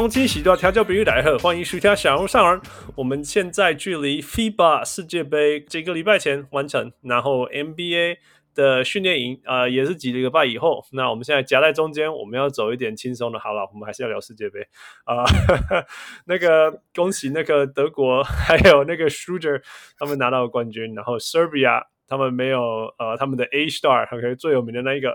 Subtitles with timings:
[0.00, 2.58] 各位乡亲，喜多调教比喻来贺，欢迎收听小人物上篮。
[2.96, 8.16] 我们现在距离 FIBA 世界杯几个礼拜前完成，然后 NBA。
[8.52, 10.84] 的训练营、呃，也是几个礼拜以后。
[10.92, 13.38] 那我们现在夹在中间，我们要走一点轻松的。
[13.38, 14.60] 好了，我们还是要聊世界杯
[15.04, 15.86] 啊、呃。
[16.26, 19.62] 那个恭喜那个德国还有那个 Schröder
[19.98, 20.94] 他们拿到了冠军。
[20.94, 25.10] 然后 Serbia 他们没有呃他们的 A star，可能最有名的那一个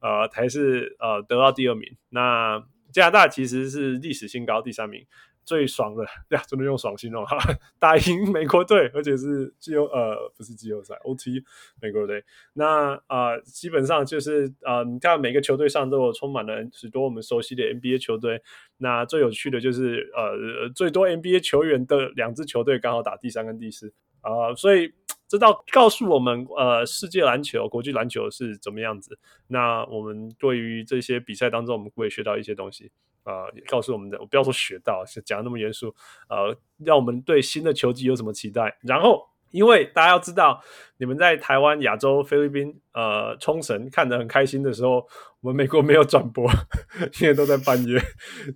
[0.00, 1.96] 呃还是呃得到第二名。
[2.08, 2.60] 那
[2.92, 5.06] 加拿大其实是历史新高第三名。
[5.42, 6.04] 最爽的
[6.36, 7.36] 呀，真的用爽形容哈，
[7.80, 11.42] 打赢美国队，而且是季后呃不是季后赛，OT
[11.80, 12.22] 美国队。
[12.52, 18.40] 那啊、呃，基本上就是啊、呃，你看每个球队上都有充满了许多我们熟悉的 NBA 球队。
[18.76, 24.92] 那最有趣的就是呃，最多 NBA 球员的两支球队刚好打第三跟第四啊、所以
[25.30, 29.16] 这道告诉我们呃，世界篮球、国际篮球是怎么样子。
[29.46, 32.90] 那我们对于这些比赛当中，我们会学到一些东西。
[33.22, 35.94] 啊、呃，告诉我们的，我不要说学到，是讲那么严肃。
[36.28, 38.76] 呃，让我们对新的球季有什么期待？
[38.80, 40.60] 然后，因为大家要知道，
[40.96, 45.06] 你们在台湾、亚洲、菲律宾、呃，冲绳看得很开心的时候，
[45.42, 46.50] 我们美国没有转播，
[47.20, 48.00] 因为都在半夜，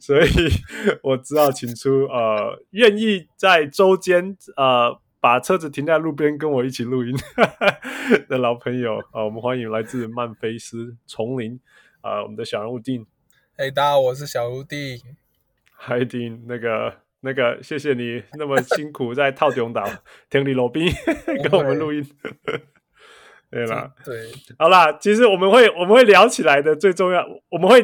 [0.01, 0.29] 所以
[1.03, 7.17] 我只好请出呃，愿意在周间呃把车子停在路边跟我一起录音
[8.29, 11.59] 的老朋友啊、呃，我们欢迎来自曼菲斯丛林
[12.03, 13.07] 啊、呃，我们的小人物 Dean。
[13.57, 15.01] 嘿，大家好，我是小吴弟。
[15.73, 19.83] 嗨，丁，那个，那个，谢谢你那么辛苦在套中岛
[20.29, 20.93] 听你罗宾
[21.43, 22.07] 跟我们录音。
[23.51, 27.81] 对啦，对，好啦，其实我们会我们会聊起来的最重要，我们会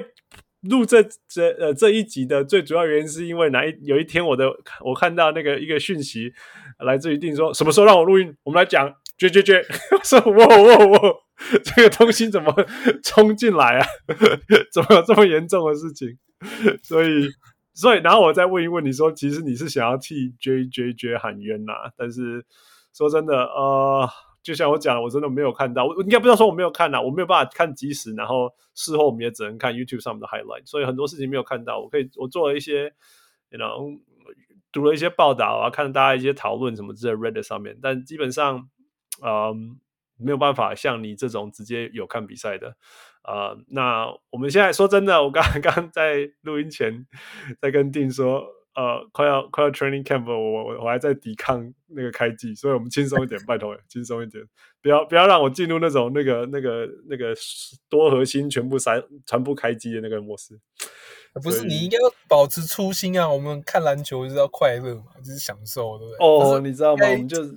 [0.63, 4.51] 录这这呃这一集的最主要原因是因为哪一有一天我的
[4.85, 6.33] 我看到那个一个讯息
[6.81, 9.65] 来自于定说什么时候让我录音，我们来讲，绝绝绝，
[10.05, 11.17] 说我我我。
[11.65, 12.55] 这个东西怎么
[13.03, 13.87] 冲进来啊？
[14.71, 16.19] 怎么有这么严重的事情？
[16.83, 17.31] 所以，
[17.73, 21.91] 所以，然后我再问一问你说，其实你是想要替 JJJ 喊冤呐、啊？
[21.97, 22.45] 但是
[22.95, 24.07] 说真的，呃，
[24.43, 31.81] 就像我讲的，我真的没有看到，我应该不知道说我没有看呐、我没有办法看即时，然后事后我们也只能看 YouTube 上面的 highlight，所以很多事情没有看到。
[31.81, 32.93] 我可以，我做了一些
[33.51, 34.01] ，you know，
[34.73, 38.69] 读了一些报道啊，看大家一些讨论什么之类 Reddit 上面，但基本上，
[39.25, 39.79] 嗯。
[40.23, 42.77] 没有办法像你这种直接有看比赛的，
[43.23, 47.07] 呃，那我们现在说真的，我刚刚在录音前
[47.59, 54.43] 在跟丁说，呃，快要快要 training camp，我我我还在抵抗那个开机，所以我们轻松一点，拜托，轻松一点，
[54.83, 57.35] 不要不要让我进入那种那个那个那个
[57.89, 60.59] 多核心全部塞全部开机的那个模式。
[61.43, 63.29] 不是，你应该要保持初心啊！
[63.29, 66.27] 我们看篮球就是要快乐嘛，就是享受，对不对？
[66.27, 67.07] 哦，你知道吗？
[67.07, 67.55] 我们就 是。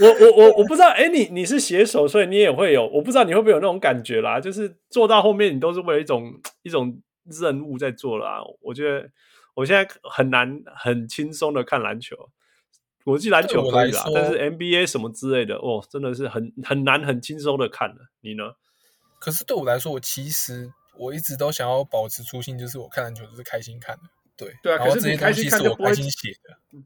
[0.00, 6.96] 我我我我不知道，哎，你你是写手，所以你也会有，我不知道你会不会有那种感觉啦，就是做到后面，你都是为了一种一种
[7.30, 8.42] 任务在做啦。
[8.60, 9.10] 我觉得
[9.54, 12.30] 我现在很难很轻松的看篮球，
[13.04, 18.10] 国际篮球可以啦，但是 NBA 什么之类的，哦，真的是很很难很轻松的看了。
[18.20, 18.54] 你呢？
[19.18, 24.02] 可是对我来说，我其实我一直都想要保持初心，就是我看篮球就是开心看的，
[24.36, 24.78] 对对啊。
[24.84, 26.82] 可是你开心看就不会开心写的。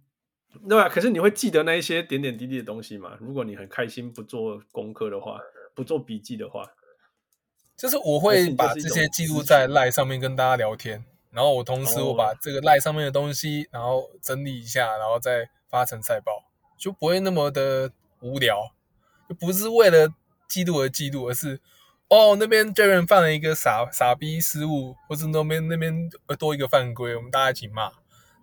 [0.69, 0.89] 对吧？
[0.89, 3.19] 可是你会记得那一些点点滴滴的东西吗？
[3.21, 5.41] 如果你很开心不做功课的话，
[5.75, 6.65] 不做笔记的话，
[7.77, 16.45] 就是我会把这些记录在赖上面跟大家聊天，然后我同时我把这个赖上面的东西，然后整理一下，然后再发成赛报，
[16.79, 17.91] 就不会那么的
[18.21, 18.73] 无聊，
[19.29, 20.09] 就不是为了
[20.49, 21.61] 记录而记录，而是
[22.09, 26.09] 哦那边 Jaren 犯了一个傻傻逼失误，或是那边那边
[26.39, 27.91] 多一个犯规，我们大家一起骂。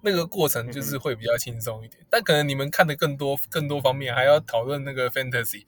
[0.04, 5.66] 那个过程就是会比较轻松一点，嗯、但可能你们看的更多更多方面，还要讨论那个 fantasy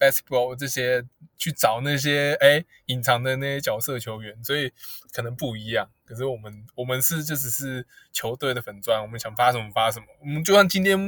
[0.00, 1.04] basketball 这些，
[1.36, 4.72] 去找那些哎隐藏的那些角色球员，所以
[5.12, 5.88] 可能不一样。
[6.06, 10.06] 可是我们我们是就只是球队的粉钻，我们想发什么发什么。
[10.20, 10.98] 我们就像今天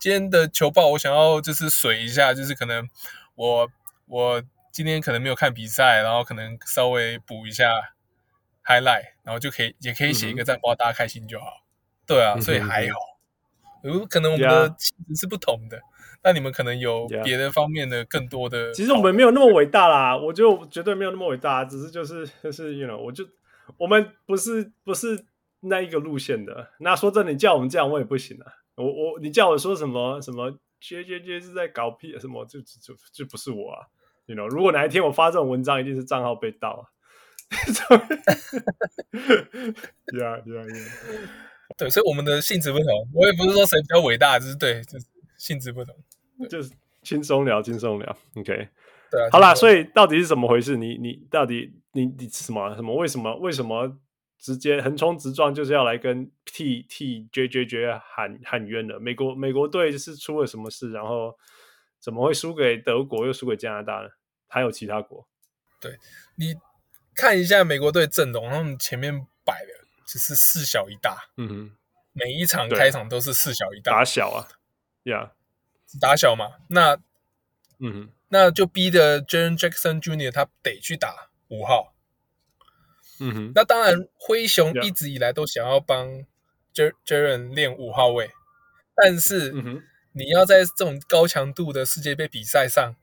[0.00, 2.88] 今天的球报，我想要就是水一下，就是可能
[3.34, 3.70] 我
[4.06, 4.42] 我
[4.72, 7.94] 今天可能没有看比赛，然后可能稍微补一下
[8.64, 11.64] highlight，然后就可以也可以写一个战报，大家开心就好。
[12.06, 12.98] 对啊，所以还好，
[13.84, 15.80] 有可能我们的气质是不同的，
[16.22, 18.72] 那你们可能有别的方面的更多的。
[18.72, 23.24] 其实我们没有那么伟大啦，我就绝对没有那么伟大，只是就是就是，you know，我就
[23.78, 25.24] 我们不是不是
[25.60, 26.68] 那一个路线的。
[26.80, 28.52] 那说真的，你叫我们这样，我也不行啊。
[28.76, 33.86] 我我你叫我说什么什么绝绝绝是在搞屁什么，就就就不是我啊。
[34.26, 36.82] You know，如果哪一天我发这种文章，一定是账号被盗啊。
[39.10, 41.28] Yeah Yeah Yeah。
[41.76, 42.86] 对，所以我们的性质不同。
[43.14, 45.06] 我也不是说谁比较伟大，就是对，就是
[45.36, 45.94] 性质不同，
[46.48, 46.72] 就是
[47.02, 48.16] 轻松聊，轻松聊。
[48.36, 48.68] OK。
[49.10, 50.76] 对啊，好啦，所以到底是怎么回事？
[50.76, 52.94] 你你到底你你什么什么？
[52.94, 53.98] 为什么为什么
[54.38, 59.00] 直接横冲直撞就是要来跟替替 JJJ 喊喊冤的？
[59.00, 60.92] 美国美国队是出了什么事？
[60.92, 61.36] 然后
[61.98, 64.08] 怎么会输给德国又输给加拿大呢？
[64.46, 65.26] 还有其他国？
[65.80, 65.98] 对，
[66.36, 66.54] 你
[67.14, 69.12] 看一下美国队阵容，他们前面
[69.44, 69.72] 摆的
[70.06, 71.70] 只是四小一大，嗯哼，
[72.12, 74.46] 每一场开场都是四小一大，打小啊，
[75.04, 75.30] 呀、yeah，
[75.98, 76.94] 打小嘛，那
[77.78, 78.12] 嗯哼。
[78.32, 80.30] 那就逼得 Jaren Jackson Jr.
[80.30, 81.94] 他得去打五号。
[83.18, 83.52] 嗯哼。
[83.56, 86.24] 那当然，灰熊一直以来都想要帮
[86.72, 88.30] Jaren 练五号位，
[88.94, 89.52] 但是
[90.12, 92.94] 你要在这种高强度的世界杯比赛上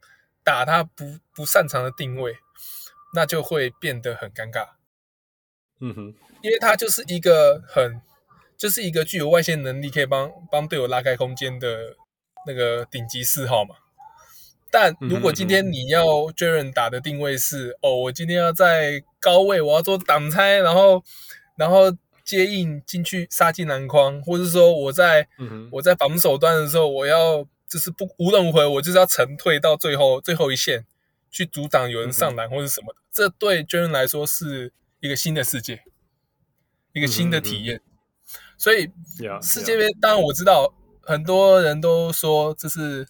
[0.46, 2.38] 打他不不擅长的定位，
[3.14, 4.70] 那就会变得很尴尬。
[5.82, 6.16] 嗯哼。
[6.42, 8.00] 因为他就是一个很，
[8.56, 11.98] 就是一个具有外线能力，可以帮帮队友拉开空间的
[12.48, 13.76] 那个顶级四号嘛。
[14.70, 21.02] 但如果今天你要 Jaren 打的定位是、嗯、哦，我今天要在高位，我要做挡拆，然后
[21.56, 21.86] 然后
[22.26, 30.86] 接应进去杀进篮筐，或者说我在、嗯、我在防守端的时候，我要就是不无论如何，我就是要沉退到最后最后一线
[31.32, 32.94] 去阻挡有人上篮或者什么。
[33.10, 35.82] 这对 Jaren 来说是一个新的世界，
[36.92, 37.78] 一个新的体验。
[37.78, 37.82] 嗯、
[38.58, 38.92] 所以
[39.42, 40.74] 世界杯，当然我知道
[41.08, 43.08] 很多人都说这是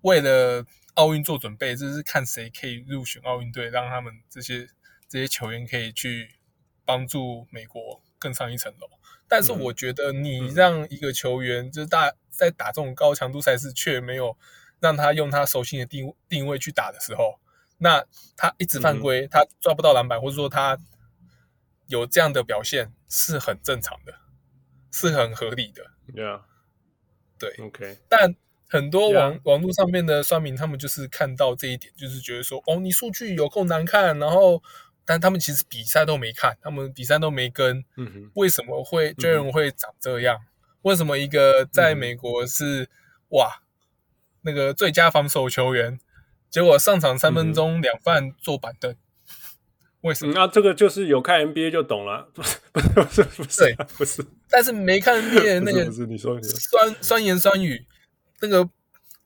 [0.00, 0.64] 为了。
[0.94, 4.68] 奥运做准备，这是看谁可以入选奥运队，让他们这些
[5.08, 6.36] 这些球员可以去
[6.84, 8.86] 帮助美国更上一层楼。
[9.26, 14.38] 但是我觉得，你让一个球员就是大在打这种高强度赛事，却没有
[14.78, 17.40] 让他用他熟悉的定定位去打的时候，
[17.78, 18.04] 那
[18.36, 20.78] 他一直犯规，他抓不到篮板，或者说他
[21.88, 24.14] 有这样的表现，是很正常的，
[24.92, 25.90] 是很合理的。
[26.12, 26.42] Yeah，
[27.38, 28.34] 对，OK，但。
[28.66, 34.60] 很多网网络上面的酸民，他们就是看到这一点，就是觉得说，哦，你数据有够难看，然后，
[35.04, 40.40] 但他们其实比赛都没看，他们比赛都没跟，嗯哼，为什么会 Jaren 会长这样？
[40.82, 42.90] 为什么一个在美国是
[43.28, 43.62] 哇
[44.40, 46.00] 那个最佳防守球员，
[46.50, 48.96] 结果上场三分钟两犯坐板凳？
[50.04, 50.32] 为什么？
[50.34, 57.86] 那这个就是有看 NBA 就懂了， 不是不是不是不是不是，但是没看 NBA 那个不是你说酸酸言酸语。
[58.40, 58.68] 那个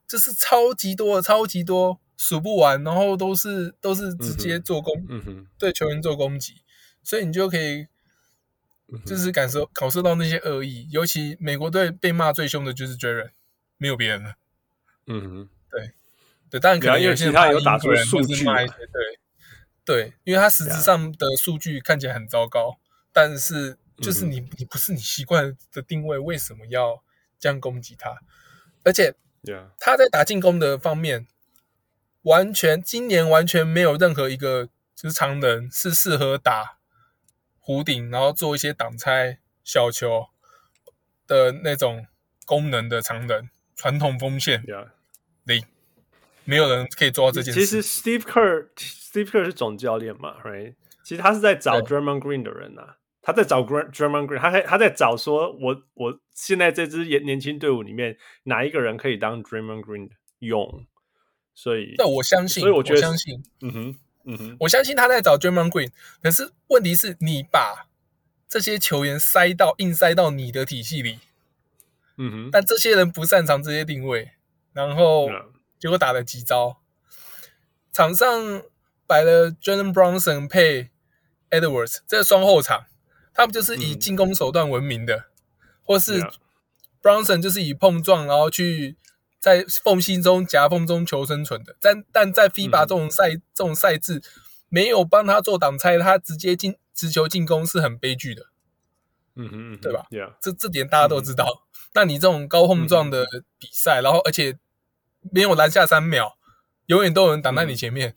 [0.07, 6.63] 就是超级多，超级多，数不完，然后都是都是直接做攻，嗯哼，对球员做攻击，
[7.03, 7.87] 所以你就可以
[9.05, 10.87] 就是感受感受到那些恶意。
[10.93, 13.31] 尤其美国队被骂最凶的就是 Jaren，
[13.77, 14.35] 没有别人了。
[15.09, 15.91] 嗯哼，对
[16.51, 19.19] 对，当然可能有些人他有打出数据，对
[19.89, 22.79] 对，因为他实质上的数据看起来很糟糕，
[23.11, 27.03] 但是就是你你不是你习惯的定位，为什么要
[27.39, 28.19] 这样攻击他？
[28.85, 29.15] 而且，
[29.79, 31.27] 他在打进攻的方面，
[32.21, 36.77] 完全今年完全没有任何一个就是常人是适合打
[37.65, 40.27] 弧顶，然后做一些挡拆小球
[41.27, 42.07] 的那种
[42.45, 44.63] 功能的常人，传统锋线，
[45.45, 45.65] 零，
[46.49, 47.61] 没有人可以做到这件事。
[47.61, 50.75] 其实 Steve Kerr，Steve Kerr 是总教练嘛，right？
[51.05, 52.97] 其实他是在找 Draymond Green 的人啊。
[53.21, 60.87] 他在找 Draymond Green，他在他在找说我，我我现在这支年年轻队伍里面哪一个人可以当 Draymond Green 用？
[61.55, 65.91] 所以，那我相信，所以我觉得，我相信，嗯哼，嗯哼，我相信他在找 Draymond Green。
[66.23, 67.89] 可是问题是你把
[68.49, 71.19] 这些球员塞到硬塞到你的体系里，
[72.17, 74.31] 嗯哼，但这些人不擅长这些定位，
[74.73, 75.29] 然后
[75.79, 76.81] 结果打了几招，
[77.93, 78.63] 场上
[79.07, 80.91] 摆了 Jalen Brunson 配
[81.51, 82.87] Edwards 这双后场。
[83.35, 85.25] 他们就是以进攻手段闻名的，嗯、
[85.85, 86.21] 或是
[87.01, 88.97] Brunson 就是以碰撞，然后去
[89.39, 91.77] 在缝隙中夹缝中求生存的。
[91.81, 94.21] 但但在 FIBA 这种赛、嗯、这种赛制，
[94.69, 98.47] 没有帮他做挡拆，他直接进直球进攻是很悲剧的。
[99.37, 100.09] 嗯哼，对吧.
[100.41, 101.45] 这这点大家都知道。
[101.47, 103.25] 嗯、那你这种高碰撞的
[103.57, 104.59] 比赛、嗯，然后而且
[105.33, 106.37] 没有拦下三秒，
[106.87, 108.15] 永远都有人挡在你前面，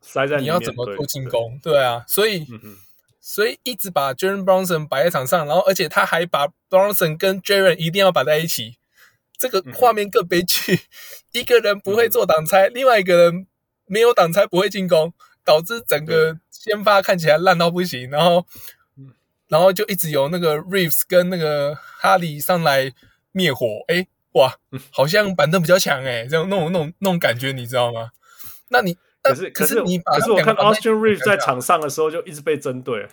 [0.00, 1.58] 塞在你要怎么做进攻？
[1.62, 2.46] 对，对啊，所以。
[2.50, 2.76] 嗯
[3.26, 8.76] 所以一直把 Jaren Brunson 摆在场上，然后而且他还把 Brunson 跟 Jaren 一定要摆在一起，
[9.38, 10.74] 这个画面更悲剧。
[10.74, 10.78] 嗯、
[11.32, 13.46] 一个人不会做挡拆、嗯，另外一个人
[13.86, 18.10] 没有挡拆不会进攻，导致整个先发看起来烂到不行。
[18.10, 18.46] 然后
[19.48, 22.92] 然后就一直有那个 Reeves 跟那个哈利上来
[23.32, 24.54] 灭火，哎，哇，
[24.90, 28.10] 好像板凳比较强哎，这样那种那种那种感觉，你知道吗？
[28.68, 33.08] 那你可是可是你可是我看 Austin Reeves 在场上的时候就一直被针对，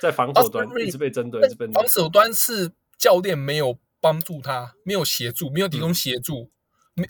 [0.00, 6.50] 在防守端一直被针对，一直被防守端是教练没有帮助他，没有协助，没有提供协助，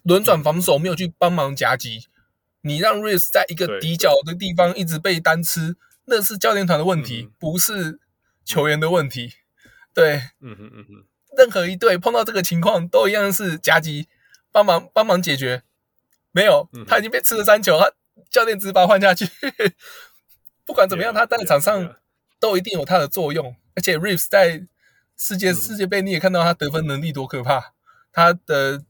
[0.02, 2.06] 轮转防守没有去帮忙夹击，
[2.62, 5.76] 你让 Reeves 在一个底角的地方一直被单吃，
[6.06, 8.00] 那是教练团的问题，不是。
[8.42, 9.34] 球员的问题，
[9.94, 11.04] 对，嗯哼嗯哼，
[11.36, 14.08] 任何一队碰到这个情况都一样是夹击，
[14.52, 15.62] 帮忙帮忙解决，
[16.32, 17.90] 没有，他已经被吃了三球，他
[18.30, 19.26] 教练只把换下去，
[20.66, 21.96] 不管怎么样，他在场上
[22.38, 24.66] 都一定有他的作用，而且 Reeves 在
[25.16, 27.72] 世界世界杯你也看到他得分能力多可怕，
[28.12, 28.82] 他的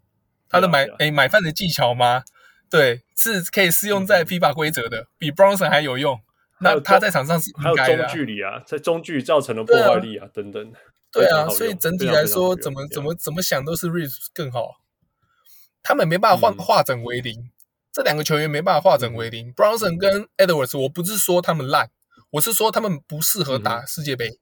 [0.49, 2.25] 他的买诶买饭的技巧吗？
[2.71, 6.21] 对，是可以适用在 FIBA 规则的，比 Bronson 还有用。
[6.61, 10.31] 那他在场上是应该中距离啊，在中距离造成的破坏力啊，啊。
[10.33, 10.73] 等等。
[11.13, 14.77] 对啊，所以整体来说，怎么怎么怎么想都是 Reeves 更好。
[15.83, 17.51] 他们没办法换化整为零，嗯、
[17.93, 19.49] 这两个球员没办法化整为零。
[19.49, 21.91] 嗯、Bronson 跟 Edwards，我不是说他们烂，
[22.33, 24.29] 我是说他们不适合打世界杯。
[24.29, 24.39] 嗯、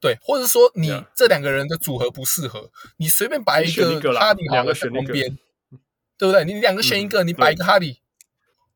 [0.00, 5.38] 对，或者说你这两个人的组合不适合，你随便摆一个哈迪两个选旁边，
[6.18, 6.44] 对不对？
[6.44, 8.02] 你两个选一个，嗯、你摆一个哈迪，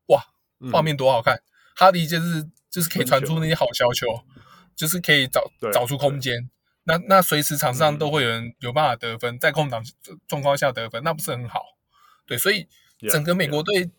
[0.07, 0.23] 哇，
[0.71, 1.43] 画面多好看！
[1.75, 4.07] 哈迪就是就是可以传出那些好小球，
[4.75, 6.49] 就是可以找找出空间。
[6.85, 9.83] 那那随时场上都会有人有办法得分，在空档
[10.27, 11.61] 状况下得分，那不是很好？
[12.25, 12.67] 对，所以
[13.09, 13.91] 整个美国队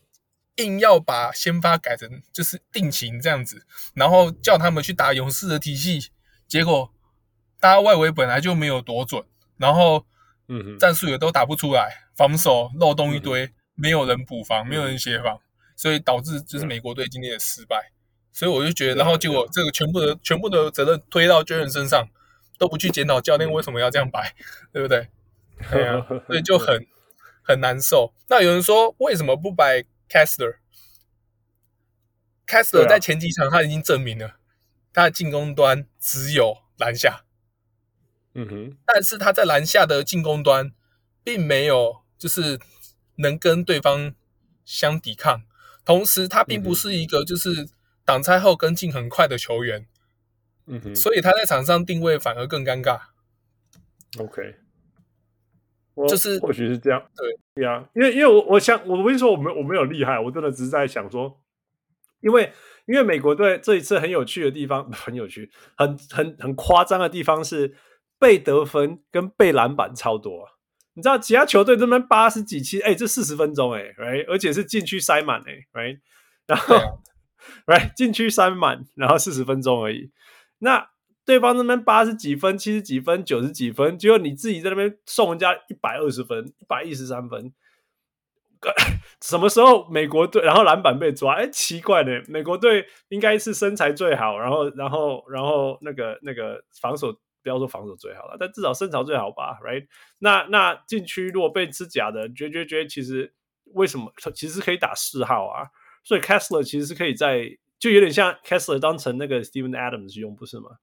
[0.57, 6.11] 硬要把先发改成就是定型这样子，然后叫他们去打勇士的体系，
[6.49, 6.93] 结果
[7.61, 9.23] 大家外围本来就没有多准，
[9.57, 10.07] 然后
[10.49, 15.39] 嗯，战术也都打不出来，防守漏洞一堆，没有人补防，没有人协防。
[15.79, 17.93] 所以导致就是美国队今天的失败，
[18.33, 22.09] 所以我就觉得，然后结果这个全部的全部的责任推到 Jaren 身上，
[22.59, 24.35] 都不去检讨教练为什么要这样摆，
[24.73, 25.09] 对不对？
[25.71, 26.87] 对啊， 所以就很
[27.43, 28.13] 很难受。
[28.29, 34.37] 那有人说为什么不摆 Kessler？Kessler 在前几场他已经证明了
[34.93, 37.25] 他的进攻端只有篮下，
[38.35, 40.73] 嗯哼，但是他在篮下的进攻端
[41.25, 42.59] 并没有就是
[43.17, 44.15] 能跟对方
[44.65, 45.43] 相抵抗。
[45.85, 47.69] 同时，他并不是一个就是
[48.05, 49.87] 挡拆后跟进很快的球员，
[50.67, 52.99] 嗯哼，所以他在场上定位反而更尴尬。
[54.19, 54.57] OK，
[56.09, 61.41] 就是或许是这样，对，对啊，因为因为我我想我不是说我没我没有厉害，我真的只是在想说，
[62.21, 62.53] 因为
[62.87, 67.75] 因为美国队这一次很有趣的地方， 很有趣，很很很夸张的地方是
[68.19, 70.53] 被得分跟被篮板超多啊。
[70.95, 75.99] 你知道其他球队这边八十几期，哎，这四十分钟，哎，right，而且是禁区塞满，哎，right，
[76.47, 77.03] 然后
[77.67, 80.11] ，right，禁区塞满，然后四十分钟而已。
[80.59, 80.91] 那
[81.25, 87.53] 对方那边八十几分、七十几分、九十几分，结果你自己在那边送人家一百二十分、一百一十三分。
[89.23, 91.35] 什么时候美国队然后篮板被抓？
[91.35, 97.19] 哎，奇怪呢，美国队应该是身材最好，然后，然后，然后那个那个防守。
[97.43, 99.87] 不要说防守最好了，但至少身材最好吧，right？
[100.19, 103.33] 那那禁区如果被吃假的，绝绝绝，其实
[103.67, 105.69] 为什么其实可以打四号啊？
[106.03, 107.49] 所以 Kessler 其实是可以在，
[107.79, 110.79] 就有点像 Kessler 当成那个 Steven Adams 用，不是吗？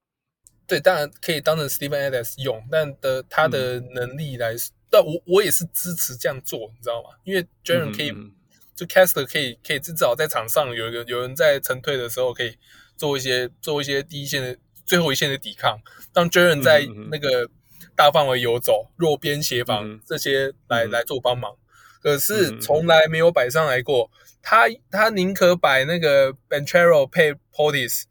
[0.67, 4.59] 对，当然可以当成 Steven Adams 用，但的他的能力来，嗯、
[4.89, 7.09] 但我我也是支持这样做，你知道吗？
[7.23, 8.31] 因为 Jaren 可以，嗯、
[8.75, 12.57] 就 Kessler 可以可以至少在场上有一个有人在晨退的时候可以
[12.95, 14.57] 做一些做一些第一线的。
[14.85, 15.79] 最后一线的抵抗，
[16.11, 17.49] 当 Jaren 在那个
[17.95, 21.55] 大范围游走、弱边协防这些来来做帮忙，
[22.01, 24.11] 可是从来没有摆上来过。
[24.43, 28.03] 他他宁可摆那个 Benchero 配 Portis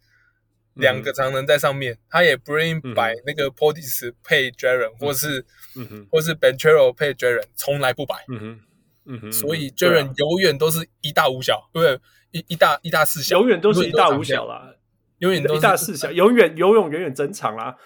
[0.74, 5.44] 两个常人在上面，他也不愿意摆那个 Portis 配 Jaren，或是
[6.10, 8.24] 或是 Benchero 配 Jaren，从来不摆。
[9.30, 12.00] 所以 Jaren 永远都是一大五小，对不对？
[12.40, 14.74] 一一大一大四小，永远都是一大五小啦。
[15.18, 17.76] 永远都一大四小，永远游泳远远整场啦。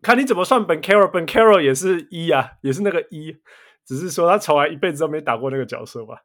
[0.00, 3.36] 看你怎么算本 Banchero，本 Banchero 也是一啊，也是那个一，
[3.84, 6.22] 只是说他从来一辈子都没打过那个角色吧。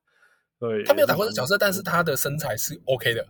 [0.63, 3.27] 对，他没有打过这角色，但是他的身材是 OK 的。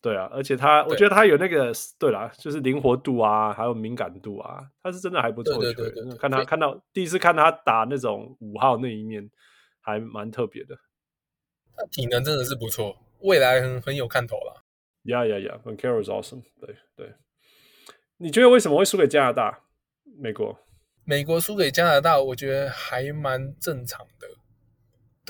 [0.00, 5.58] 对啊，而且他，我觉得他有那个，对啦，就是灵活度啊，还有敏感度啊，他是真的还不错。
[5.58, 9.30] 对对对，看他看到第一次看他打那种五号那一面，
[9.82, 10.74] 还蛮特别的。
[11.76, 14.64] 他体能真的是不错，未来很很有看头了。
[15.02, 16.44] 呀呀呀，Banchero is awesome。
[16.58, 17.12] 对对，
[18.16, 19.64] 你觉得为什么会输给加拿大？
[20.18, 20.58] 美国，
[21.04, 24.26] 美国输给加拿大，我觉得还蛮正常的。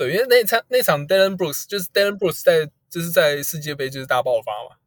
[0.01, 4.77] 对，因为那场那场 Dillon Brooks 就是 Dillon Brooks 在就是在世界杯就是大爆发嘛。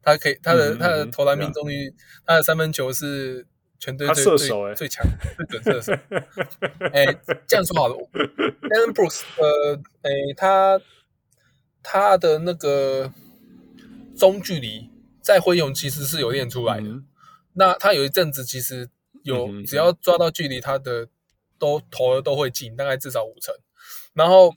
[0.00, 3.44] 他可以他的、嗯、他的投篮命中率，嗯、他的三分球是
[3.80, 5.04] 全队最最最强
[5.48, 5.92] 最准射手。
[6.92, 10.80] 哎、欸，这样说好了，Dillon Brooks 呃，哎、欸，他
[11.82, 13.12] 他的那个
[14.16, 14.88] 中距离
[15.20, 16.86] 在灰熊其实是有练出来的。
[16.86, 17.04] 嗯、
[17.54, 18.88] 那他有一阵子其实
[19.24, 21.08] 有、嗯、只要抓到距离，他的
[21.58, 23.52] 都投的都会进，大概至少五成。
[24.14, 24.54] 然后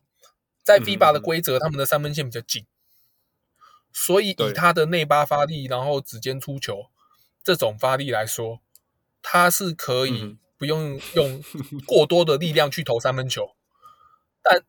[0.63, 2.65] 在 FIBA 的规则，嗯、他们的三分线比较紧。
[3.91, 6.87] 所以以他的内八发力，然后指尖出球
[7.43, 8.59] 这种发力来说，
[9.21, 11.43] 他是可以不用用
[11.85, 13.55] 过多的力量去投三分球，
[14.41, 14.63] 但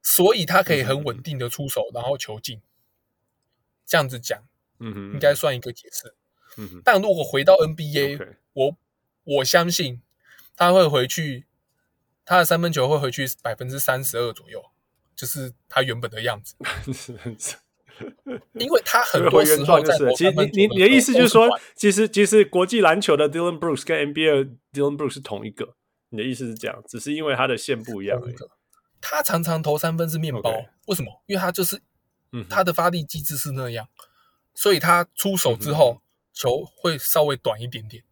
[0.00, 2.62] 所以他可以很稳定的出手，然后球进。
[3.84, 4.42] 这样子讲，
[4.78, 6.14] 应该算一个解释。
[6.82, 8.76] 但如果回到 NBA，我
[9.24, 10.00] 我相信
[10.56, 11.44] 他会回去，
[12.24, 14.71] 他的三分球会回去百分之三十二左右，
[15.22, 16.56] 就是他原本的样子。
[18.58, 25.76] 因为他很多时候在，其实你你你的意思就是说，其实其实国际篮球的 Dillon Brooks 跟 NBA Dillon Brooks 是同一个，
[26.08, 28.34] 你的意思是这样，只是因为他的线不一样而已。
[29.00, 30.50] 他常常投三分是面包，
[30.86, 31.22] 为什么？
[31.26, 31.80] 因为他就是，
[32.32, 33.86] 嗯他的发力机制是那样，
[34.54, 36.02] 所以他出手之后
[36.32, 38.02] 球会稍微短一点点，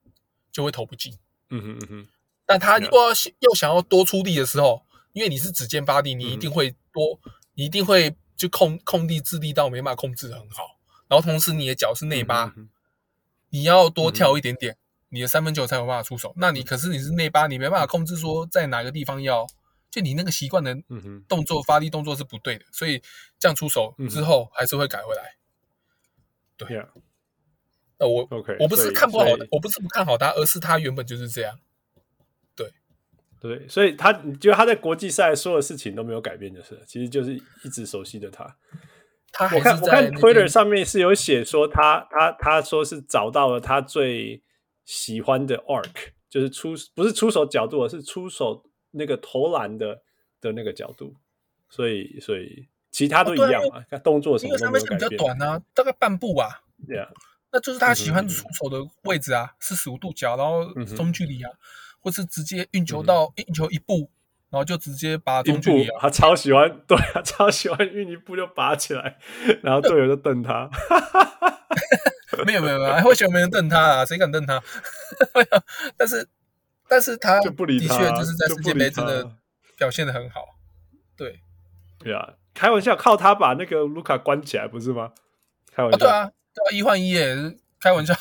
[0.52, 1.14] 就会投不进。
[1.48, 2.08] 嗯哼嗯哼，
[2.46, 3.08] 但他又要
[3.40, 7.20] 又想要多出力的时候，因为你是指尖发力，你一定会多，
[7.54, 8.14] 你一定会。
[8.40, 12.70] 就控控地智力到没办法控制得很好，然后同时你的脚是内八，嗯、
[13.50, 14.78] 你要多跳一点点，嗯、
[15.10, 16.32] 你的三分球才有办法出手。
[16.38, 19.46] 那你可是你是内八，你没办法控制说在哪个地方要，
[19.90, 20.74] 就你那个习惯的
[21.28, 23.02] 动作、嗯、发力动作是不对的，所以
[23.38, 25.36] 这样出手之后还是会改回来。
[26.16, 26.22] 嗯、
[26.56, 26.88] 对呀，
[27.98, 28.26] 那我
[28.58, 31.58] 我不是看不好，我不是不看好他，而是他原本就是这样。
[33.40, 38.54] 对，所以他你觉得他在国际赛所有事情都没有改变，就是其实就是一直熟悉的他。
[39.32, 44.42] 他我看我看 Twitter 上面是有写说他他他说是找到了他最
[44.84, 50.02] 喜欢的 arc，就是出不是出手角度，而是出手那个投篮的
[50.40, 51.14] 的那个角度。
[51.70, 55.08] 所以所以其他都一样嘛，看动作什么都没有改变。
[55.08, 56.62] 比较短啊，大概半步吧。
[56.86, 57.08] 对啊，
[57.52, 61.50] 那就是他喜欢出手的位置啊，四十五度角，然后中距离啊。
[62.00, 64.10] 或是直接运球到运球一步，
[64.50, 69.18] 然后就直接把中距离，他超喜欢，对，他超喜欢运一步就拔起来，
[69.62, 70.68] 然后队友就瞪他。
[72.46, 74.04] 没有没有没有，为什么没人瞪他啊？
[74.04, 74.62] 谁敢瞪他？
[75.96, 76.26] 但是
[76.88, 79.30] 但是他的确就是在世界杯真的
[79.76, 80.56] 表现的很好。
[81.16, 81.40] 对
[81.98, 85.12] 对啊，开玩笑，靠他把那个卢卡关起来不是吗？
[85.74, 87.36] 开玩笑，对啊，对啊，一换一耶，
[87.78, 88.14] 开玩笑。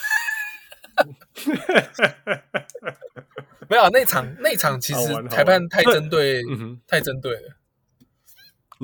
[3.69, 6.41] 没有那场，那场其实裁判太针对，
[6.88, 7.55] 太针对了。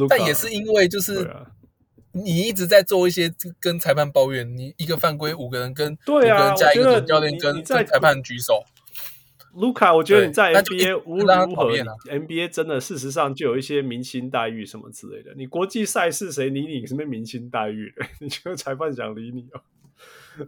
[0.10, 1.28] 但也是因为就是
[2.12, 8.64] 你一直在做一些跟裁判抱怨，你一个犯规五个人跟五个人加一个总教练跟在裁判举手。
[9.54, 15.34] 卢卡，我觉得你在 NBA 无论如何，NBA 真的事实上就有一些明星待遇什么之类的。
[15.36, 17.94] 你国际赛事谁理你什么明星待遇？
[18.20, 19.62] 你觉得裁判想理你哦？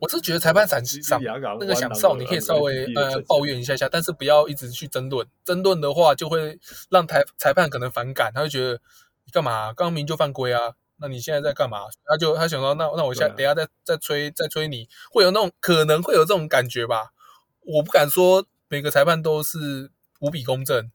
[0.01, 1.21] 我是觉得裁判赏赏
[1.59, 5.25] 那个享受，你可以稍微呃抱怨一下下，但是不要一直去争论。
[5.45, 8.79] 争论的话，就会让裁裁判可能反感，他会觉得
[9.25, 9.71] 你干嘛？
[9.73, 11.79] 刚明就犯规啊，那你现在在干嘛？
[12.05, 17.13] 他就他想到，那那我下等下再再催再催你，会有那种可能会有这种感觉吧？
[17.61, 20.91] 我不敢说每个裁判都是无比公正，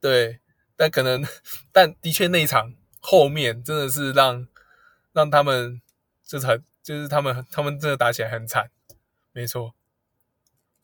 [0.00, 0.40] 对，
[0.76, 1.24] 但可能
[1.70, 4.46] 但的确那一场后面真的是让
[5.12, 5.80] 让他们
[6.26, 6.62] 就是很。
[6.84, 8.70] 就是他们，他们真的打起来很惨，
[9.32, 9.74] 没错。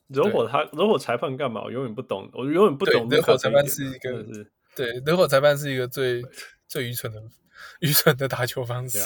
[0.07, 1.63] 惹火他，惹火裁判干嘛？
[1.63, 3.07] 我永远不懂，我永远不懂。
[3.11, 6.23] 惹火裁判是一个，是对，惹火裁判是一个最
[6.67, 7.23] 最愚蠢的、
[7.81, 8.99] 愚蠢的打球方式。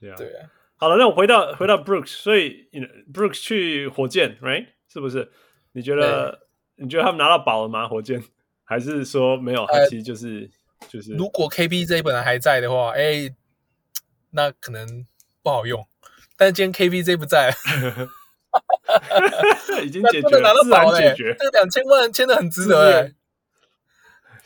[0.00, 0.50] 对啊，对啊。
[0.76, 2.70] 好了，那我回到回到 Brooks，所以
[3.12, 4.68] Brooks 去火箭，right？
[4.88, 5.30] 是不是？
[5.72, 7.86] 你觉得你觉得他们拿到宝了吗？
[7.86, 8.24] 火箭
[8.64, 9.66] 还是说没有？
[9.66, 10.50] 他其实就是
[10.88, 13.32] 就是，如果 KPJ 本来还在的话，哎，
[14.30, 15.06] 那可能。
[15.48, 15.82] 不好用，
[16.36, 17.48] 但是今天 KVJ 不在，
[19.82, 23.14] 已经解决了，拿到宝了，这个两千万签的很值得哎。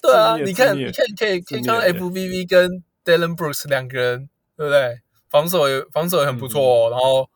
[0.01, 5.01] 对啊，你看，你看，可以可以看到 FVV 跟 Dillon Brooks 两个人，对不对？
[5.29, 7.29] 防守也防守也很不错哦，然后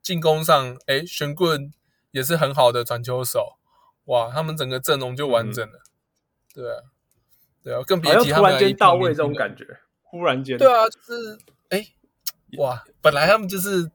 [0.00, 1.70] 进攻上，哎，玄棍
[2.12, 3.58] 也是很好的传球手，
[4.06, 5.80] 哇，他们整个阵容就完整了。
[6.54, 6.80] 对啊，
[7.62, 9.66] 对啊，更别提他们突然间到位这种感觉，
[10.04, 11.36] 忽然间，对啊，就是哎。
[12.58, 13.90] 哇，本来他们就是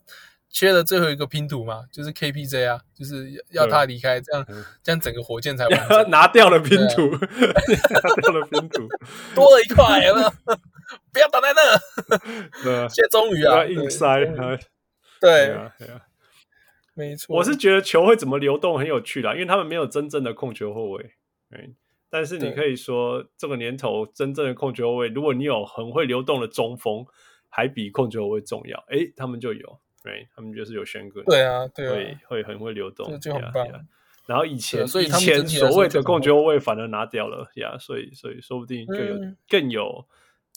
[0.49, 4.45] 缺了最后一个拼图嘛，就是 KPJ 啊，就是要他离开，这样
[4.81, 5.67] 这样整个火箭才。
[6.07, 8.87] 拿掉了拼图， 拿掉了拼图，
[9.35, 10.29] 多了一块，有没有？
[11.11, 12.13] 不要挡在那。
[12.63, 14.23] 对啊，现在终于啊，硬塞。
[15.19, 16.01] 对啊，对啊，
[16.93, 17.35] 没错。
[17.35, 21.15] 我是觉得球会怎么流动很有趣啦，因为他们没有真正的控球后卫，
[22.09, 27.05] 但是你可以说这个年头真正的控球后卫，如果你有很会流动的中锋，
[27.55, 28.77] 还比控球后卫重要。
[28.89, 33.65] 哎，他们就有，对，他们就是有选个，对啊，对啊，会会很会流动，这就很棒。
[34.25, 40.05] 然后以前所以以前所谓的控球后卫反而拿掉了呀，所以所以说不定更有、嗯、更有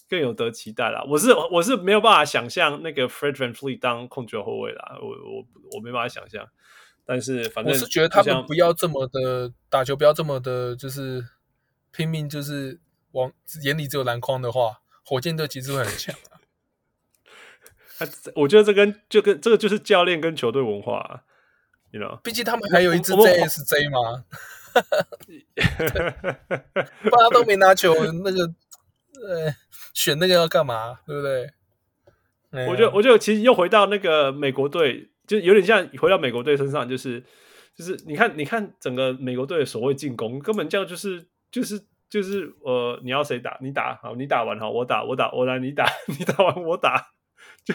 [0.09, 1.05] 更有得期待啦。
[1.07, 5.45] 我是我是没有办法想象那个 Fred Van Fleet 当控球后卫啦，我我
[5.77, 6.49] 我没办法想象。
[7.05, 11.25] 但是反正我是觉得他们不要这么的打球，不要这么的，就是
[11.91, 12.79] 拼命，就是
[13.13, 13.33] 往
[13.63, 16.28] 眼里只有篮筐的话，火箭队其实会很强啊。
[18.35, 21.23] 我觉得这跟就跟这个就是教练跟球队文化、啊。
[21.91, 22.21] You know?
[22.21, 24.25] 毕竟他们还有一支 JSJ 嘛，
[27.11, 28.45] 大家都没拿球，那个
[29.27, 29.55] 呃，
[29.95, 30.99] 选那个要干嘛？
[31.07, 31.49] 对不对？
[32.67, 37.25] 我觉得，我觉得其实又回到那个美国队，就有点像回到美国队身上，就是
[37.75, 41.81] 就是你看，你看整个美国队的所谓进攻，根本这样就是就是
[42.11, 47.09] 就是呃，你要谁打你打好，你打完好，我打我打我来你打 你打完我打，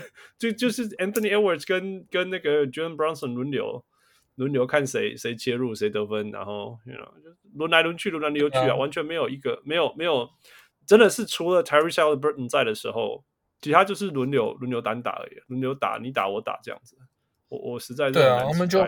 [0.40, 3.86] 就就就是 Anthony Edwards 跟跟那个 John Brunson 轮流。
[4.36, 7.08] 轮流看谁谁切入谁得分，然后 you know,
[7.54, 10.28] 轮来轮去轮来轮去啊，完全没有一个没有没有，
[10.88, 13.24] 真的是除了 Tyrese Haliburton 在的时候，
[13.62, 16.98] 其他就是轮流轮流单打而已，轮流打你打我打这样子。
[17.50, 18.84] 我我实在是对啊，他们就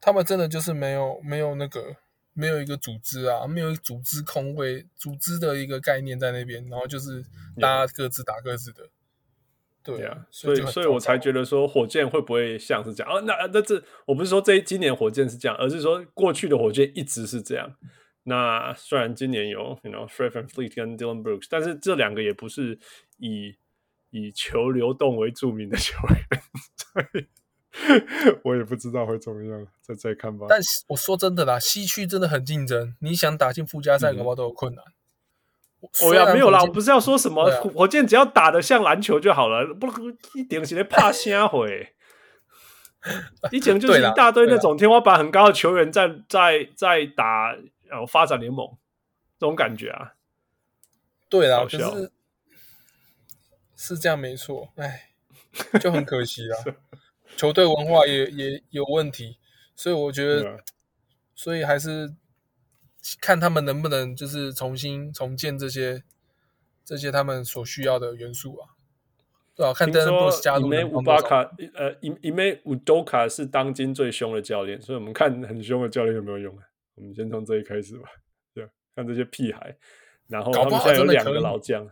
[0.00, 1.94] 他们真的就是没有没有那个
[2.32, 7.24] 没有一个组织啊，没有组织空位组织的一个概念在那边，然后就是
[7.60, 8.88] 大家各自打各自的。
[9.84, 13.12] 对啊，所以所以我才觉得说火箭会不会像是这样？
[13.12, 17.76] 哦、啊，那那这我不是说这今年火箭是这样，而是说过去的火箭一直是这样。
[18.22, 22.78] 那虽然今年有，you know，Fred VanVleet 跟 Dillon Brooks，但是这两个也不是
[23.18, 23.54] 以
[24.08, 26.42] 以球流动为著名的球员，
[26.76, 27.26] 所以
[28.42, 30.46] 我也不知道会怎么样，再再看吧。
[30.48, 34.82] 但是我说真的啦，西区真的很竞争，你想打进附加赛，恐怕都有困难。
[34.86, 34.94] 嗯
[36.02, 39.86] 哦呀，没有啦，我不是要说什么、啊、火箭只要打得像篮球就好了，不
[40.34, 41.94] 一点起来怕瞎回。
[43.52, 48.66] 以前就是一大堆那种天花板很高的球员在在在打，然后发展联盟
[49.38, 50.14] 这种感觉啊。
[51.28, 52.12] 对啦，可是
[53.76, 55.10] 是这样没错，哎，
[55.80, 56.56] 就很可惜啦。
[57.36, 59.38] 球队文化也也有问题，
[59.76, 60.58] 所以我觉得，
[61.34, 62.14] 所以还是。
[63.20, 66.02] 看他们能不能就是重新重建这些
[66.84, 68.68] 这些他们所需要的元素啊，
[69.54, 70.66] 对啊，看德隆布斯加入。
[70.66, 71.42] 伊梅乌巴卡，
[71.74, 76.62] 呃，伊伊梅乌多卡是当今最凶的教练，所以我们看很凶的教练有没有用啊？
[76.94, 78.08] 我们先从这里开始吧，
[78.54, 79.76] 对，看这些屁孩，
[80.28, 81.86] 然后他们现在有两个老将，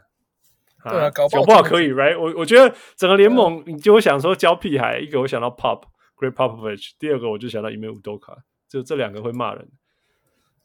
[0.85, 2.19] 对啊，搞不好可以，right？
[2.19, 5.83] 我我觉得整个联盟，你就会想说教屁孩，一个我想到 Pop
[6.17, 9.69] Great Popovich，第二个我就想到伊梅乌多卡，就这两个会骂人。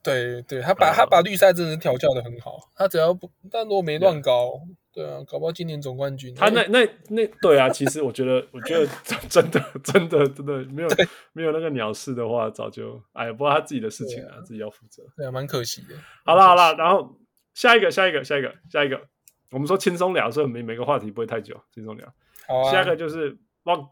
[0.04, 4.54] 对对，他把他把绿赛真的调教的很好，他只要不，但如果没乱搞，
[4.94, 6.34] 对啊，搞不好今年总冠军。
[6.34, 8.88] 他那那那对啊，其实我觉得，我觉得
[9.30, 10.88] 真的真的真的没有
[11.34, 15.04] 没有那个鸟事的话，早就哎，不过他自己的事情啊，自己要负责。
[15.18, 15.96] 对啊，蛮可惜的。
[16.24, 17.18] 好了好了，然后
[17.54, 19.02] 下一个下一个下一个下一个，
[19.52, 22.08] 我们说轻松聊，所以每每个话题不会太久，轻松聊。
[22.48, 23.86] 好，下一个就是往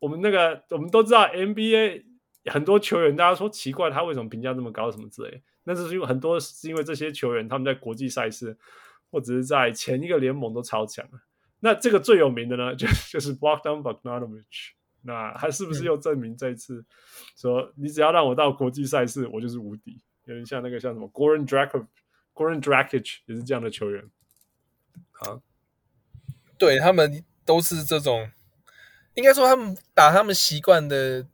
[0.00, 2.02] 我们那个我们都知道 NBA
[2.46, 5.42] 很多球员，大家说奇怪，他为什么评价这么高，什么之类。
[5.64, 8.56] 那是因为很多是因为这些球员他们在国际赛事
[9.10, 11.08] 或者是在前一个联盟都超强。
[11.60, 14.72] 那这个最有名的呢，就 就是 Bogdan Bogdanovic。
[15.02, 16.84] 那他是不是又证明这一次
[17.36, 20.00] 说，你只要让我到国际赛事，我就是无敌？
[20.26, 21.86] 有点像那个像什么 Goran Dragic
[22.32, 24.08] Goran Dragic 也是这样的球员。
[25.10, 25.42] 好，
[26.56, 28.30] 对，他们都是这种，
[29.14, 31.26] 应该说他们打他们习惯的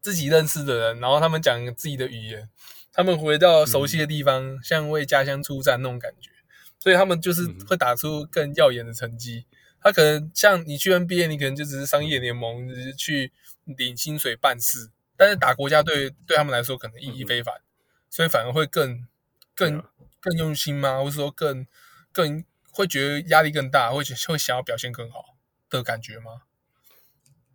[0.00, 2.50] 自己认识的人，然后他们讲自己的语言。
[2.98, 6.32] 他们回到熟悉的地方，嗯、像为家乡出战那种感觉，
[6.80, 9.46] 所以他们就是会打出更耀眼的成绩。
[9.80, 13.30] 他可能像你去 NBA，你可能就只是商业联盟，只是去
[13.66, 17.62] 领薪水办事，但是打国家队对他们来说可能意义非凡，嗯、
[18.10, 19.06] 所以反而会更
[19.54, 19.80] 更
[20.18, 20.98] 更用心吗？
[20.98, 21.64] 或者说更
[22.10, 25.36] 更会觉得压力更大，会会想要表现更好
[25.70, 26.42] 的感觉吗？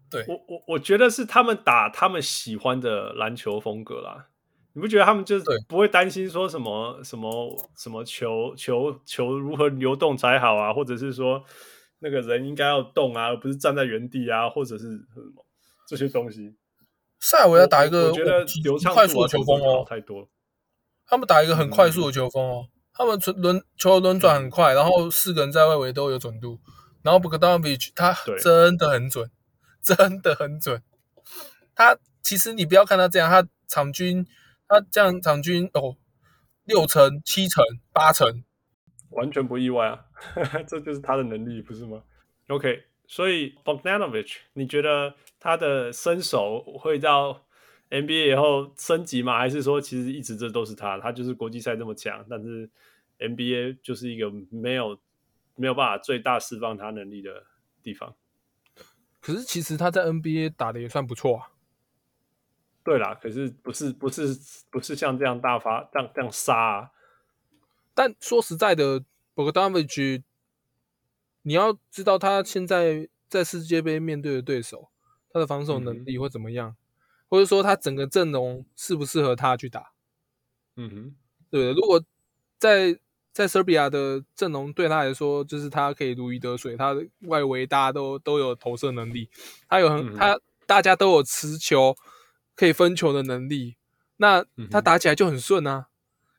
[0.10, 4.30] 对，我我我觉得是他们打他们喜欢的篮球风格啦。
[4.74, 11.44] 你不觉得他们就是不会担心说什么什么什么球球球如何流动才好啊，或者是说
[12.00, 15.46] 那个人应该要动啊，而不是站在原地啊，或者是什么
[15.88, 16.56] 这些东西？
[17.20, 20.28] 塞尔维亚打一个我觉得流畅快速的球风哦，太多。
[21.06, 26.60] 他们打一个很快速的球风哦，他们轮球轮转很快，然后四个人在外围都有准度，
[27.04, 29.30] 然后 Bogdanovic 他真的很准，
[29.84, 30.82] 真的很准。
[31.76, 34.26] 他其实你不要看他这样，他场均
[34.68, 35.98] 他这样场均哦
[36.66, 38.44] 六成、七成、八成，
[39.10, 40.06] 完全不意外啊，
[40.68, 42.04] 这就是他的能力，不是吗
[42.48, 47.46] ？OK，所以 Bogdanovich，你觉得他的身手会到
[47.90, 49.38] NBA 以后升级吗？
[49.38, 52.70] 还是说其实一直这都是他，他就是国际赛这么强，但是
[53.20, 54.98] NBA 就是一个没有
[55.56, 57.46] 没有办法最大释放他能力的
[57.84, 58.16] 地方？
[59.22, 61.53] 可是其实他在 NBA 打的也算不错啊。
[62.84, 64.38] 对啦，可是不是不是
[64.70, 66.90] 不是像这样大发这样这样杀啊。
[67.94, 69.04] 但说实在的
[69.36, 70.24] ，Bogdanovic，
[71.44, 74.90] 你要知道他现在在世界杯面对的对手，
[75.30, 76.76] 他的防守能力会怎么样，嗯、
[77.30, 79.94] 或者说他整个阵容适不适合他去打？
[80.76, 81.16] 嗯哼，
[81.50, 82.04] 对，如果
[82.60, 83.00] 在
[83.32, 89.30] 在 Serbia 的阵容对他来说，就是他可以如鱼得水，他的外围大家都都有投射能力，
[89.70, 91.96] 他有很、嗯、他大家都有持球。
[92.56, 93.78] 可以分球的能力，
[94.18, 95.88] 那他打起来就很顺啊。
[95.88, 95.90] 嗯、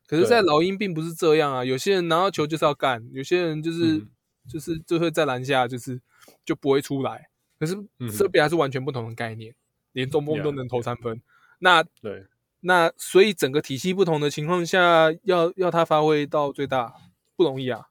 [0.07, 1.64] 可是，在老鹰并不是这样啊。
[1.64, 4.09] 有些人拿到球就是要干，有些人就是、嗯、
[4.48, 6.00] 就是就会在篮下就是
[6.44, 7.29] 就不会出来。
[7.59, 7.77] 可是，
[8.16, 9.57] 这边还是完全不同的概念，嗯、
[9.92, 11.16] 连中锋都能投三分。
[11.16, 11.22] Yeah.
[11.59, 12.27] 那对，
[12.61, 16.94] 那所以整个体系不同的情况下，要要他发挥到最大
[17.35, 17.88] 不容易啊。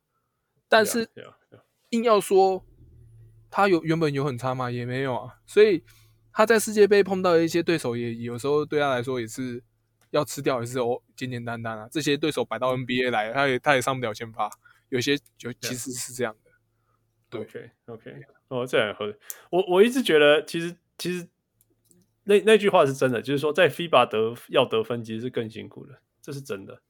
[0.69, 1.09] 但是.
[1.89, 2.65] 硬要说
[3.51, 4.71] 他有原本有很差吗？
[4.71, 5.36] 也没有啊。
[5.45, 5.83] 所以。
[6.34, 9.63] 他在世界杯碰到的一些对手，也有时候对他来说也是
[10.10, 11.88] 要吃掉，也是哦简简单单啊。
[11.91, 14.50] 这些对手摆到 NBA 来，他也他也上不了先发，
[14.89, 16.52] 有些就其实是这样的。
[17.30, 19.15] 对，OK OK，哦，这样合。
[19.52, 21.28] 我我一直觉得，其实其实
[22.24, 26.82] 那那句话是真的，就是说在 FIBA 得要得分，其实是更辛苦的，这是真的。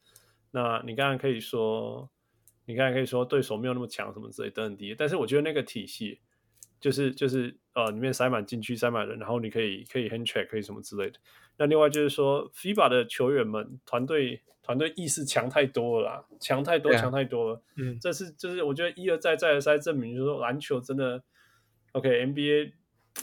[0.52, 2.10] 那你刚刚可以说，
[2.66, 6.22] 你刚才可以说对手没有那么强，什么之类都很低，但是我觉得那个体系。
[6.84, 11.18] 就是就是呃，里面塞满禁区，塞满人，然后你可以可以 hand check，可以什么之类的。
[11.56, 17.62] 那另外就是说，FIBA 的球员们团队团队意识强太多了啦，强太多，强太多了。
[17.78, 21.24] 嗯，这是就是我觉得一而再再而三证明，就是说篮球真的
[21.94, 22.74] OK，NBA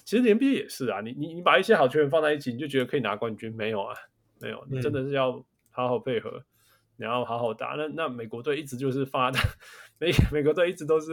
[0.07, 3.55] 其实 NBA 也是啊，你你你把一些好球员放在一起，你就觉得可以拿冠军？
[3.55, 3.95] 没有啊，
[4.41, 6.31] 没有，你真的是要好好配合。
[6.31, 6.45] 嗯
[7.01, 9.39] 然后好好打，那那美国队一直就是发的，
[10.01, 11.13] 美 美国队一直都是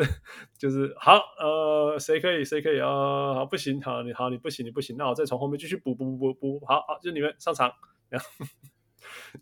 [0.57, 7.69] 就是好，呃，谁可以谁可以啊、好，不行，好，你好，你不行，你不行，那我再从后面继续补补补补补，好好，就你们上场，
[8.07, 8.45] 然后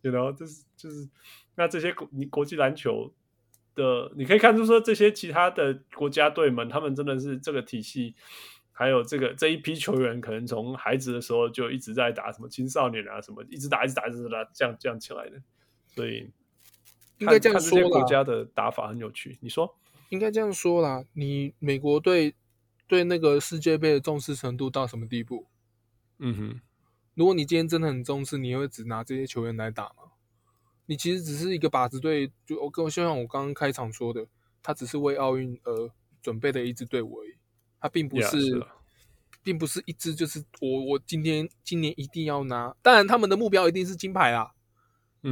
[0.01, 1.07] ，you know，就是就是
[1.55, 3.13] 那这些国你国际篮球
[3.75, 8.15] 的，你可以看出说这些其他的国家队们，他们真的是这个体系，
[8.71, 15.39] 还有这个这一批球员，可能从孩子的时候就一直在打什么青少年啊什么，一直打一直打一直打，这样这样起来的。
[15.85, 16.31] 所以
[17.17, 19.37] 应该这样说啦，国家的打法很有趣。
[19.41, 19.75] 你说
[20.09, 21.03] 应该这样说啦。
[21.13, 22.35] 你美国队
[22.87, 25.47] 对那个世界杯的重视程度到什么地步？
[26.19, 26.61] 嗯哼，
[27.13, 30.11] 如果你今天真的很重视，你会只拿这些球员来打吗？
[30.85, 34.27] 你其实只是一个靶子队，就我跟我就像我刚刚开场说的，
[34.61, 35.89] 他只是为奥运而
[36.21, 37.35] 准备的一支队伍而已。
[37.79, 38.67] 他并不是，yeah, 是
[39.43, 42.75] 并不是一支就是我我今天今年一定要拿。
[42.81, 44.51] 当然，他们的目标一定是金牌啦。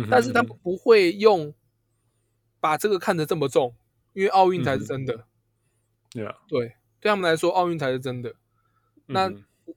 [0.10, 1.54] 但是他不会用
[2.63, 3.76] 把这个看得这么重，
[4.13, 5.26] 因为奥运才是真的。
[6.12, 6.65] 对啊，对，
[7.02, 8.34] 对他们来说，奥运才是真的。
[9.08, 9.30] 那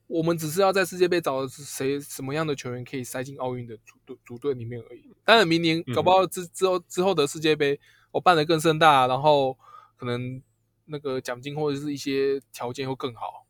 [0.07, 5.13] 我们只是要在世界杯找谁什么样的球员可以塞进奥运的组队组队里面而已。
[5.25, 7.77] 当然，明年搞不好之之后之后的世界杯，
[8.11, 9.57] 我办得更盛大，然后
[9.97, 10.41] 可能
[10.85, 13.45] 那个奖金或者是一些条件会更好，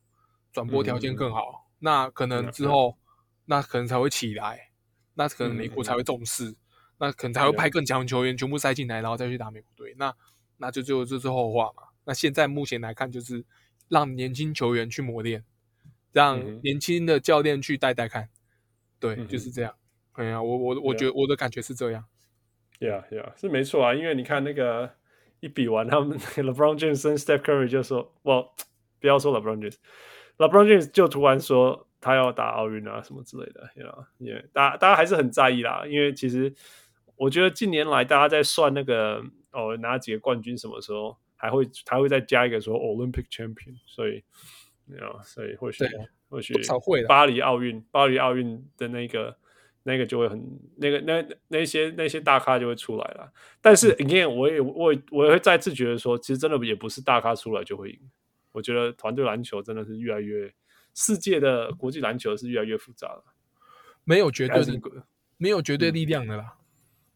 [0.51, 2.97] 转播条件更好，那可能之后
[3.45, 4.71] 那可能才会起来。
[5.13, 6.55] 那可能美国才会重视，嗯、
[6.99, 9.93] 那可能才会派更强的球员全部塞进来，然后再去打美国队。
[9.97, 10.13] 那
[10.57, 11.83] 那就就这是后话嘛。
[12.05, 13.45] 那现在目前来看，就是
[13.87, 15.43] 让年轻球员去磨练，
[16.11, 18.23] 让年轻的教练去带带看。
[18.23, 18.29] 嗯、
[18.99, 19.75] 对，嗯、就是这样。
[20.13, 22.03] 哎呀，我我我觉得我的感觉是这样。
[22.79, 23.93] Yeah, yeah，是没错啊。
[23.93, 24.91] 因为你看那个
[25.39, 28.53] 一比完，他们 LeBron James 跟 Steph Curry 就说：“我
[28.99, 35.83] 不要说 LeBron James，LeBron James 就突然说。”他要打奥运啊，什么之类的，you know, 因为大家大家还是很在意啦。
[35.87, 36.53] 因为其实
[37.17, 44.23] 我觉得近年来大家在算那个哦，拿几个冠军什么时候还会还会再加一个说 Olympic champion，所以
[44.87, 45.83] ，you know, 所以或许
[46.29, 46.53] 或许
[47.07, 49.37] 巴黎奥运巴黎奥运的那个
[49.83, 53.33] 那个就会很那个那那些那些大咖就会出来了。
[53.61, 57.99] 但是 again，我也我我也会再次觉得说，其实真的也不是大咖出来就会赢。
[58.51, 60.53] 我觉得团队篮球真的是越来越。
[60.99, 63.23] 世界的国际篮球是越来越复杂了，
[64.03, 65.05] 没有绝对的，
[65.37, 66.55] 没有绝对力量的啦。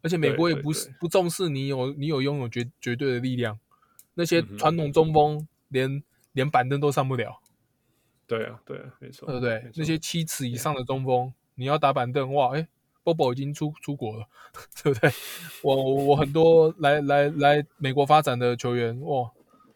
[0.01, 3.59] 嗯、而且美国也不是不重视你有你有拥有绝绝对的力量，
[4.15, 7.39] 那些传统中锋连、嗯、连板凳都上不了。
[8.27, 9.71] 对啊，对啊，没错，对不对？
[9.75, 12.65] 那些七尺以上的中锋，你要打板凳，哇，哎
[13.03, 14.25] ，Bobo 已经出出国了，
[14.81, 15.11] 对不对？
[15.61, 19.29] 我我很多来来来美国发展的球员，哇，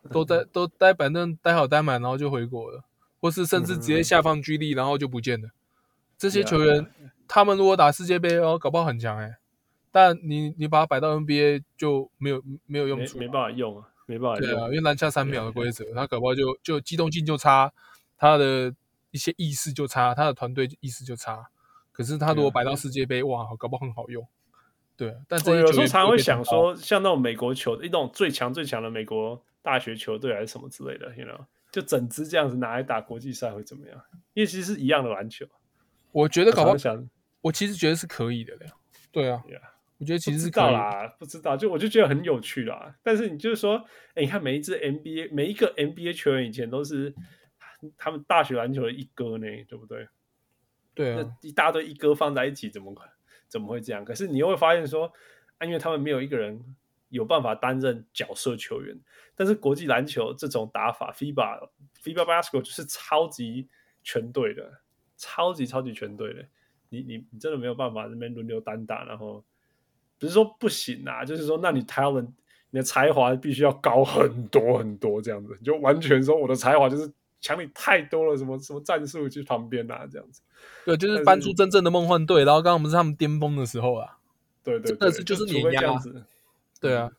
[0.09, 2.85] 都待 都待板凳待好待满，然后就回国了，
[3.19, 5.49] 或是甚至直接下放居力，然后就不见了。
[6.17, 6.87] 这些球员，
[7.27, 9.35] 他们如果打世界杯哦，搞不好很强哎，
[9.95, 17.71] 但你你把它摆到 NBA 就没有没有用处，没办法用啊，没办法用，对啊，因为篮下三秒的规则，他搞不好就就机动性就差。
[18.17, 18.75] 他的
[19.11, 21.49] 一些意识就差，他的团队意识就差。
[21.93, 24.27] 可是他如果摆到世界杯，哇，搞不好很好用。
[24.97, 33.97] 对啊，但我有时候常会想说，像那种美国球，一种最强最强的美国大学球队还是什么之类的，you know，就整支这样子拿来打国际赛会怎么样？
[34.33, 35.45] 因为其实是一样的篮球。
[36.11, 36.75] 我觉得搞不好，
[37.39, 38.57] 我其实觉得是可以的。
[39.09, 39.61] 对啊，yeah,
[39.97, 42.95] 我觉得其实是可以不知道啦，不知道，就我就觉得很有趣啦。
[43.03, 43.77] 但是你就是说，
[44.13, 47.13] 哎，你看每一支 NBA，每一个 NBA 球员以前都是。
[47.97, 50.07] 他们大学篮球的一哥呢，对不对？
[50.95, 52.95] 对啊，那一大堆一哥放在一起，怎么
[53.47, 54.03] 怎么会这样？
[54.03, 55.11] 可是你又会发现说，
[55.59, 56.59] 啊，因为他们没有一个人
[57.09, 58.97] 有办法担任角色球员。
[59.35, 61.69] 但是国际篮球这种打法，FIBA
[62.01, 63.67] FIBA Basketball 就是超级
[64.01, 64.81] 全队的，
[65.15, 66.43] 超级超级全队的。
[66.89, 69.45] 你你你真的没有办法这边轮流单打，然后
[70.19, 72.29] 不是说不行啊，就是说，那你 talent
[72.69, 77.11] 你的才华必须要高很多很多，这样子，就完全说我的才华就是。
[77.41, 80.41] 强你太多了，什么什么战术去旁边啊，这样子，
[80.83, 82.43] 对，就是搬出真正的梦幻队。
[82.43, 84.17] 然后刚刚我们是他们巅峰的时候啊，
[84.63, 85.93] 对对，那是就是碾压，
[86.81, 87.11] 对啊，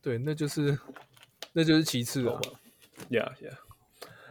[0.00, 0.78] 对，那就是
[1.52, 2.40] 那就是其次了嘛
[3.10, 3.56] ，Yeah Yeah，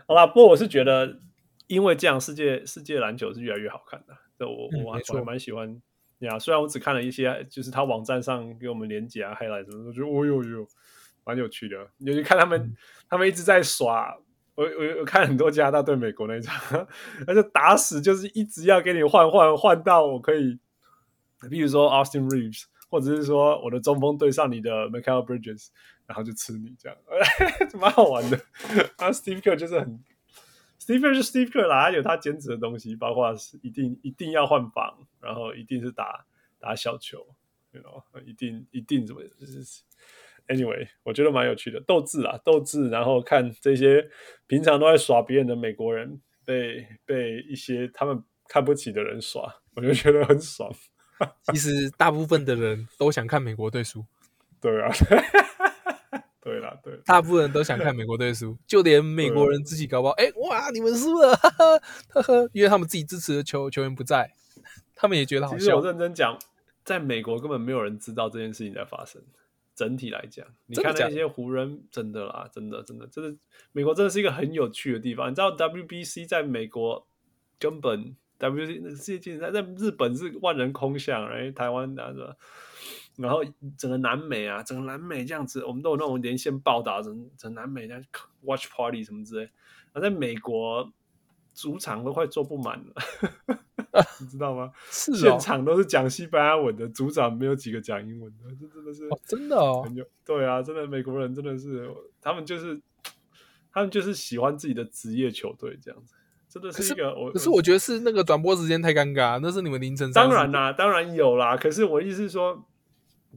[0.07, 1.19] 好啦，不过我是觉得，
[1.67, 4.15] 因为这样，世界世界篮球是越来越好看的。
[4.37, 5.81] 对我我还蛮喜欢
[6.27, 10.67] 呀，虽然我只看了一些，就是他网站上给我们连接啊、highlight 什么，我觉得哦呦呦，
[11.23, 11.77] 蛮有趣的。
[11.99, 12.75] 尤其看他们，
[13.09, 14.17] 他们一直在耍。
[14.53, 16.85] 我我我看很多加拿大对美国那一场，
[17.25, 20.59] 而且打死就是一直要给你换换换到我可以，
[21.49, 25.69] 比如说 Austin Reeves，或者是说我的中锋对上你的 Michael Bridges，
[26.05, 26.97] 然后就吃你这样，
[27.79, 28.37] 蛮好玩的。
[28.97, 29.99] 啊，Steve Kerr 就是很
[30.81, 36.25] ，Steve Kerr 是 Steve Kerr 啦，他有他坚持的东西，包括是一定一定要换防，然后一定是打
[36.59, 37.23] 打小球
[37.71, 39.83] ，you know，一定一定怎么就是。
[40.47, 44.09] Anyway，我觉得蛮有趣的，斗志啊，斗志，然后看这些
[44.47, 50.69] 平常都在耍别人的美国人被被一些他们看不起的人耍，我就觉得很爽。
[51.53, 54.03] 其实大部分的人都想看美国队输，
[54.59, 55.17] 对啊，对
[56.61, 61.65] 啦，对，大部分人都想看美国队输， 就连美国人自己搞不好，哎、欸，哇，你们输了，哈哈
[62.09, 64.33] 呵呵，因为他们自己支持的球球员不在，
[64.95, 65.59] 他们也觉得好笑。
[65.59, 66.37] 其实我认真讲，
[66.85, 69.21] 在美国根本没有人知道这件事情在发生。
[69.73, 73.35] 整体来讲，你看那些湖人，真的啦，真的，真的，真的，
[73.71, 75.31] 美国真的是一个很有趣的地方。
[75.31, 77.07] 你知道 WBC 在美国
[77.57, 82.37] 根本 WBC 那个世界竞赛在日本是万人空巷，哎，台湾的，
[83.17, 83.43] 然后
[83.77, 88.03] 整个南美啊，整个南美这样子，我们都有那种连线报道，整整南美这样
[88.41, 89.49] watch party 什么之类。
[89.93, 90.91] 那在美国。
[91.53, 92.93] 主场都快坐不满了，
[94.21, 94.71] 你知道吗？
[94.89, 102.81] 是、哦，现场都是讲西班牙文的，主场没有几个讲英文的，这真的是、哦、真的哦，很有对啊，真的美国人真的是，他们就是
[103.73, 106.15] 他们就是喜欢自己的职业球队这样子，
[106.47, 107.31] 真的是一个可是我。
[107.33, 110.09] 可是我觉得是那个转播时间太尴尬，那是你们凌晨。
[110.13, 111.57] 当然啦，当然有啦。
[111.57, 112.65] 可是我意思是说，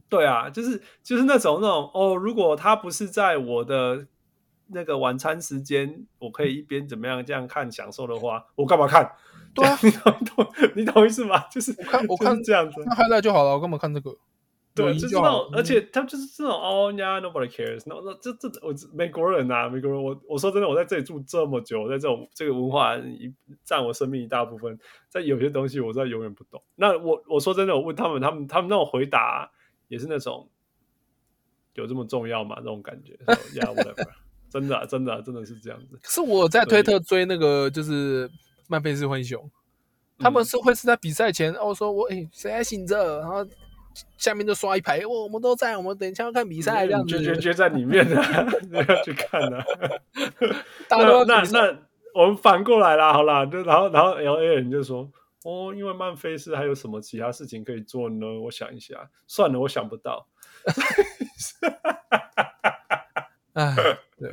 [0.09, 4.07] 对啊，就是就是那种那种哦，如果他不是在我的。
[4.69, 9.07] 那个晚餐时间，我可以一边怎么样这样看享受的话，我干嘛看？
[9.53, 11.37] 对啊，你懂懂你懂意思吗？
[11.51, 14.17] 就是我看我看这样子，那 highlight 就好了，我干嘛看这个？
[14.73, 17.83] 对，就是那种，而且他就是这种哦呀，nobody cares。
[17.85, 23.31] 那那这这我美国人呐，美国人，我我说真的，我在这里住这么久，在这种这个文化一
[23.63, 24.75] 占我生命一大部分，
[25.09, 26.59] 在有些东西我真的永远不懂。
[26.73, 29.51] 那我我说真的，我问他们，他们他们那种回答
[29.87, 30.47] 也是那种
[31.73, 32.55] 有这么重要吗？
[32.59, 33.17] 那种感觉，
[33.53, 34.07] yeah whatever。
[34.49, 35.99] 真的、啊，真的、啊，真的是这样子。
[36.01, 38.29] 可是我在推特追那个，就是
[38.67, 39.49] 曼菲斯灰熊，
[40.17, 43.45] 他们是会是在比赛前哦，说我哎谁还醒着，然后
[44.17, 47.19] 下面就刷一排，我我们都在，我们等一下要看比赛，这样子。
[47.19, 48.15] 就就就在里面的，
[48.87, 49.65] 要去看的。
[50.87, 51.77] 大家那那
[52.13, 55.09] 我们反过来啦，好啦，就然后然后 L A 人就说
[55.45, 58.25] 哦，因为曼菲斯还有什么其他事情可以做呢？
[58.41, 60.27] 我想一下，算了，我想不到。
[63.53, 63.75] 哎，
[64.17, 64.31] 对，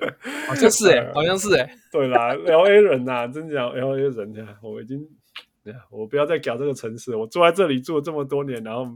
[0.49, 5.07] 好像是哎、欸，好像是哎、欸，对啦，L A 人呐、啊，真讲 L A 人呀，我已经，
[5.91, 8.89] 我不要再搞这个城市，我住在这里住了这么多年，然后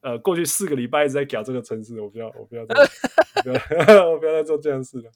[0.00, 2.74] 呃，过去四个礼拜一直在搞这个城市，我不要，我不要再，
[3.36, 3.50] 我不
[3.92, 5.08] 要， 我不要再做这样事了。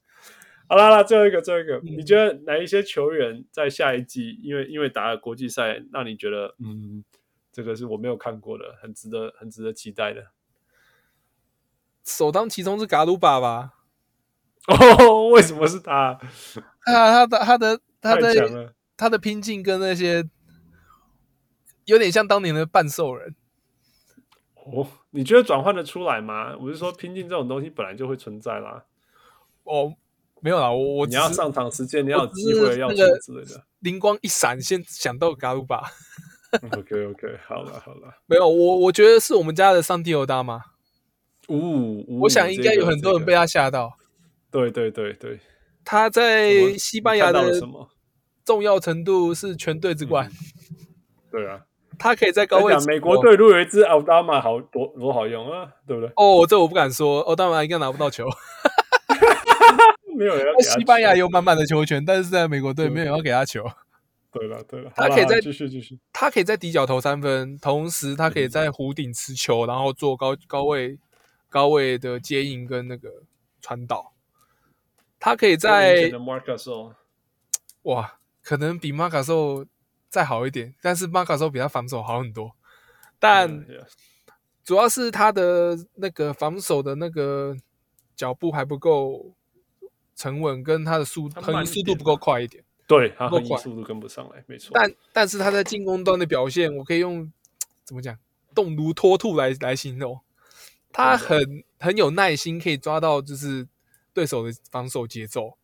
[0.68, 7.04] 好啦啦，最后一个，最后一个，嗯、你觉得哪一些球员在下一季，因为因为打了国际赛，让你觉得，嗯，
[7.52, 10.26] 这个是我没有看过的，很值得，很值得期待的？
[12.04, 13.74] 首当其冲是嘎鲁巴吧？
[14.66, 16.18] 哦，为什么是他？
[16.80, 20.28] 啊，他的他的他的他的拼劲跟那些
[21.84, 23.36] 有点像当年的半兽人。
[24.54, 26.56] 哦，你觉得转换的出来吗？
[26.58, 28.84] 我是说，拼劲这种东西本来就会存在啦。
[29.62, 29.94] 哦，
[30.40, 33.64] 没有啦，我我你要上场时间，你要有机会要出之类的。
[33.80, 35.82] 灵光一闪，先想到嘎鲁巴。
[36.78, 40.60] OK OK，好了好了，没有我，我觉得是我们家的上帝欧达玛。
[41.48, 43.96] 呜、哦，我想应该有很多人被他吓到。
[44.52, 45.40] 这个、对对对对，
[45.84, 47.60] 他在西班牙的
[48.44, 50.30] 重要程度是全队之冠。
[50.30, 50.86] 嗯、
[51.30, 51.62] 对啊。
[51.98, 52.76] 他可以在高位。
[52.86, 56.12] 美国队如果有一支奥达玛，好多多好用啊，对不对？
[56.16, 58.28] 哦，这我不敢说，奥达玛应该拿不到球。
[60.16, 60.34] 没有。
[60.60, 63.64] 西班牙有满满的球权，但是在美国队没有人要给他球。
[64.32, 70.98] 对了对了，他可以在继续继续，他可以在底角投三分，同时他可以在弧顶持球，然后做高高位
[71.48, 73.08] 高位的接应跟那个
[73.60, 74.12] 传导。
[75.20, 76.10] 他可以在
[77.82, 79.66] 哇，可能比马卡兽。
[80.08, 82.56] 再好一点，但是马卡兽比他防守好很多，
[83.18, 83.66] 但
[84.64, 87.54] 主要是他的那个防守的那个
[88.14, 89.34] 脚步还不够
[90.16, 92.64] 沉稳，跟他的速横移速度不够快一点。
[92.88, 94.72] 对，他横移速度跟不上来，没错。
[94.74, 97.30] 但但是他在进攻端的表现，我可以用
[97.84, 98.18] 怎么讲，
[98.54, 100.18] 动如脱兔来来形容。
[100.90, 103.68] 他很很有耐心，可以抓到就是
[104.12, 105.56] 对手的防守节奏，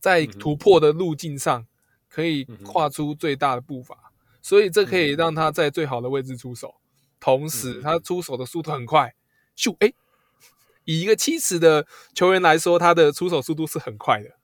[0.00, 1.66] 在突破的路径上。
[2.10, 6.74] 可以跨出最大的步伐，嗯，所以这可以让他在最好的位置出手，
[7.20, 9.14] 同时他出手的速度很快，
[9.54, 9.76] 咻！
[9.80, 9.92] 哎，
[10.88, 14.38] 以一个七尺的球员来说，他的出手速度是很快的，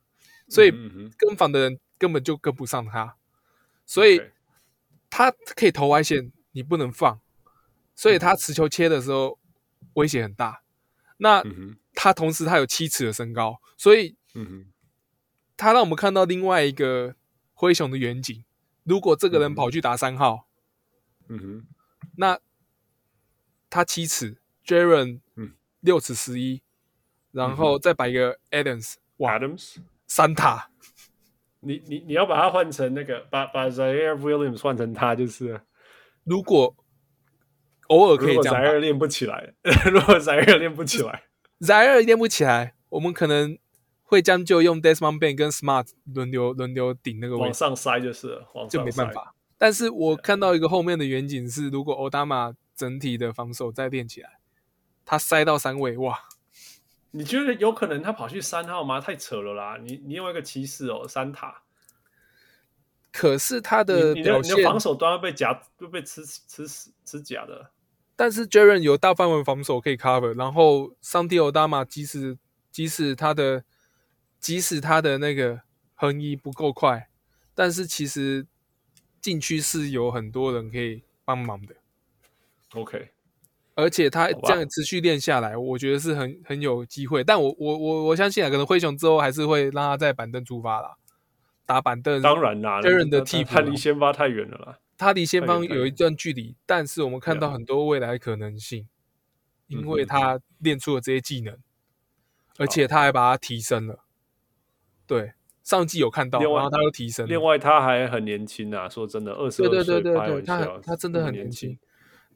[0.49, 0.71] 所以
[1.17, 3.17] 跟防的人根本就跟不上他，
[3.87, 4.21] 所以
[5.09, 7.19] 他可以投外线，你不能放，
[7.95, 9.39] 所以他持球切的时候
[9.95, 10.63] 威胁很大。
[11.17, 11.43] 那
[11.95, 14.17] 他同时他有七尺的身高，所以
[15.57, 17.17] 他让我们看到另外一个。
[17.57, 18.45] 灰熊的远景，
[18.83, 20.49] 如果这个人跑去打三号，
[21.29, 21.67] 嗯哼，
[22.17, 22.41] 那
[23.71, 25.21] 他七尺，Jaren
[25.85, 26.61] 六尺十一，
[27.31, 29.77] 然后再摆一个 Adams，哇，Adams？
[30.07, 30.71] 三塔，
[31.61, 35.61] 你你你要把它换成那个，把把 Ziaire Williams 换成他就是，
[36.25, 36.75] 如果
[37.89, 39.55] 偶尔可以这样，Ziaire 练不起来，
[39.93, 41.23] 如果 Ziaire 练不起来
[41.61, 43.57] ，Ziaire 练不起来，我们可能。
[44.07, 49.35] 会将就用 Desmond Bane 跟 Smart 轮流轮流顶那个位置，往上塞就是了，就没办法。
[49.59, 54.39] 但是我看到一个后面的远景是，如果欧达玛整体的防守再练起来，
[55.05, 56.19] 他塞到三位，哇！
[57.11, 59.01] 你觉得有可能他跑去三号吗？
[59.01, 59.79] 太扯了啦！
[59.83, 61.63] 你你用一个骑士哦，三塔，
[63.13, 67.71] 可是他的表现，你的防守端被夹，就被吃吃死吃假的。
[68.17, 72.39] 但是 Jaren 有大范围防守可以 cover，然后桑蒂欧达玛即使
[72.71, 73.65] 即使他的。
[74.41, 75.63] 即使他的那个
[75.95, 77.09] 横移不够快，
[77.55, 78.47] 但是其实
[79.19, 81.75] 禁区是有很多人可以帮忙的。
[82.75, 83.14] OK，
[83.75, 87.25] 而且他这样持续练下来，我觉得是很很有机会。
[87.25, 90.97] 但我我我我相信啊，可能灰熊之后还是会让他在板凳出发啦，
[91.67, 92.23] 打板凳。
[92.23, 94.79] 当然啦，个人的替补，他离先发太远了啦。
[94.97, 98.87] 他离先发有一段距离，但是我们看到很多未来可能性，
[99.67, 101.59] 因为他练出了这些技能，
[102.59, 104.05] 而且他还把它提升了。
[105.05, 105.33] 对，
[105.65, 107.27] 上季有看到，然后他又提升。
[107.27, 111.77] 另外，他还很年轻啊，说真的，二十二岁，对对对对对，他他真的很年轻。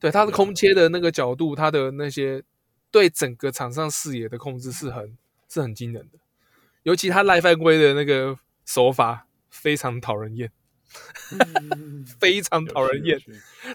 [0.01, 2.43] 对，他的空切的那个角度，他的那些
[2.91, 5.17] 对整个场上视野的控制是很
[5.49, 6.19] 是很惊人的。
[6.85, 10.51] 尤其他赖犯规的那个手法非常讨人厌，
[12.19, 13.21] 非常讨人厌。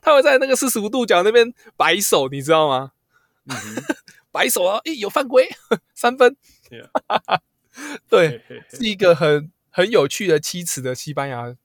[0.02, 2.94] 他会在那个四十五度角那边摆手，你知道吗？
[4.32, 5.50] 摆手啊，诶，有犯规，
[5.94, 6.36] 三分。
[8.10, 11.56] 对，是一个很很有趣的七尺的西班牙，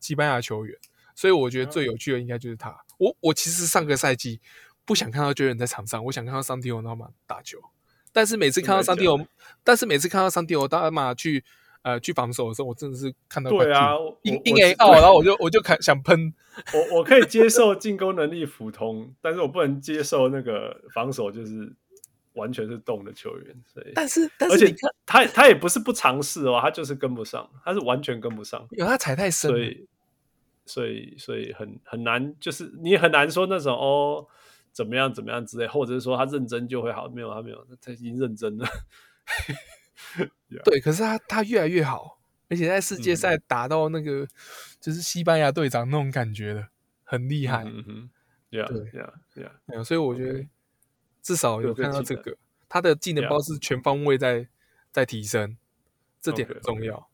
[0.00, 0.76] 西班牙球员，
[1.14, 2.76] 所以我觉得最有趣的应该就是他。
[2.98, 4.40] 我我其实上个赛季
[4.84, 7.58] 不想看到 Jaren 在场上，我想看到桑蒂欧纳马打球。
[8.12, 9.18] 但是每次看到桑蒂欧，
[9.64, 11.42] 但是每次看到桑蒂欧达玛去
[11.82, 16.32] 呃去防守的时候，我真的是看到对啊，因因为哦，然后我就我就看想喷。
[16.74, 21.74] 我我可以接受进攻能力普通，但是我不能接受那个防守就是。
[22.34, 24.72] 完全是动的球员，所以但是但是而且
[25.04, 29.88] 他他也不是不尝试哦，他就是跟不上，他是完全跟不上，因为他踩太深，所以
[30.68, 34.26] 所以所以很很难，就是你很难说那种哦
[34.70, 38.68] 怎么样怎么样之类，或者是说他认真就会好，没有他没有，他已经认真了。
[40.64, 44.28] 对，可是他他越来越好，而且在世界赛打到那个、嗯、
[44.80, 46.68] 就是西班牙队长那种感觉的，
[47.02, 47.64] 很厉害。
[47.64, 48.10] 嗯哼
[48.50, 49.84] ，Yeah，对，Yeah，Yeah，、yeah, yeah.
[49.84, 50.46] 所以我觉得
[51.22, 52.36] 至少有看到这个，
[52.68, 54.48] 他的技能包是全方位在.
[54.90, 55.58] 在提升，
[56.18, 57.06] 这点很重要，okay, okay.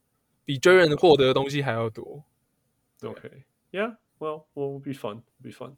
[0.44, 2.24] 比 Jaren 获得的东西还要多。
[3.12, 3.44] Okay.
[4.80, 5.76] be fun，be fun。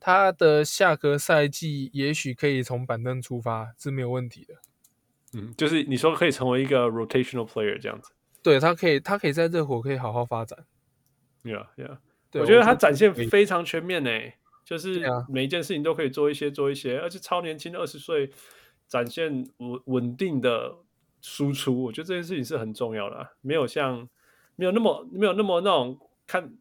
[0.00, 4.54] 他的下个赛季也许可以从板凳出发是没有问题的。
[5.34, 8.13] 嗯，就是你说可以成为一个 rotational player 这样子。
[8.44, 10.66] 对，他可以，他可以在热火可以好好发展。
[11.42, 11.96] Yeah, yeah.
[12.34, 14.10] 我觉得他展现非常全面呢，
[14.64, 18.30] 就是每一件事情都可以做一些做一些，而且超年轻，二十岁，
[18.86, 20.76] 展现稳稳定的
[21.22, 24.06] 输出，我觉得这件事情是很重要的啊，没有像
[24.56, 26.52] 没有那么没有那么那种看，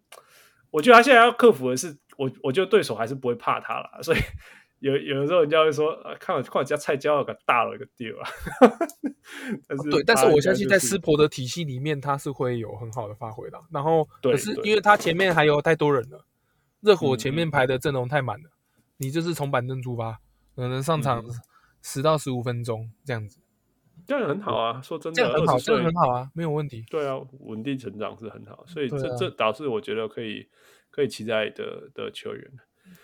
[0.72, 4.18] 我觉得他现在要克服的是，我我觉得对手还是不会怕他了，所以。
[4.84, 8.30] 有有的时候人家会说，啊、看我看我家菜椒有个大了个丢啊，
[9.66, 13.58] 但是、啊、对，但是我相信在斯婆的体系里面，他是会有很好的发挥的。
[13.72, 16.26] 然后，可是因为他前面还有太多人了，
[16.82, 20.20] 热火前面排的阵容太满了、嗯，你就是从板凳出发，
[20.54, 21.24] 可能上场
[21.82, 23.40] 十到十五分钟这样子，
[24.06, 24.82] 这样很好啊。
[24.82, 26.84] 说真的，这样很好，这样很好啊，没有问题。
[26.90, 30.50] 对啊，稳定成长是很好，所以这、啊、这导致我觉得可以
[30.92, 32.52] 可以期待的的球员。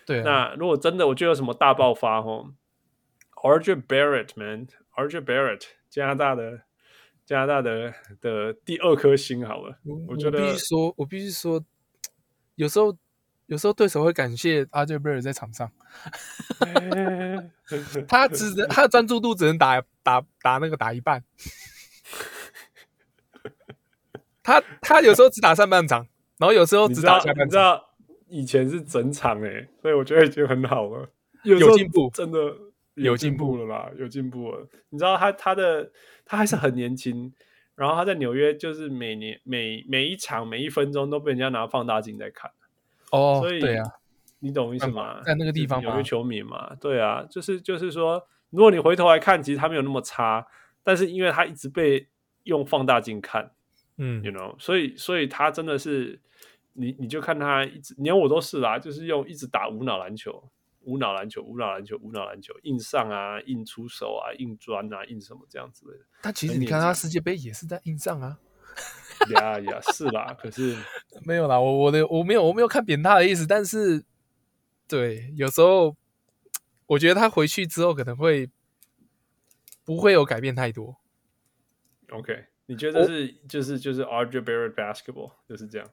[0.06, 2.52] 对、啊，那如果真的，我觉得有什么大爆发哦
[3.42, 6.62] ，RJ Barrett man，RJ Barrett，加拿大的
[7.24, 11.64] 加拿大的的第二颗星好了，我，我觉得我必须说，我必须说，
[12.56, 12.96] 有时候
[13.46, 15.70] 有时候对手会感谢 RJ Barrett 在场上，
[18.06, 21.24] 他只能他的专注度只能打打打那个打一半，
[24.42, 26.06] 他他有时候只打上半场，
[26.38, 27.82] 然后有时候只打下半场。
[28.30, 31.08] 以前是整场诶，所以我觉得已经很好了，
[31.42, 32.56] 有进步，真的
[32.94, 34.68] 有进步了啦，有进步了。
[34.90, 35.90] 你知道他他的
[36.24, 37.32] 他还是很年轻，
[37.74, 42.50] 然后他在纽约就是每年每每一场每一分钟都被人家拿放大镜在看
[43.10, 43.84] 哦，所以对啊，
[44.38, 45.20] 你懂意思吗？
[45.24, 50.46] 在那个地方，纽约球迷嘛，对啊，就是就是说，如果你回头来看，其实他没有那么差，
[50.84, 52.06] 但是因为他一直被
[52.44, 53.50] 用放大镜看，
[53.98, 56.20] 嗯，you know，所以所以他真的是。
[56.72, 60.50] 你你就看他一直，连我都是啦，就是用一直打无脑篮球，
[60.82, 65.92] 无脑篮球，无脑篮球，无脑篮球，硬上啊，硬出手啊，硬钻啊，硬什么这样子的。
[66.22, 68.38] 但其实你看他世界杯也是在硬上啊，
[69.30, 70.76] 呀呀，是啦，可是
[71.26, 74.04] 没有啦，我我的我没有我没有看扁他的意思，但是
[74.86, 75.96] 对，有时候
[76.86, 78.48] 我觉得他回去之后可能会
[79.84, 80.96] 不会有改变太多。
[82.10, 85.88] OK，你觉得是就是就是 RJ Barrett basketball 就是这样。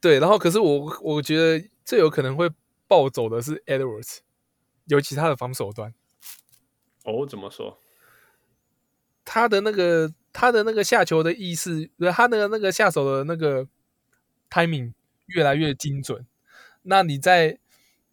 [0.00, 2.50] 对，然后可是我我觉得最有可能会
[2.86, 4.18] 暴走的是 Edwards，
[4.86, 5.94] 尤其他的防守端。
[7.04, 7.78] 哦，怎么说？
[9.24, 13.66] 他的那个他的那个下球的意识，他的那个下手的那个
[14.50, 14.92] timing
[15.26, 16.26] 越来越精准。
[16.82, 17.58] 那你在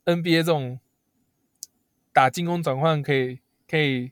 [0.06, 0.80] NBA 这种
[2.12, 4.12] 打进攻转换可以可以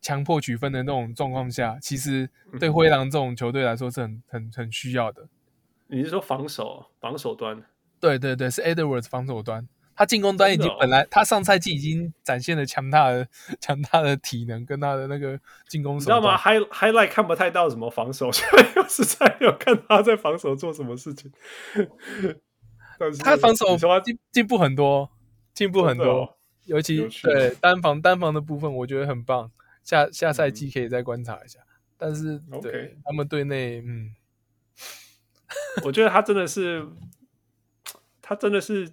[0.00, 2.30] 强迫取分的那种状况下，其实
[2.60, 5.28] 对灰狼这种球队来说是很很很需要的。
[5.88, 7.62] 你是说防守防守端？
[8.00, 9.68] 对对对，是 Edwards 防守端。
[9.98, 13.26] 他进攻端已经本来、哦、他上赛季已经展现了强大的
[13.58, 21.32] 强大的体能跟他的那个进攻手，你知道吗？High Highlight 看不太到什么防守，现在又实在没有看他在防守做什么事情。
[22.98, 23.74] 但是他防守
[24.04, 25.10] 进进步很多，
[25.54, 26.34] 进步很多，哦、
[26.66, 29.50] 尤其对单防单防的部分，我觉得很棒。
[29.82, 31.58] 下下赛季可以再观察一下。
[31.60, 32.90] 嗯、但是对、okay.
[33.02, 34.14] 他们队内，嗯。
[35.84, 36.86] 我觉得他真的是，
[38.22, 38.90] 他真的是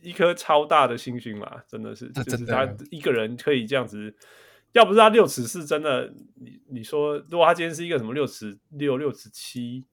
[0.00, 4.16] 一颗超大的星星嘛，真的是，就是他一个人可以这样子。
[4.72, 9.84] 要不是他六尺是，真的，你你说，如果他今天是一个什么六尺六、六尺七，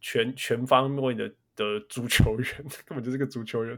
[0.00, 2.46] 全全方位的的足球员，
[2.86, 3.76] 根本就是个足球员。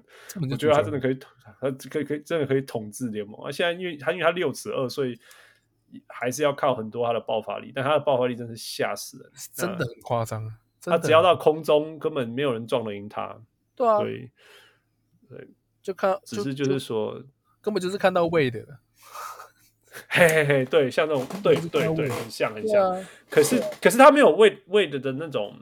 [0.51, 1.19] 我觉得他真的可以，
[1.59, 3.41] 他可以可以真的可以统治联盟。
[3.43, 5.19] 啊现在因为他因为他六尺二，所以
[6.07, 10.55] 还是要靠很多他的爆发力，但他的爆发力真是吓死人，真的很夸张。
[10.83, 13.39] 他只要到空中，根本没有人撞得赢他。
[13.74, 14.31] 对啊，对，
[15.28, 15.49] 对，
[15.83, 17.22] 就看，只是就是说，
[17.61, 18.78] 根本就是看到 Wade 的。
[20.09, 22.93] 嘿嘿嘿，对，像那种，对对对，很像很像。
[22.93, 25.59] 啊、可是可是他没有 Wade Wade 的那种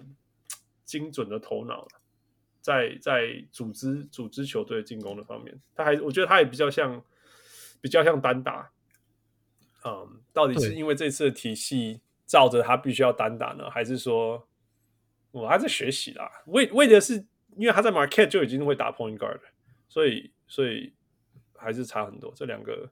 [0.84, 1.88] 精准的头脑，
[2.60, 7.02] 在在组织组织球队进攻的方面，他还我觉得他也比较像
[7.80, 8.70] 比较像单打。
[9.84, 14.46] 嗯，到底是因为这次的体系照着他必须要单打呢，还是说
[15.38, 16.30] 我还在学习啦？
[16.46, 17.14] 为为的是，
[17.56, 19.40] 因为他在 Marquette 就已经会打 Point Guard，
[19.88, 20.92] 所以所以
[21.56, 22.32] 还是差很多。
[22.34, 22.90] 这两个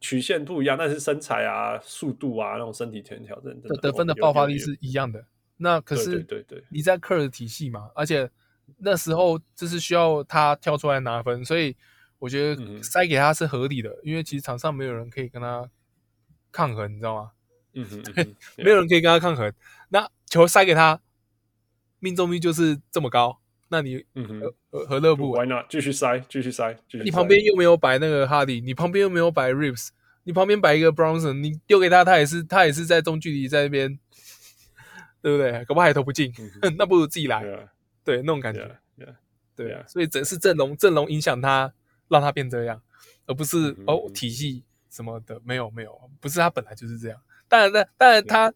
[0.00, 5.24] 曲线不一样，但是身材啊、速度啊、那种身体条件调整，得得分的爆发力是一样的。
[5.56, 8.30] 那可是对对对，你在 Kerr 的体系嘛，而且
[8.78, 11.76] 那时候就是需要他跳出来拿分，所以
[12.18, 15.68] 我觉得塞给他是合理的，嗯、因为其实场上没有人可以跟他。
[16.52, 17.32] 抗衡，你知道吗？
[17.74, 19.52] 嗯哼，嗯哼 没有人可以跟他抗衡。
[19.90, 20.98] 那球塞给他，
[22.06, 23.40] 命中率就是这么高。
[23.68, 24.40] 那你，嗯哼，
[24.70, 25.44] 何何乐不为？
[25.68, 27.04] 继续塞，继续塞，继续塞。
[27.04, 29.88] 你旁边又没有摆那个哈迪，你旁边又没有摆 Reeves，
[30.22, 33.98] 你旁边摆一个 Bronson，你丢给他，他也是他也是在中距离在那边，
[35.20, 35.64] 对不对？
[35.64, 36.32] 搞不好还投不进，
[36.62, 37.42] 嗯、 那不如自己来。
[38.04, 38.78] 对，那种感觉。
[39.56, 41.72] 对啊，所以整是阵容阵容影响他，
[42.06, 42.80] 让他变这样，
[43.26, 44.62] 而不是、嗯、哦体系。
[44.88, 47.20] 什么的没有没有，不是他本来就是这样。
[47.48, 48.50] 当然，但当然他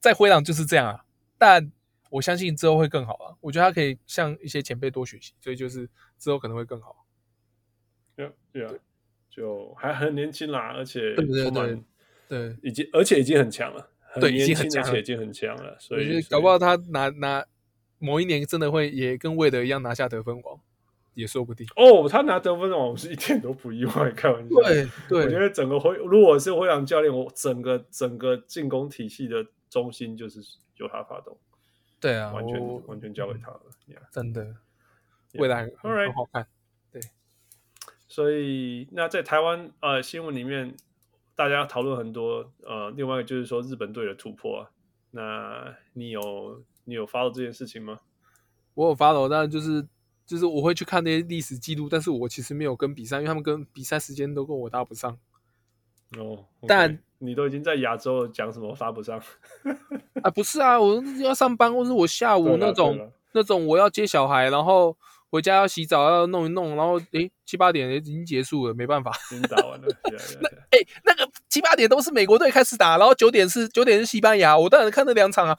[0.00, 1.04] 在灰狼就是这样啊。
[1.36, 1.70] 但
[2.10, 3.36] 我相信之后会更好啊。
[3.40, 5.88] 我觉得他可以向一些前辈多学习，所以就是
[6.18, 7.06] 之后可能会更好。
[8.14, 8.72] 对对啊，
[9.28, 11.82] 就还很年轻啦，而且对对对，
[12.28, 13.90] 对，已经而且已经很强了，
[14.20, 15.76] 对，已经很强，而且已经很强了。
[15.78, 17.44] 所以搞不好他拿拿
[17.98, 20.60] 某一年真的会也跟韦德一样拿下得分王。
[21.14, 24.10] 也说不定哦，他拿得分王，我是一点都不意外。
[24.12, 30.40] 开玩笑，对对，我觉得整个灰，如果是灰狼教练，我整个整个进攻体系的中心就是
[30.76, 31.34] 由他发动。
[32.06, 33.60] 对啊，完全完全交给他了，
[34.10, 34.56] 真的，
[35.34, 36.46] 未来很好看。
[36.92, 37.00] 对，
[38.06, 40.76] 所以那在台湾呃新闻里面，
[41.34, 44.70] 大家讨论很多呃，另外一个就是说日本队的突破啊，
[45.10, 48.00] 那你有你有 follow 这件事情吗？
[48.74, 49.86] 我有 follow，但就是。
[50.26, 55.16] 就是我会去看那些历史记录，但是我其实没有跟比赛，因为他们跟比赛时间都跟我搭不上。
[56.18, 56.66] 哦，okay.
[56.66, 59.20] 但你都已经在亚洲了，讲什么发不上？
[60.22, 64.96] 啊，不是啊，我要上班，或是我下午那种那种我要接小孩，然后
[65.30, 69.86] 回家要洗澡，要弄一弄，然后诶七八点已经结束了，没办法，已经打完了。
[70.40, 75.56] 那诶那个七八点都是美国队开始打，然后九点是九点是西班牙，我当然看那两场啊。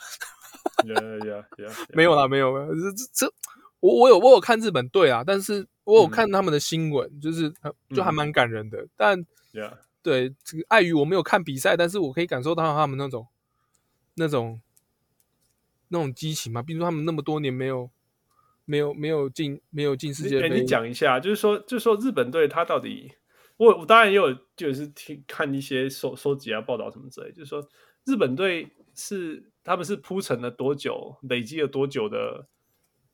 [1.93, 3.33] 没有啦，没有没有，这这。
[3.79, 7.53] 我我有我有看日本队啊，但是我有看他们的新闻，嗯、就是
[7.95, 8.79] 就还蛮感人的。
[8.79, 9.25] 嗯、但.
[10.07, 13.27] 对这个碍于我没有看比赛，但是我可以感受到他们那种
[14.15, 14.61] 那种
[15.89, 16.61] 那种激情嘛。
[16.61, 17.89] 比如说他们那么多年没有
[18.63, 23.11] 没有没有进没有进世界杯，你讲一下，就是说就是说日本队他到底，
[23.57, 27.67] 我我当然也有就是听看一些收收集啊报道什么之类，就是说
[28.05, 32.47] 日本队是他们是铺陈了多久，累积了多久的。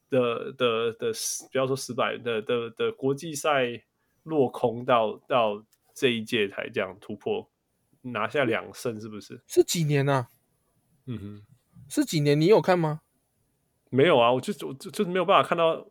[0.10, 3.82] 的的的失，不要说失败的的的国际赛
[4.22, 7.50] 落空到到这一届才这样突破，
[8.02, 9.42] 拿下两胜，是不是？
[9.48, 10.30] 是几年啊？
[11.06, 11.44] 嗯哼，
[11.90, 12.40] 是几年？
[12.40, 13.02] 你有看吗？
[13.90, 15.88] 没有啊，我就就就是没有办法看到，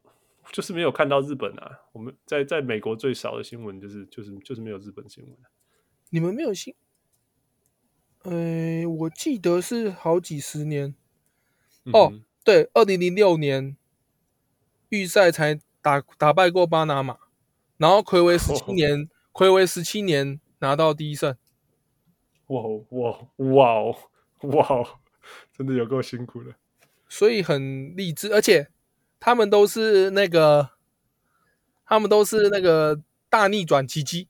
[0.50, 1.80] 就是没有看到日本啊。
[1.92, 5.36] 我们在在美国最少的新闻就是就是就是没有日本新闻。
[6.11, 6.74] 你们没有新？
[8.22, 10.94] 呃，我记得是好几十年。
[11.84, 12.12] 嗯、哦，
[12.44, 13.76] 对，二零零六年。
[14.88, 17.16] 预赛才打打败过巴拿马，
[17.78, 21.37] 然后魁违十七年，睽违十七年拿到第一胜。
[22.49, 23.85] 哇哇哇
[24.43, 25.01] 哇！
[25.57, 26.55] 真的有够辛苦的，
[27.09, 28.68] 所以很励志，而且
[29.18, 30.70] 他们都是那个，
[31.87, 34.28] 他们都是那个大逆转奇迹，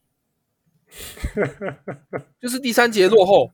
[2.39, 3.51] 就是第三节落后。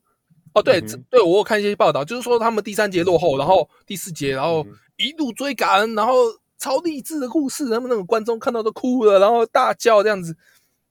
[0.54, 6.12] 哦，对、嗯、对，我有看一些报道，就是说他们第三节落后，然后第四节，然后一路追赶，然后。
[6.60, 10.36] 超励志的故事，他们那种观众看到都哭了，然后大叫这样子，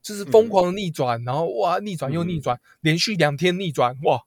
[0.07, 4.23] 就是疯狂的逆转，嗯、然后哇，逆转又逆转，嗯、连续两天逆转，哇，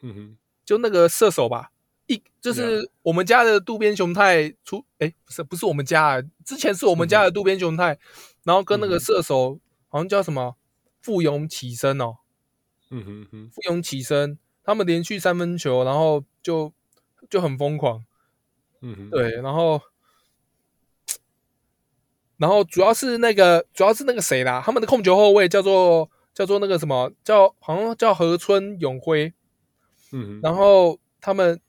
[0.00, 1.72] 嗯哼，就那个射手吧，
[2.06, 7.98] 一就是我们家的渡边雄太出，哎，不是不是我们家啊，之前是我们家的渡边雄太，嗯、
[8.44, 10.54] 然后跟那个射手好像叫什么
[11.00, 12.18] 富永起身哦，
[12.90, 16.72] 嗯哼哼，富永起身，他们连续三分球，然后就
[17.28, 18.04] 就很疯狂，
[18.80, 19.82] 嗯哼，对，然后。
[22.42, 24.60] 然后主要是那个，主要是那个谁啦？
[24.66, 29.32] 他们的控球后卫叫做叫做那个什么叫好像叫河村永辉，
[30.10, 31.60] 嗯哼，然后他们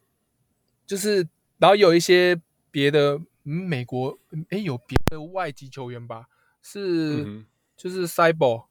[0.87, 1.27] 就是，
[1.59, 4.17] 然后有一些别的，嗯，美国
[4.49, 6.25] 哎有别的外籍球员吧？
[6.63, 7.45] 是，嗯、
[7.77, 8.65] 就是 Cyborg，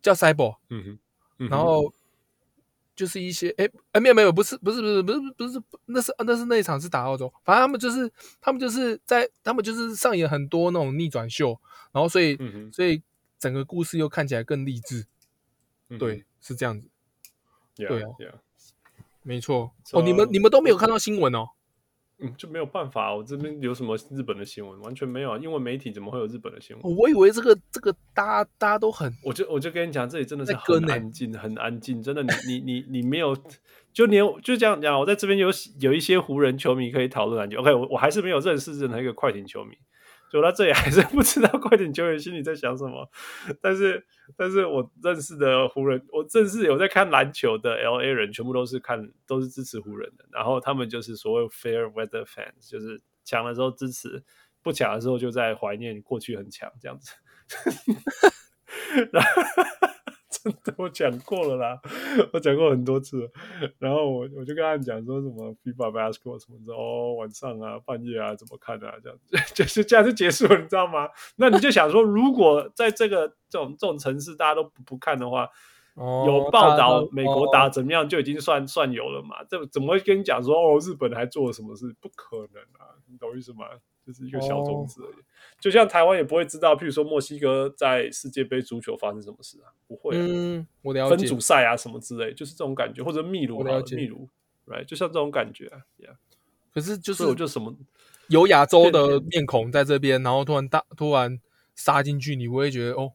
[0.00, 1.00] 叫 Cyborg，嗯，
[1.40, 1.92] 嗯哼然后。
[2.96, 11.60] 就是一些哎哎没有没有不是不是不是不是不是那是那是那一场是打澳洲，反正他们就是他们就是在他们就是上演很多那种逆转秀，
[11.92, 13.02] 然后所以、嗯、所以
[13.38, 15.06] 整个故事又看起来更励志。
[15.88, 16.88] 嗯、对，是这样子。
[17.76, 18.32] Yeah, 对.
[19.22, 19.72] 没错。
[19.84, 21.50] So, 哦，你们你们都没有看到新闻哦？
[22.18, 23.14] 嗯，就没有办法。
[23.14, 24.80] 我这边有什么日本的新闻？
[24.80, 25.38] 完全没有啊！
[25.38, 26.96] 英文媒体怎么会有日本的新闻？
[26.96, 29.12] 我以为这个这个大家大家都很……
[29.22, 32.02] 我就我就跟你讲，这里真的是很安静，欸、很安静。
[32.02, 33.36] 真的，你你你你没有，
[33.92, 34.98] 就连就这样讲。
[34.98, 35.48] 我在这边有
[35.80, 37.60] 有一些湖人球迷可以讨论篮球。
[37.60, 39.76] OK，我我还是没有认识任何一个快艇球迷。
[40.30, 43.08] 走到这里还是不知道快艇球员心里在想什么，
[43.60, 44.04] 但是，
[44.36, 54.22] 但是我认识的湖人，我认识有在看篮球的 LA 人，全部都是看，都是支持湖人的，然后他们就是所谓 fair weather fans，就是强的时候支持，
[54.62, 57.12] 不强的时候就在怀念过去很强这样子。
[59.12, 59.42] 然后，
[60.78, 61.80] 我讲过了啦，
[62.32, 63.30] 我讲过很多次。
[63.78, 71.08] 然后我我就跟他们讲说什么 FIBA basketball 什么的哦，晚上啊、半夜啊怎么看啊，这样子 就是这样就结束了，你知道吗？
[71.36, 75.48] 那你就想说，如果在这个这种这种城市大家都不不看的话，
[75.94, 79.42] 哦、有报道美国打怎么样就已经算、哦、算有了嘛？
[79.48, 81.94] 这怎么会跟你讲说哦，日本还做了什么事？
[82.00, 83.66] 不可能啊，你懂意思吗？
[84.06, 85.24] 就是一个小种子而已，哦、
[85.58, 90.18] 就像台湾也不会知道，譬如说墨西哥在世界杯足球发生什么事啊，不会、啊。
[90.20, 91.16] 嗯，我了解。
[91.16, 93.64] 分组赛啊什么之类，就是这种感觉，或者秘鲁，
[93.96, 94.28] 秘鲁
[94.66, 96.14] ，right，就像这种感觉啊，yeah。
[96.72, 97.74] 可是就是我就什么
[98.28, 101.40] 有亚洲的面孔在这边，然后突然大突然
[101.74, 103.14] 杀进去，你不会觉得哦，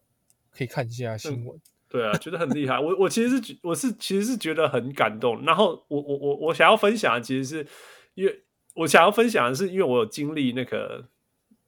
[0.52, 1.62] 可以看一下新闻、嗯？
[1.88, 2.78] 对啊，觉得很厉害。
[2.78, 5.42] 我我其实是我是其实是觉得很感动。
[5.46, 7.68] 然后我我我我想要分享的其实是
[8.16, 8.44] 因为。
[8.74, 11.09] 我想要分享的是，因为我有经历那个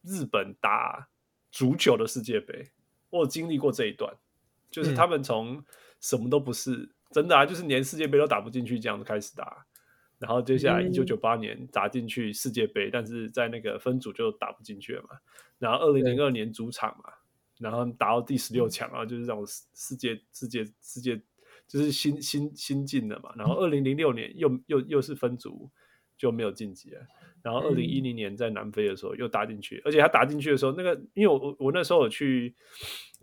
[0.03, 1.09] 日本打
[1.51, 2.71] 足球的世界杯，
[3.09, 4.15] 我有经历过这一段，
[4.71, 5.63] 就是他们从
[5.99, 9.65] 什么都不是，嗯、真的啊，就是连世界杯都打不进去这样子开始打，
[10.17, 15.09] 然后接下来一九九八年打进去世界杯，但是在那个分组就打不进去了嘛，
[15.59, 17.13] 然后二零零二年主场嘛，
[17.59, 21.21] 然后打到第十六强啊，就是这种世界世界世界
[21.67, 25.69] 就是新新新进的嘛，然后二零零六年又又又是分组。
[26.17, 27.01] 就没有晋级了。
[27.41, 32.55] 然后二零一零年在南非的时候又打进去，嗯、而且他打进去的时候，那个因为我我那时候有去，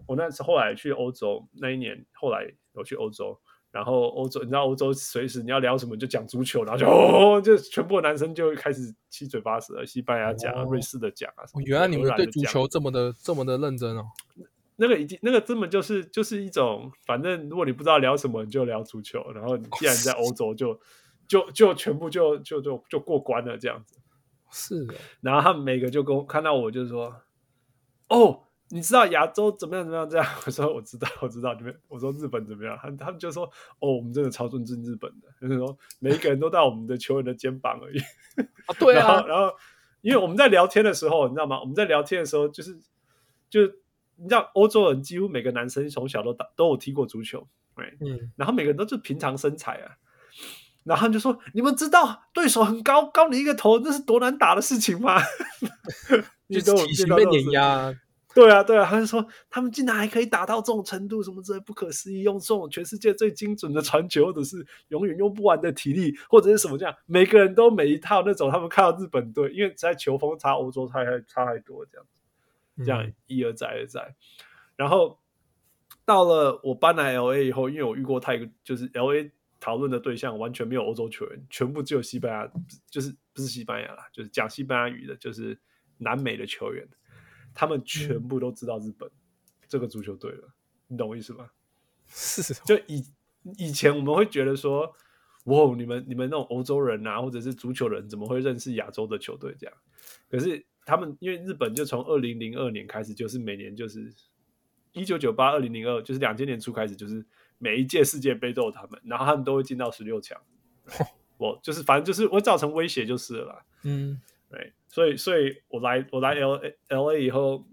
[0.06, 11.62] 我那时候后来去欧洲那一年，后来我去欧洲，然后欧洲你知道欧洲随时你要聊什么就讲足球，然后就哦，就全部男生就开始七嘴八舌，西班牙讲、哦、瑞士的讲啊什么。
[11.64, 14.04] 原来你们对足球这么的这么的认真哦。
[14.76, 19.32] 那个已经那个根本就是就是一种，反正如果你不知道聊什么，你就聊足球。
[19.32, 20.74] 然后你既然在欧洲就。
[20.74, 20.80] 就
[21.30, 24.00] 就就全部就就就就过关了这样子，
[24.50, 24.94] 是的。
[25.20, 27.22] 然后他们每个就跟我看到我就说
[28.10, 32.76] ：“哦，你知道亚洲怎么样怎么样？”这样 我说：“我知道，我知道。”你们我说日本怎么样？
[32.82, 33.44] 他他们就说
[33.78, 38.00] ：“哦，我们真的超尊敬日本的。”就是说每一个人都到我们的球员的肩膀而已。
[38.66, 39.22] 啊，对啊。
[39.22, 39.54] 然后然后
[40.00, 41.60] 因为我们在聊天的时候，你知道吗？
[41.60, 42.76] 我们在聊天的时候，就是
[43.48, 43.60] 就
[44.16, 48.32] 你知道欧洲人几乎每个男生从小都打都有踢过足球，对，嗯。
[48.34, 49.94] 然后每个人都是平常身材啊。
[50.82, 55.20] 然后他就说：“你们知道对手很高，高你一个头，那是多难打的事情吗？”
[56.48, 57.94] 就体型被碾压。
[58.34, 58.84] 对啊，对啊。
[58.84, 68.50] 他就说：“他们竟然还可以打到这种程度，什么之类不可思议，用这种全世界最精准的传球，或者是永远用不完的体力，或者是什么这样，每个人都每一套那种。
[68.50, 74.14] 他们看到日本队，因为在球风差欧洲差还差太多，这样子，这样一而再而再。
[74.76, 75.18] 然后
[76.04, 79.30] 到了我搬来 LA 以后，因为我遇过太就是 LA。”
[79.60, 82.50] 讨论的对象完全没有欧洲球员，全部只有西班牙，
[82.88, 85.56] 就是不是西班牙啦，就是讲西班牙语的，就是
[85.98, 86.88] 南美的球员，
[87.52, 89.08] 他们全部都知道日本
[89.68, 90.54] 这个足球队了，
[90.88, 91.50] 你懂我意思吗？
[92.08, 93.04] 是，就以
[93.58, 94.90] 以前我们会觉得说，
[95.44, 99.76] 哇，你们你们那种欧洲人啊，或者是足球人，怎么会认识亚洲的球队这样？
[100.30, 104.10] 可是他们因为日本就从二零零二年开始，就是每年就是
[104.92, 107.22] 一九九八、二零零二，就是两千年初开始就是。
[107.60, 110.36] 每一届世界杯都有他们，然后他们都会进到十六强。
[111.36, 113.62] 我就是反正就是会造成威胁就是了啦。
[113.84, 117.64] 嗯，对，所以所以我来我来 L A L A 以后，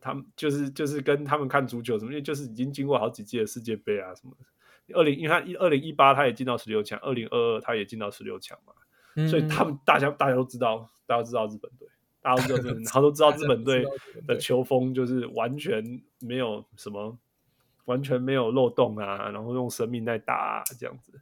[0.00, 4.94] 他们就是就是跟他们看足球什么，因为就是已经经过好几届的世界杯啊什么的。
[4.94, 8.72] 二零因为他一二零一八他也进到十六强，二零二二他也进到十六强嘛，
[9.16, 11.88] 嗯、所以他们大家大家都知道，大家都知道日本队，
[12.22, 13.84] 大家都知道， 然后都知道日本队
[14.28, 17.18] 的球风就是完全没有什么。
[17.86, 21.12] 完全没有漏洞啊，然后用生命在打、啊、这样子，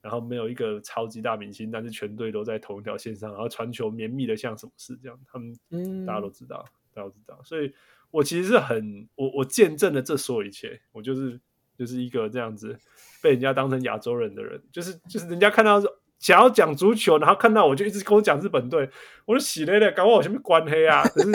[0.00, 7.72] 然后没有一个超级大明星，但是全队都在同一条线上，然后传球绵密的像什么事这样，他们、嗯、大家都知道，大家都知道，所以
[8.10, 11.40] 我其实是很我我见证了这所有一切，我就是
[11.76, 12.76] 就是一个这样子
[13.22, 15.80] 被人家当成亚洲人的人，就是就是人家看到
[16.18, 18.90] 想要讲足球，然后看到我就一直跟我讲日本队，
[19.26, 21.30] 我就喜咧咧，搞我前面关黑啊，可是。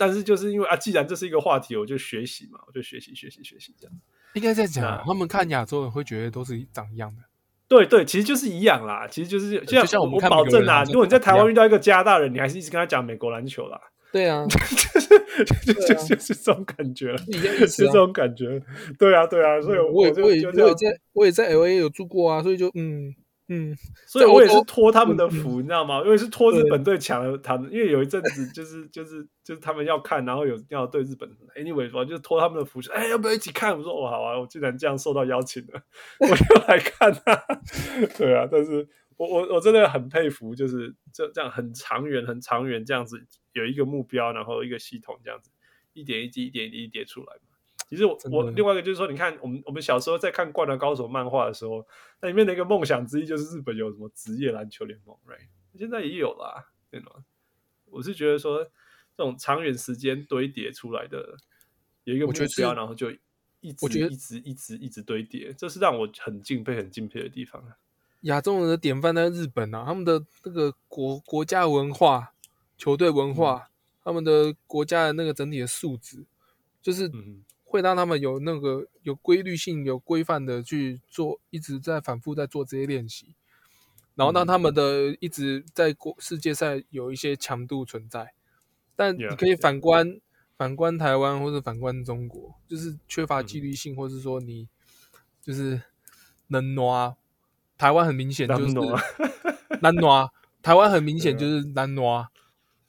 [0.00, 3.94] 但是就是因为啊，既然这是一个话题，我就学习嘛，我就学习学习学习这样。
[4.32, 7.22] 应该在讲，他们看亚洲人会觉得都是长一样的。
[7.68, 13.78] 对对，其实就是一样啦，其实就是就像，我保证啊，如果你在台湾遇到一个加拿大人，你还是一直跟他讲美国篮球啦。
[14.10, 17.18] 对啊， 就就就是这种感觉了，
[17.68, 18.58] 是这种感觉。
[18.98, 23.14] 对啊，对啊，所以我也我也我也在我也在 LA 有住过啊，所以就嗯。
[23.52, 23.74] 嗯，
[24.06, 26.00] 所以我也是托他们的福，你知道吗？
[26.04, 33.76] 因为是托日本队抢了他们，因为有一阵子就是就是就是他们要看，然后有要对日本，anyway 我就是托他们的福，说哎要不要一起看？
[33.76, 35.82] 我说哦好啊，我竟然这样受到邀请了，
[36.20, 37.42] 我就来看啊。
[38.16, 43.20] 对啊，但是我我我真的很佩服，就是这这样很长远很长远这样子
[43.52, 45.50] 有一个目标，然后一个系统这样子
[45.92, 47.32] 一点一滴一点一滴叠出来。
[47.90, 51.84] 其实我我另外一个就是说，你看我们我们小时候在看《灌篮高手》漫画的时候，
[52.20, 55.48] 那里面的一个梦想之一就是日本有什么职业篮球联盟，right？
[55.76, 57.10] 现在也有啦，对吗？
[57.86, 58.70] 我是觉得说这
[59.16, 61.36] 种长远时间堆叠出来的
[62.04, 63.10] 有一个目标，然后就
[63.58, 67.60] 一直一直一直一直堆叠，这是让我很敬佩、很敬佩的地方。
[68.20, 72.34] 亚洲人的典范在日本啊，他们的那个国国家文化、
[72.78, 73.70] 球队文化，嗯、
[74.04, 76.24] 他们的国家的那个整体的素质，
[76.80, 77.10] 就是。
[77.70, 83.36] 嗯会让他们有那个有规律性、有规范的去做，一直在反复在做这些练习，
[84.16, 88.34] 然后让他们的一直在国世界赛有一些强度存在。
[88.96, 90.20] 但你可以反观 yeah, yeah.
[90.58, 94.68] 反观台湾或者反观中国，就是缺乏纪律性，嗯、或是说你
[95.40, 95.80] 就是
[96.48, 97.16] 能挪。
[97.78, 98.74] 台湾很明显就是
[99.80, 102.26] 难挪，台湾很明显 就是难挪。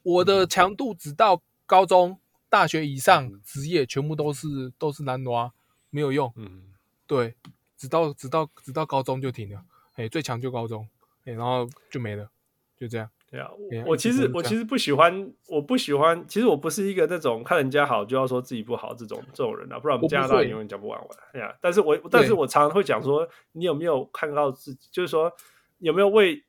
[0.02, 2.18] 我的强度只到高中。
[2.52, 5.54] 大学以上职业全部都是都是男娃，
[5.90, 6.30] 没有用。
[6.36, 6.64] 嗯，
[7.08, 7.34] 对，
[7.78, 9.64] 直到直到直到高中就停了。
[9.96, 10.86] 哎，最强就高中，
[11.24, 12.30] 哎，然后就没了，
[12.78, 13.10] 就这样。
[13.30, 13.50] 对啊，
[13.88, 16.28] 我其实我其实不喜欢，我不喜欢。
[16.28, 21.10] 其实我不是一个那种看人家好就要说自己不好这种这种人啊，不然我们加拿大人永远讲不完完。
[21.32, 24.90] 哎呀，但是我但是我常常会讲说，你有没有看到自己？
[24.92, 25.32] 就是说
[25.78, 26.44] 有没有为。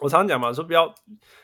[0.00, 0.92] 我常常讲嘛，说不要。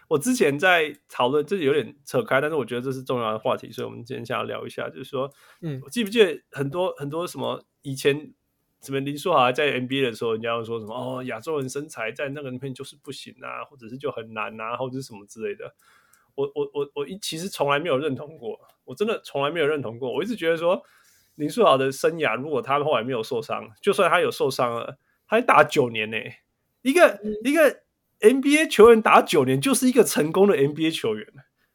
[0.08, 8.34] 我之前在讨论，这有点扯开，但是我觉得这是重要的话题，所以我们今天想要聊一下，就是说，嗯，我记不记得很多很多什么以前
[8.82, 15.72] 什么林书豪在 NBA 的时候，人家会说什么哦，亚洲人身材在那个里面就是不行啊，或者是就很难啊，或者是什么之类的。
[16.34, 20.12] 我我我我一其实从来没有认同过，我真的从来没有认同过。
[20.12, 20.82] 我一直觉得说，
[21.36, 24.98] 林书豪的生涯，如果他后来没有受伤，就算他有受伤了，
[25.28, 26.16] 他还打九年呢，
[26.82, 27.84] 一个、嗯、一个。
[28.20, 31.26] NBA 球员打九年就是一个成功的 NBA 球员，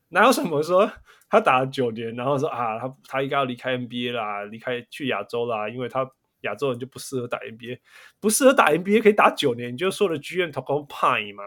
[0.09, 0.91] 哪有什么说
[1.27, 6.07] 他打了九年，然后说啊，他他应该要离开 NBA 啦，离开去亚洲啦，因为他
[6.41, 7.79] 亚洲人就不适合打 NBA，
[8.19, 11.43] 不适合打 NBA 可以打九年，你就说了 GM 投工派吗？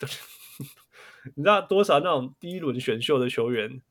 [1.34, 3.82] 你知道多少那种第一轮选秀的球员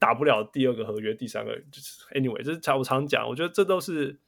[0.00, 4.18] 打不了第二个合约，第三个就是 anyway，就是常我常讲，我觉得这都是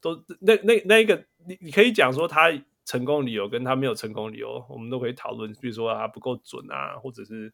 [0.00, 2.52] 都那那那一个，你你可以讲说他。
[2.88, 5.52] 成功理由跟他没有成功理由，我们都可以讨论。
[5.60, 7.52] 比如说他不够准啊，或者是，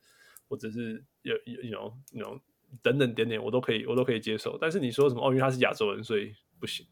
[0.49, 2.41] 或者是有有那种那种
[2.80, 4.57] 等等点点，我都可以，我都可以接受。
[4.61, 5.30] 但是你说什么哦？
[5.30, 6.87] 因为他是亚洲人，所以不行，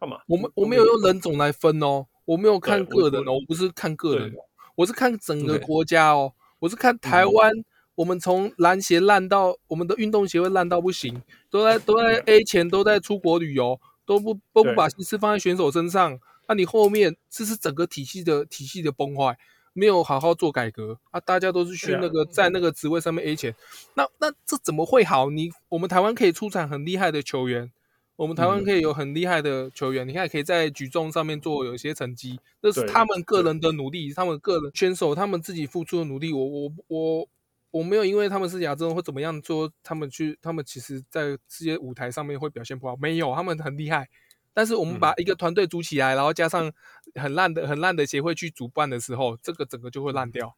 [0.00, 0.22] 干嘛？
[0.26, 4.34] 我们我没有用人种来分哦，我没有看个人哦，我，我不是看个人，
[4.74, 6.32] 我是看整个国家哦。
[6.60, 7.64] 我是看台湾，嗯、
[7.96, 11.20] 我们从篮协烂到我们的运动协会烂到不行，
[11.50, 16.18] 都在都在 A 钱，都在出国旅游，都不都不把心思放在选手身上。
[16.52, 19.38] 那你后面这是整个体系的体系的崩坏，
[19.72, 21.18] 没有好好做改革啊！
[21.18, 23.54] 大家都是去那个在那个职位上面 A 钱，
[23.94, 25.30] 那那这怎么会好？
[25.30, 27.72] 你我们台湾可以出产很厉害的球员，
[28.16, 36.34] 我们台湾可以有很厉害的球员，你看可以在举重上面做有些成绩，那是他们个人的努力，他们个人选手他们自己付出的努力。
[36.34, 37.28] 我我我
[37.70, 44.06] 我没有因为他们是亚洲人或怎么样说他们去，他们其实在世界舞台上面会表现不好，没有，他们很厉害。
[44.54, 46.70] 但是我们把一个团队组起来，嗯、然后加上
[47.14, 50.54] 很烂的、很烂的协会去主办的时候，这个整个就会烂掉。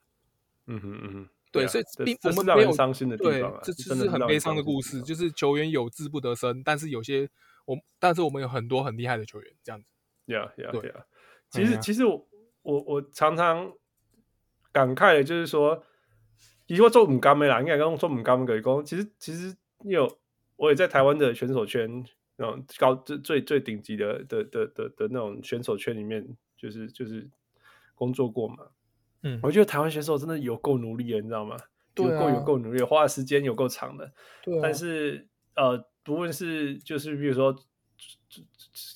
[0.67, 7.29] 嗯哼嗯哼，对，啊、所以并这我们没有伤心的地对，这这是很悲伤的故事，就是球员有志不得伸，但是有些
[7.67, 9.87] 我，但是我们有很多很厉害的球员，这样子。
[10.33, 11.05] 呀呀呀！
[11.51, 12.27] 其实其实我
[12.63, 13.71] 我我常常
[14.73, 15.85] 感慨的就是说，
[16.67, 20.19] 你说做唔甘的啦，应该讲做唔甘的讲，其实其实有
[20.57, 22.05] 我也在台湾的选手圈。
[22.37, 26.27] 那种高最最最顶级的的的的的那种选手圈里面，
[26.57, 27.29] 就是就是
[27.95, 28.67] 工作过嘛。
[29.23, 31.57] 嗯，我觉得台湾选手真的有够努力的，你知道吗？
[31.97, 34.13] 有够有够努力，花的时间有够长的。
[34.43, 34.61] 对。
[34.61, 37.57] 但是呃，不论是就是比如说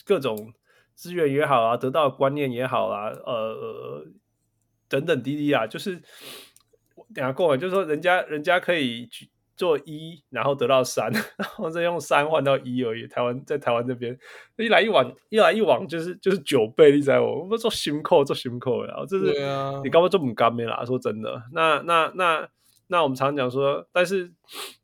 [0.05, 0.53] 各种
[0.95, 4.05] 资源也好啊，得到观念也好啊，呃
[4.89, 6.03] 等等滴滴啊，就是
[7.15, 9.09] 等下过来，就是说人家人家可以
[9.59, 13.09] 做一，然后得到三， 然后再用三换到一而已。
[13.09, 14.17] 台湾在台湾这边
[14.57, 19.25] 一来一往，一来一往就是就是九倍，你知道我们做新扣做新扣，然后这是
[19.83, 20.85] 你干嘛这么干没啦？
[20.85, 22.49] 说真的，那那那
[22.87, 24.33] 那我们常讲说，但是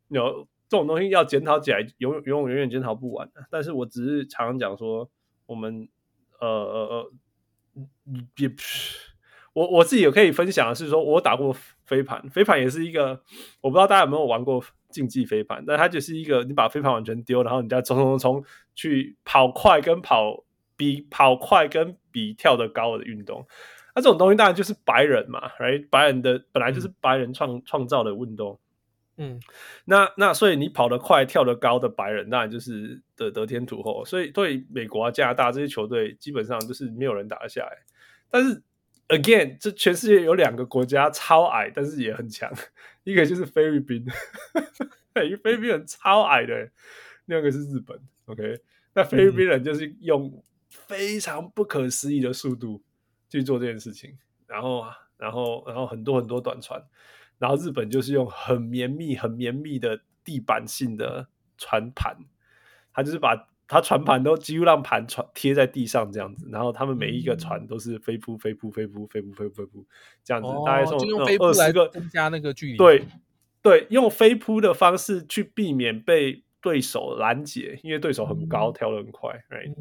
[0.08, 3.30] 有这种东西要检讨起来，永永远永远检讨不完。
[3.48, 5.08] 但是我只是常常讲说，
[5.46, 5.88] 我们
[6.40, 7.12] 呃呃呃，
[8.36, 9.13] 也不是。
[9.54, 13.22] 我我自己也可以分享的是说，我打过飞盘，飞盘也是一个，
[13.60, 18.44] 我不知道大家有没有玩过竞技飞盘，但它就是一个你把飞盘完全丢，然后你再冲冲冲
[18.74, 20.44] 去跑快跟跑
[20.76, 23.46] 比跑快跟比跳得高的运动，
[23.94, 25.88] 那这种东西当然就是白人嘛，right？
[25.88, 28.58] 白人的本来就是白人创创造的运动，
[29.18, 29.38] 嗯，
[29.84, 37.70] 那那所以你跑得快跳得高的白人，当然就是得得天独厚，所以对美国啊、加拿大这些球队，基本上就是没有人打得下来，
[38.28, 38.60] 但是。
[39.08, 42.50] Again，这全世界有两个国家超矮，但是也很强。
[43.04, 44.04] 一个就是菲律宾，
[45.16, 46.70] 因为菲律宾人超矮的。
[47.26, 48.00] 另一个是日本。
[48.26, 48.60] OK，
[48.94, 52.82] 那菲律宾人就是用非常不可思议的速度
[53.28, 54.84] 去做这件事情，然后，
[55.18, 56.82] 然后，然后很多很多短船，
[57.38, 61.28] 然后日本就是用很绵密、很绵密的地板性的
[61.58, 62.16] 船盘，
[62.92, 63.48] 他就是把。
[63.66, 69.86] 他传盘都几乎让盘传贴在地上这样子，然后他们每一个传都是飞扑飞扑飞扑飞扑飞扑飞扑
[70.22, 72.76] 这样子，大概说用二十个增加那个距离。
[72.76, 73.02] 对
[73.62, 79.74] 对，用飞扑的方式去避免被对手拦截，因为对手很高，跳得很快，right？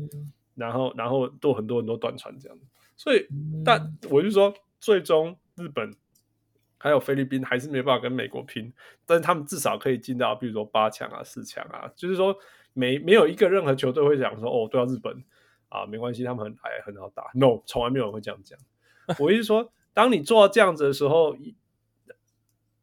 [0.55, 2.65] 然后然后都很多很多短传这样子，
[2.95, 3.27] 所以
[3.65, 5.93] 但我就说，最终日本
[6.77, 8.71] 还有菲律宾还是没办法跟美国拼，
[9.05, 12.34] 但是他们至少可以进到比如说八强啊、四强啊，就是说。
[12.74, 15.24] 没没有一个任何球队会讲说哦，对啊，日本
[15.69, 17.32] 啊，没关系，他们很矮很好打。
[17.34, 18.59] No，从来没有人会这样讲。
[19.19, 21.36] 我意思说，当你做到这样子的时候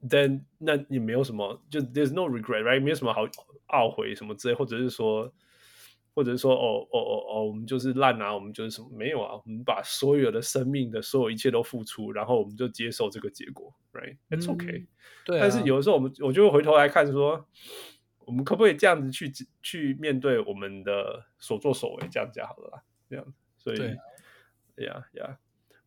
[0.02, 2.82] ，then 那你没有什么，就 there's no regret，right？
[2.82, 3.26] 没有什么好
[3.68, 5.32] 懊悔什么之类，或者是说，
[6.14, 14.86] 或者是说，哦哦哦哦，我们就是烂啊，我们就是什么没有啊，我们把所有的生命的所有一切都付出，然后我们就接受这个结果，right？It's okay。
[15.24, 15.40] 对啊。
[15.40, 17.46] 但是有的时候，我们我就会回头来看说。
[18.26, 22.08] 我们可不可以这样子去去面对我们的所作所为？
[22.10, 23.34] 这样讲好了啦，这样。
[23.58, 23.76] 所以，
[24.76, 25.38] 对呀呀。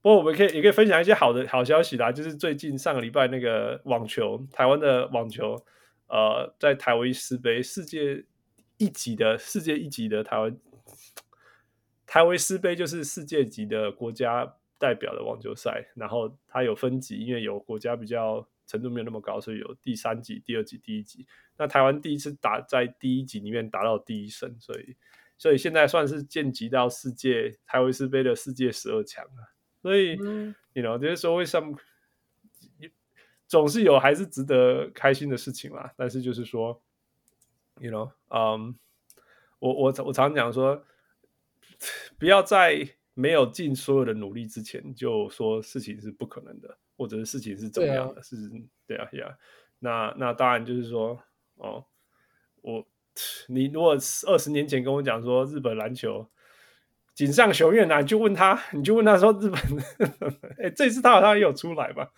[0.02, 5.56] 不过我们可以也可以分享一些好的好消息啦，就是最近上个礼拜那个网球，台湾的网球，
[6.08, 8.26] 呃，在台维斯杯世界
[8.78, 10.58] 一级的世界一级的台湾
[12.06, 18.48] 台维斯杯，就是世界级的国家代表的网球赛，然后它有分级，因为有国家比较。
[18.66, 21.28] 程度没有那么高，所以有第三级、第二级、第一级。
[21.58, 24.96] 那台湾第一次打在第一集里面打到第一胜，所以
[25.38, 29.54] 所以现在算是晋级到世界台维斯杯的世界十二强了。
[29.82, 31.78] 所以，嗯、you know，这些说为什么
[33.48, 35.94] 总是有还是值得开心的事情啦。
[35.98, 36.82] 但是就是说
[37.80, 38.74] ，you know，嗯、um，
[39.60, 40.86] 我我我常讲说，
[42.18, 46.78] 不要在没有尽所有的努力之前就说事情是不可能的。
[46.96, 48.22] 或者是事情是怎么样的？
[48.22, 48.36] 是，
[48.86, 49.36] 对啊，呀，
[49.80, 51.20] 那那当然就是说，
[51.64, 51.86] 哦，
[52.62, 52.86] 我
[53.48, 53.98] 你如果
[54.28, 56.30] 二十年前跟我讲说日本篮球
[57.16, 59.60] 锦上雄彦啊，你就问他，你就问他说日本，
[60.60, 62.12] 哎，这次他好像也有出来吧？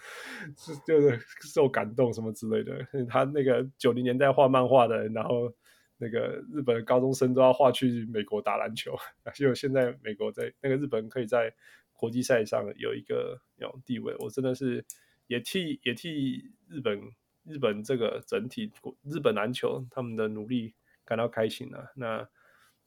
[0.57, 1.19] 是就是
[1.53, 2.75] 受感动什么之类的。
[3.07, 5.53] 他那个九零年代画漫画的，然后
[5.97, 8.95] 那个日本高中生都要画去美国打篮球，
[9.33, 11.53] 结果现在美国在那个日本可以在。
[11.97, 14.83] 国际赛上有一个有地位，我真的是
[15.27, 16.99] 也替也替日本
[17.45, 18.71] 日本这个整体
[19.03, 20.73] 日本篮球他们的努力
[21.03, 21.91] 感到开心啊。
[21.95, 22.27] 那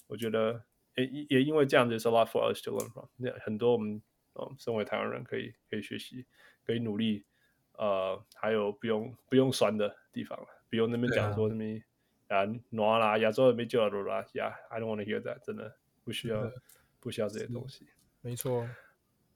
[0.06, 0.62] 我觉得
[0.94, 3.06] 也也因为这样子，a lot for us to learn from，
[3.40, 4.02] 很多我们
[4.34, 6.26] 哦身为台湾人可以可以学习，
[6.66, 7.24] 可以努力，
[7.72, 11.62] 呃，还有不用不用酸的地方了，不用那边讲说什么
[12.28, 16.50] 啊，挪啦，亚洲也没救了啦，呀，I don't want to hear that，真的不需要
[17.00, 17.86] 不需要这些东西，
[18.20, 18.68] 没错。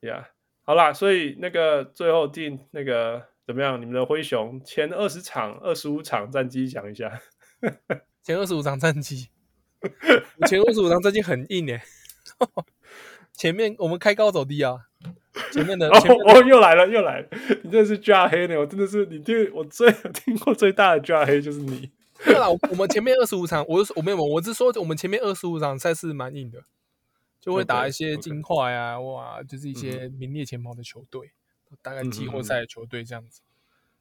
[0.00, 0.26] 呀、yeah.，
[0.64, 3.80] 好啦，所以那个最后定那个怎么样？
[3.80, 7.20] 你们的灰熊前二十场、二十五场战绩讲一下。
[8.22, 9.28] 前二十五场战绩，
[10.46, 11.82] 前二十五场战绩很硬哎。
[13.32, 14.76] 前面我们开高走低啊，
[15.52, 17.28] 前面的，哦，哦，又来了，又来了，
[17.62, 18.58] 你真的是抓黑呢！
[18.58, 21.90] 我真的是你听我最 听过最大的抓黑就是你。
[22.24, 26.62] 对啦，我们前面二十五场，我我没有，我是说我们前面二十五场赛事蛮硬的。
[27.40, 31.41] 就会打一些金块啊，哇，就是一些名列前茅的球队，嗯、
[31.80, 33.40] 大概季后赛的球队这样子。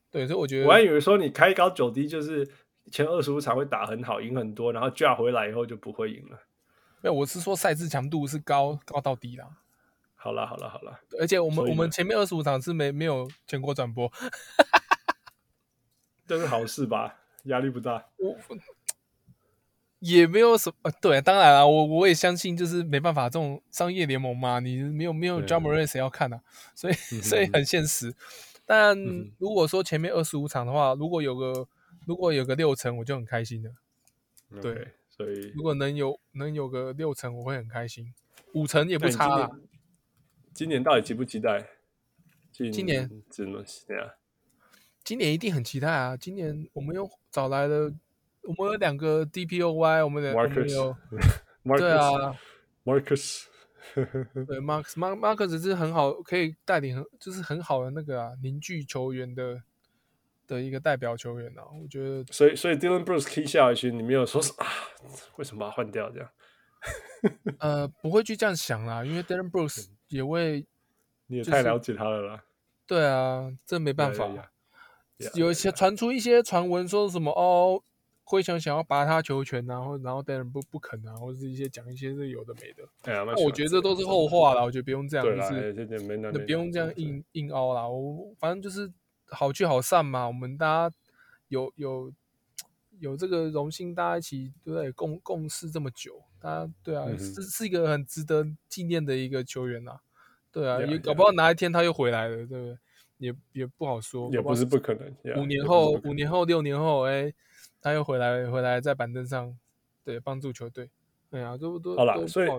[0.09, 2.49] 对，所以我觉得我还以为说你开高走低，就是
[2.91, 6.37] 前二十五场会打很好，赢很多，然后架回来以后就不会赢了。
[7.01, 9.47] 没有，我是说赛制强度是高高到低啦。
[10.15, 14.11] 好了好了好了，而且我们我们前面二十五场是没没有全国转播，
[16.27, 17.17] 这是好事吧？
[17.45, 18.05] 压力不大。
[18.17, 18.37] 我
[20.01, 26.43] 也没有什么，呃、对，当然了，我我也相信，就是没办法，这种商业联盟嘛，你没有没有 Ja Morant 谁要看呢、啊？
[26.75, 28.13] 所以、嗯、 所以很现实。
[28.65, 28.97] 但
[29.37, 31.67] 如果说前面二十五场的话，如果有个
[32.05, 33.71] 如果有个六成，我就很开心了。
[34.61, 38.13] 对所以如果能有能有个六成，我会很开心。
[38.53, 39.51] 五成也不差啦。
[40.53, 41.69] 今年，到底期不期待？
[42.51, 44.11] 今年怎么这样？
[45.03, 46.17] 今年一定很期待啊！
[46.17, 47.91] 今年我们又找来了，
[48.43, 50.95] 我们有两个 DPOY，我们的 Marcus，
[51.77, 52.35] 对啊
[52.83, 53.45] ，Marcus，
[53.93, 59.61] 对 Marcus，Marcus 只是很好，可以带领就是很好的那个啊，凝聚球员的
[60.47, 62.23] 的一个代表球员啊，我觉得。
[62.31, 64.67] 所以，所以 Brooks 可以下一句，你没有说是啊？
[65.37, 66.29] 为什么把他换掉这样？
[67.59, 70.65] 呃，不会去这样想啦，因为 Dillon Brooks 也会。
[71.27, 72.43] 你也太了解他了啦。
[72.85, 74.27] 对啊，这没办法。
[75.35, 77.81] 有一些传出一些传闻，说什么哦，
[78.31, 82.87] 灰熊想要拔他球权，然后然后 Dillon 不不肯啊，或者是一些讲一些是有的没的。
[83.03, 85.73] 对啊，我觉得这都是后话了，我觉得不用这样，就是
[86.17, 87.85] 那不用这样硬硬凹啦。
[87.85, 88.89] 我反正就是
[89.27, 90.95] 好聚好散嘛，我们大家
[91.49, 92.09] 有有
[92.99, 94.89] 有这个荣幸，大家一起对不对？
[94.93, 99.99] 共共事这么久，大家对啊，是是一个很值得纪念的一个球员呐。
[100.53, 102.77] 对啊，也搞不好哪一天他又回来了，对不对？
[103.17, 105.39] 也也不好说，也不是不可能。
[105.39, 107.31] 五年后，五年后，六年后，哎，
[107.81, 109.57] 他又回来，回来在板凳上，
[110.03, 110.89] 对，帮助球队。
[111.29, 112.49] 对啊，都都好了，所以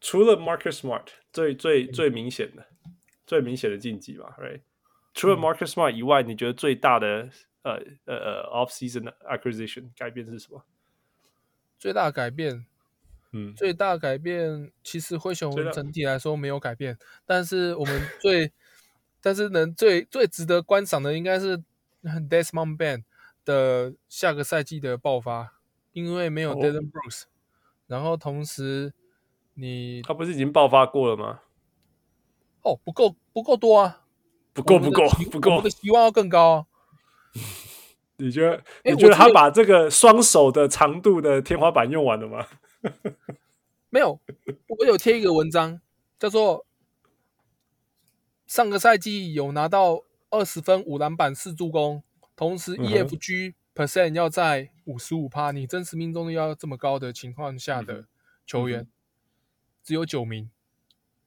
[0.00, 2.66] 除了 Marcus Smart 最最最明显的、
[3.26, 4.60] 最明显的晋级吧，Right？
[5.14, 7.30] 除了 Marcus Smart 以外，你觉得最大的
[7.62, 10.64] 呃呃呃 Off Season Acquisition 改变是什么？
[11.78, 12.66] 最大改变。
[13.32, 18.52] 嗯，最大改变其实灰熊整体来说没有改变，但是我们最，
[19.20, 21.58] 但是能最最值得观赏的应该是
[22.02, 23.02] Desmond Bane
[23.46, 25.54] 的下个赛季的爆发，
[25.92, 27.22] 因为没有 Dillon Brooks，
[27.86, 28.92] 然后同时
[29.54, 31.40] 你他不是已经爆发过了吗？
[32.62, 34.04] 哦，不够不够多啊，
[34.52, 36.66] 不够不够不够，我们的希望要更高啊。
[38.18, 42.46] 你觉得你觉得他把这个双手的长度的天花板用完了吗？
[43.90, 44.18] 没有，
[44.66, 45.80] 我有贴一个文章，
[46.18, 46.66] 叫做
[48.46, 52.02] 上个赛季有拿到二十分、五篮板、四助攻，
[52.36, 58.06] 同时 EFG percent 要在五十五趴，你真实命中率要这么高的情况下的
[58.46, 58.86] 球员，
[59.82, 60.48] 只有九名。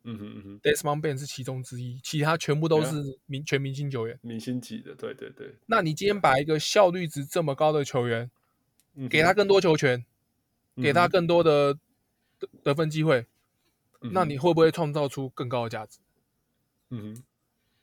[0.03, 4.95] 嗯哼嗯哼，Desmond Bane 是其中之一，其他全部都是明全明星球员，明星级的。
[4.95, 5.55] 对对对。
[5.65, 8.31] 那你今天把一个效率值这么高的球员，
[9.09, 10.05] 给他更多球权。
[10.81, 11.73] 给他更多的
[12.39, 13.25] 得得分机会，
[13.99, 15.99] 嗯、那你会不会创造出更高的价值？
[16.89, 17.23] 嗯哼，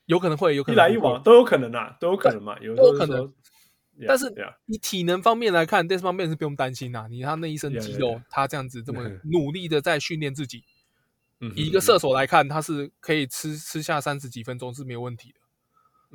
[0.07, 3.33] 有可能会，有可能一来一往都有可能啊，都有可能嘛，有都有可能。
[4.07, 4.33] 但是
[4.67, 7.07] 以体能方面来看，Desmond Bane 是不用担心呐。
[7.09, 8.25] 你他那一身肌肉，yeah, yeah, yeah.
[8.29, 9.03] 他这样子这么
[9.33, 10.65] 努力的在训练自己，
[11.55, 15.41] 以一个射手来看，他是可以吃吃下三十几分钟是没有问题的。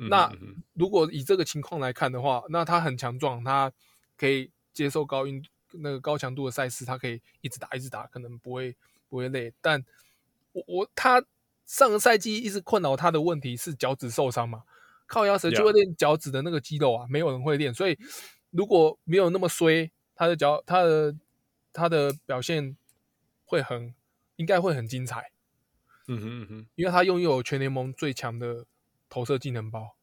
[0.08, 0.32] 那
[0.74, 3.72] 如果以这个情况来看的话，那他很强壮，他
[4.16, 5.42] 可以接受高音。
[5.74, 8.76] 那个高强度的赛事，他可以一直打，一直打，可能不会
[9.08, 9.50] 不会累。
[9.62, 9.82] 但
[10.52, 11.24] 我我他
[11.72, 14.64] 上个赛季一直困扰他的问题是脚趾受伤嘛？
[15.06, 17.06] 靠腰谁就会练脚趾的那个肌肉啊？
[17.08, 17.98] 没有人会练，所以
[18.50, 21.16] 如果没有那么衰，他的脚他的
[21.72, 22.76] 他的表现
[23.46, 23.94] 会很
[24.36, 25.32] 应该会很精彩。
[26.08, 28.66] 嗯哼嗯哼，因为他拥有全联盟最强的
[29.08, 29.96] 投射技能包。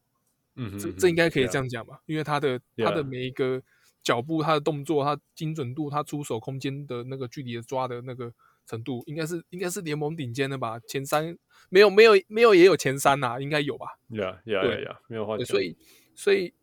[0.55, 3.61] 嗯哼，这这应该可以这样讲吧.因为他的他的每一个。
[4.01, 8.33] 脚步，他的动作，他精准度，他出手空间的那个距离的抓的那个
[8.69, 10.79] 程度，应该是应该是联盟顶尖的吧？
[10.87, 11.35] 前三
[11.69, 13.87] 没有没有没有也有前三呐、啊，应该有吧？
[14.09, 15.45] 呀呀呀呀，没有话讲。
[15.45, 15.75] 所以
[16.15, 16.53] 所以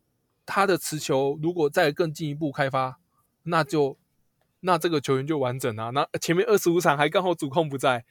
[0.45, 2.97] 他的持球如果再更进一步开发，
[3.43, 3.97] 那就
[4.61, 5.89] 那这个球员就完整啊。
[5.89, 8.05] 那前面二十五场还刚好主控不在，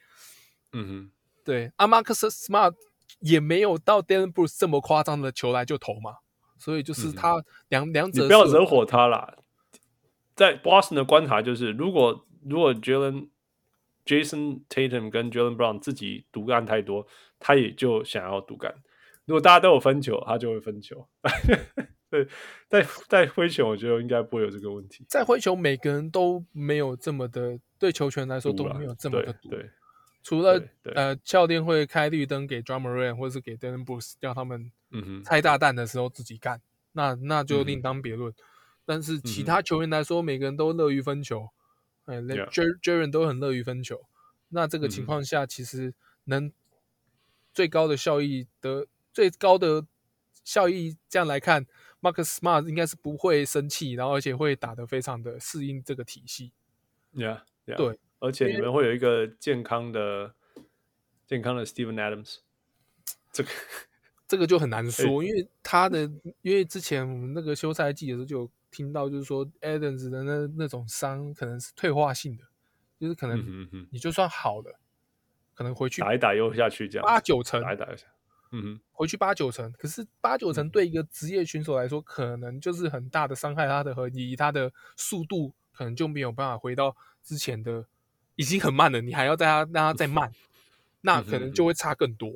[0.73, 1.11] 嗯哼，
[1.43, 1.71] 对。
[1.77, 2.75] 阿马克斯 Smart
[3.21, 6.17] 也没有到 Dillon Brooks 这么夸张的球来就投嘛。
[6.59, 9.37] 所以就是他两两者，你不要惹火他啦。
[10.35, 13.29] 在 Boston 的观察就是，如果如果 Jalen
[14.07, 17.05] Jason Tatum 跟 Jalen Brown 自己独干太多，
[17.37, 18.73] 他也就想要独干。
[19.25, 21.07] 如果大家都有分球，他就会分球。
[22.09, 22.25] 对，
[22.69, 25.05] 在在灰球，我觉得应该不会有这个问题。
[25.09, 29.49] 在灰球，每个人都没有这么的，对球权来说都没有这么的赌。
[29.49, 29.69] 对，
[30.23, 30.63] 除了
[30.95, 34.71] 呃，教练会开绿灯给 Drummond 或者是给 Dillon Brooks 叫他们。
[34.89, 36.61] 嗯哼，拆炸弹的时候自己干，
[36.93, 38.31] 那那就另当别论。
[38.31, 38.35] 嗯、
[38.85, 41.49] 但是其他球员来说，每个人都乐于分球，
[42.07, 44.01] 哎，Jaren 都很乐于分球。
[44.49, 45.93] 那这个情况下，其实
[46.23, 46.51] 能
[47.53, 49.85] 最高的效益的最高的
[50.43, 51.65] 效益，这样来看
[52.01, 56.53] ，Marcus Smart 应该是不会生气，然后而且会打得非常的适应这个体系。
[57.13, 57.75] Yeah, yeah.
[57.75, 60.33] 对，而且你们会有一个健康的、
[61.25, 62.37] 健康的 Steven Adams。
[63.33, 63.49] 这个
[64.27, 66.09] 这个就很难 说，因为他的，
[66.41, 72.43] 因为之前我们那个休赛季的时候就有听到，就是说 Adams 的那那种伤可能是退化性的，
[72.99, 74.79] 就是可能你就算好了，
[75.53, 78.05] 可能回去打一打又下去这样，八九成打一打又下。
[78.51, 83.67] 嗯哼，回去八九成，可是八九成对一个职业选手来说，可能就是很大的伤害。
[83.67, 87.85] 他的和以他的速度，可能就没有办法回到之前的，
[88.37, 89.01] 已经很慢了。
[89.01, 90.31] 你还要在他让他再 慢，
[91.01, 92.31] 那可能就会差更多。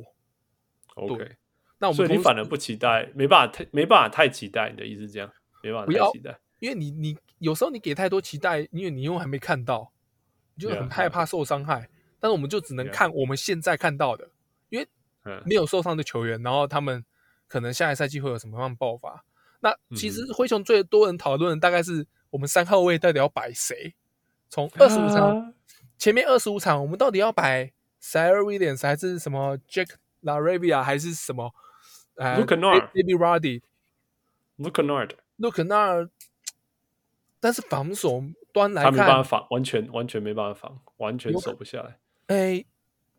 [0.96, 1.38] OK，
[1.78, 4.70] 那我们所以你反而不期待，没办法太没办法太期待。
[4.70, 5.32] 你的意思是这样？
[5.62, 9.92] 没办法太期待，因为你你有时候你给太多期待，因为你又还没看到，
[10.56, 11.82] 你就很害怕受伤害。
[11.82, 11.88] Yeah.
[12.20, 14.30] 但是我们就只能看我们现在看到的。
[14.70, 14.88] 因为
[15.46, 17.04] 没有受伤的球员，然后他们
[17.48, 19.24] 可能下一赛季会有什么样的爆发？
[19.60, 23.94] 那其实灰熊最多人讨论的大概是我们三号位到底要摆谁？
[24.50, 25.54] 从二十五场
[25.98, 27.72] 前面二十五场，我们到底要摆
[28.02, 29.90] Ziaire Williams 还是什么 Jack
[30.24, 31.54] LaRavia 还是什么？
[32.16, 34.72] 呃 Luke Kennard，Baby Roddy，Luke
[35.50, 36.10] Kennard，Luke Kennard，
[37.40, 38.24] 但是防守
[38.54, 42.00] 端来看，他没办法防，完全完全没办法防，完全守不下来。
[42.28, 42.66] 哎。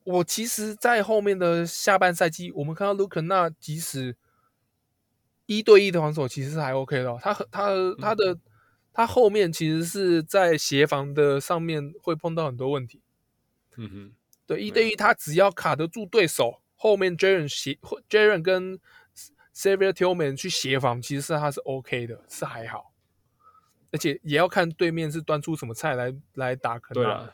[0.05, 4.17] 我其实，在后面的下半赛季，我们看到卢肯纳，即使
[5.47, 7.21] 一对一的防守其实是还 OK 的，哦。
[7.23, 7.71] 他和他
[8.01, 8.37] 他的
[8.93, 13.01] 他后面其实是在协防的上面会碰到很多问题。
[13.77, 14.13] 嗯哼，
[14.45, 17.79] 对，一对一他只要卡得住对手，后面 Jaren 协
[18.11, 18.81] Jaren 跟
[19.55, 22.93] Xavier Tillman 去协防，其实是他是 OK 的，是还好。
[23.91, 27.33] 而且也要看对面是端出什么菜来来打肯纳。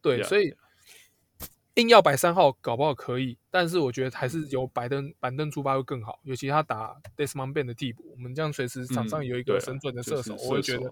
[0.00, 0.54] 对所以。
[1.76, 6.18] 硬要摆三号，搞不好可以，但是我觉得还是由板凳板凳出发会更好。
[6.22, 10.90] 尤其他打 Desmond Bane 的替补，我们这样随时场上有一个神准的射手，我会觉得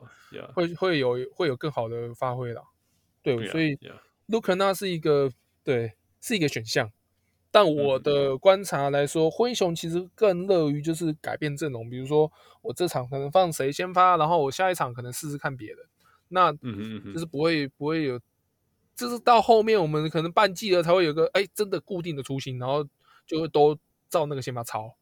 [0.53, 2.63] 会会有会有更好的发挥了。
[3.23, 3.79] 对，yeah, 所以
[4.29, 5.33] Luke Kennard 是一个
[5.63, 6.93] 对是一个选项，
[7.55, 12.29] 但我的观察来说，嗯、灰熊其实更乐于就是改变阵容，比如说
[12.63, 15.83] 我这场可能放谁先发，然后我下一场可能试试看别的，
[16.27, 18.21] 那就是不会不会有。
[18.97, 22.85] 就是到后面，我们可能半季了才会有个哎，真的固定的雏形，然后
[23.25, 23.79] 就会都
[24.09, 24.93] 照那个先发抄。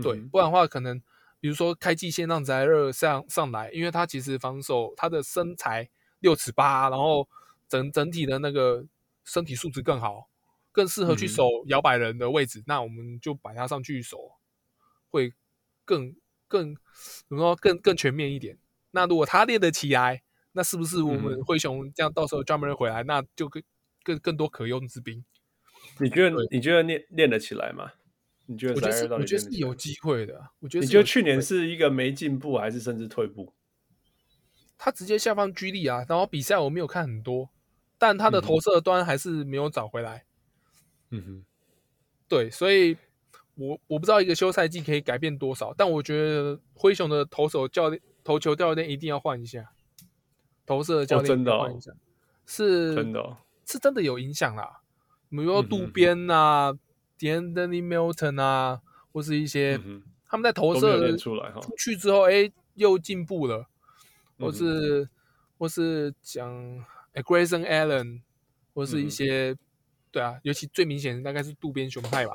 [0.00, 1.00] 对，不然的话，可能
[1.40, 5.90] 比如说开季先让翟热上上来，因为他其实防守他的身材
[6.20, 7.28] 六尺八，然后
[7.68, 8.84] 整整体的那个
[9.24, 10.28] 身体素质更好，
[10.74, 14.32] 更适合去守摇摆人的位置，嗯、那我们就摆他上去守，
[15.08, 15.32] 会
[15.86, 16.14] 更
[16.46, 16.74] 更
[17.26, 18.58] 怎么说更更全面一点。
[18.90, 20.22] 那如果他练得起来。
[20.56, 23.60] 那是不是我们灰熊这样到时候专门人回来，嗯、那就更
[24.04, 25.24] 更更多可用之兵？
[25.98, 27.90] 你觉得你觉得练练得起来吗？
[28.46, 28.74] 你觉得？
[28.74, 30.50] 我觉得我觉得是有机会的。
[30.60, 33.52] 我觉得你觉得去年是一个没进步，还是甚至退步？
[34.78, 37.50] 他直接下放居力啊，然后比赛我没有看很多，
[37.98, 40.18] 但他的投射端还是没有找回来。
[40.18, 40.26] 嗯
[41.22, 41.44] 哼，
[42.28, 42.96] 对，所以
[43.54, 49.72] 我我不知道一个休赛季可以改变多少，但我觉得灰熊的投手教练、投球教练一定要换一下。
[50.66, 51.52] 投射的教练真的
[52.46, 53.36] 是真的，
[53.66, 54.80] 是真的有影响啦。
[55.28, 56.72] 比如说渡边啊、
[57.18, 58.80] De'Anthony Milton 啊，
[59.12, 59.78] 或是一些
[60.26, 63.66] 他们在投射出来出去之后，哎，又进步了。
[64.36, 65.08] 或是
[65.58, 66.84] 或是讲
[67.14, 68.22] Grayson Allen，
[68.74, 69.56] 或是一些
[70.14, 72.32] 对啊，尤其最明显的大概是渡边雄太吧，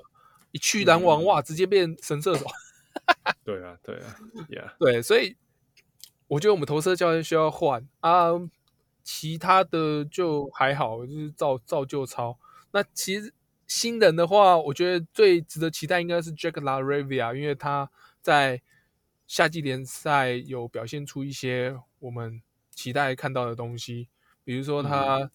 [0.51, 2.45] 一去篮网哇，直接变神射手。
[3.43, 4.15] 对啊，对啊，
[4.51, 5.38] Yeah，对，所以。
[6.30, 8.34] 我觉得我们投射教练需要换啊，
[9.03, 12.38] 其他的就还好，就是照照旧抄。
[12.69, 13.34] 那其实
[13.65, 17.89] 新人的话，我觉得最值得期待应该是 Jack LaRavia，因为他
[18.22, 18.61] 在
[19.26, 24.07] 夏季联赛有表现出一些我们期待看到的东西，
[24.43, 25.31] 比如说他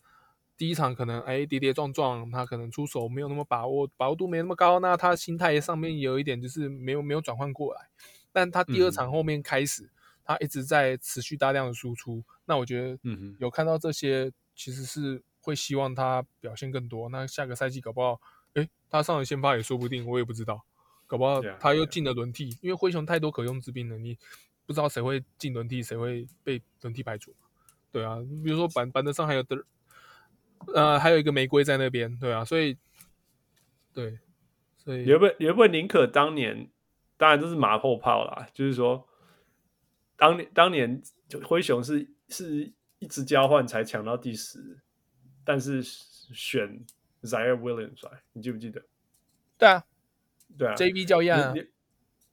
[0.56, 7.88] 第一场可能哎跌跌撞撞，他可能出手没有那么把握，把握度没那么高，那他心态上面有一点就是没有没有转换过来，
[8.32, 9.90] 但他第二场后面开始。
[10.26, 17.10] 他一直在持续大量的输出，那我觉得，嗯，有看到这些，其实是会希望他表现更多。
[17.10, 18.18] 那下个赛季搞不好，
[18.54, 20.64] 哎，他上了先发也说不定，我也不知道。
[21.06, 24.16] 搞不好他又进了轮替，因为灰熊太多可用之兵了，你
[24.64, 27.34] 不知道谁会进轮替，谁会被轮替排除。
[27.92, 29.62] 对啊，比如说板板凳上还有的，
[30.72, 32.76] 呃，还有一个玫瑰在那边，对啊，所以，
[33.92, 34.18] 对，
[34.76, 36.70] 所以，有不有不宁可当年，
[37.16, 39.08] 当然都是马后炮啦，就是说。
[40.16, 41.02] 当年当年
[41.42, 44.78] 灰熊是是一直交换才抢到第十，
[45.44, 46.86] 但是选
[47.20, 48.80] Ziaire Williams 来，你记不记得？
[49.58, 49.84] 对啊，
[50.56, 51.52] 对啊，JV 交易啊，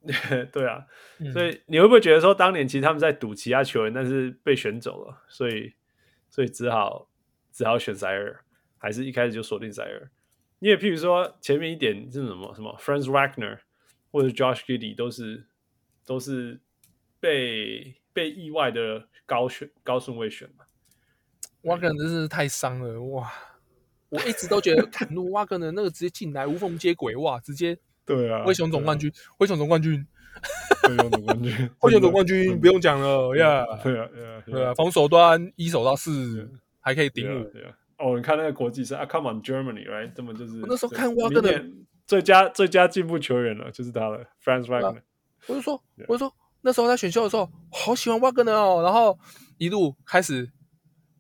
[0.54, 0.86] 对啊，
[1.34, 5.74] 所以你会不会觉得说，当年其实他们在赌其他球员，但是被选走了，所以
[6.30, 7.10] 所以只好
[7.52, 8.38] 只好选 Zaire，
[8.78, 10.10] 还是一开始就锁定 Zaire？
[10.60, 13.60] 因为譬如说前面一点是什么什么 Franz Wagner
[14.12, 15.46] 或者 Josh Giddey 都是
[16.06, 16.60] 都是
[17.20, 20.66] 被被意外的高选高顺位选嘛
[21.64, 23.32] ，Wagner 真是太伤了哇！
[24.10, 27.78] 我一直都觉得坎路 Wagner 那个直接进来无缝接轨哇，直接。
[28.04, 30.06] 对啊，灰熊总冠军，灰熊总冠军，
[30.84, 33.64] 灰熊总冠军，灰熊总冠军不用讲了呀。
[33.84, 34.10] 对啊，
[34.46, 36.50] 对啊，防守端一手到四
[36.82, 37.50] 还可以顶五。
[37.98, 40.12] 哦，你看那个国际赛啊，Come on Germany，right？
[40.14, 41.50] 这么就是那时候看瓦格纳
[42.06, 45.02] 最佳最佳进步球员了，就是他了，Franz Wagner。
[45.48, 48.82] 我就说，我就说那时候在选秀的时候，好喜欢瓦格纳哦。
[48.84, 49.18] 然后
[49.58, 50.52] 一路开始，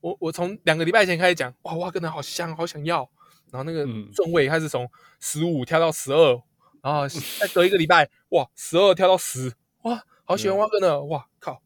[0.01, 3.09] 我我从两个礼拜前开始讲，哇，瓦格纳好香，好想要。
[3.51, 4.89] 然后那个顺位开始从
[5.19, 6.41] 十五跳到十二。
[6.83, 11.61] 然后再隔一个礼拜，哇，十二跳到十，哇，好喜欢瓦格纳，哇靠，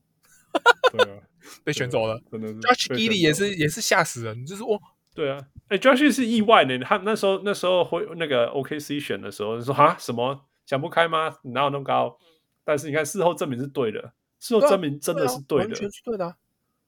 [1.64, 2.60] 被选走了，真的是。
[2.60, 4.80] Josh Giddey 也是也是吓死人，就是我，
[5.14, 11.38] 对啊，哎，Josh 是意外呢，他那时候那时候会那个 OKC 选的时候，说啊什么想不开吗？
[11.44, 12.18] 哪有那么高？
[12.64, 16.36] 但是你看事后证明是对的，事后证明真的是对的，完全是对的，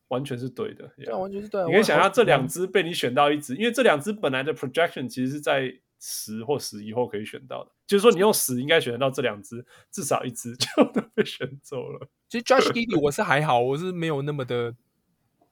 [0.07, 1.65] 完全是对的，对，完全是对。
[1.65, 5.79] 你可以想象这两只被你选到一只，因为这两只本来的 projection 其实是在。
[5.99, 12.07] 十或十一后可以选到的，就是说你用十应该选得到这两只，至少一只 就都被选走了。
[12.29, 14.75] 其实 Josh Giddey 我是还好，我是没有那么的，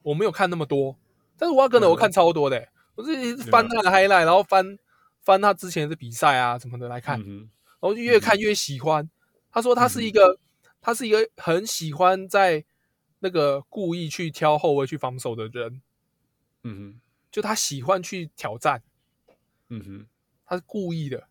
[0.02, 0.96] 我没有看那么多。
[1.36, 4.78] 但是瓦格纳我看超多的，我是翻他的 highlight，然后翻
[5.22, 7.48] 翻他之前的比赛啊什么的来看，然
[7.80, 9.08] 后就越看越喜欢。
[9.50, 10.38] 他说他是一个，
[10.80, 12.64] 他是一个很喜欢在
[13.20, 15.82] 那个故意去挑后卫去防守的人。
[16.64, 17.00] 嗯哼，
[17.30, 18.82] 就他喜欢去挑战。
[19.68, 20.06] 嗯哼。
[20.48, 21.26] 他是故意的，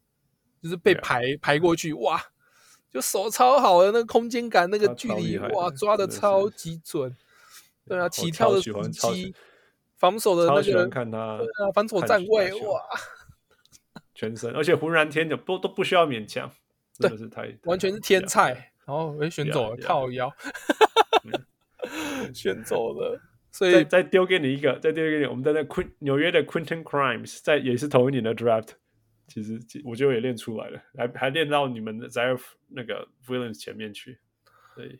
[0.62, 2.22] 就是被排排过去，哇，
[2.96, 7.14] 就手超好的那个空间感，那个距离，哇，抓的超级准。
[7.86, 9.36] 对啊，起跳的时机，
[9.98, 12.82] 防守的那个，看他，对啊，防守站位，哇，
[14.14, 16.50] 全身，而且浑然天成，都都不需要勉强，
[16.98, 18.72] 真的是太，对完全是天菜。
[18.86, 20.32] 然后被选走了，靠腰，
[22.34, 23.20] 选走了。
[23.52, 28.70] 所以再再丢给你一个，再丢给你，我们在那 Quint 纽约的 Quentin Crimes，在也是同一年的 Draft。
[29.28, 32.38] 其实我觉得也练出来了，还还练到你们的在
[32.68, 34.20] 那个 Williams 前面去。
[34.76, 35.00] 对，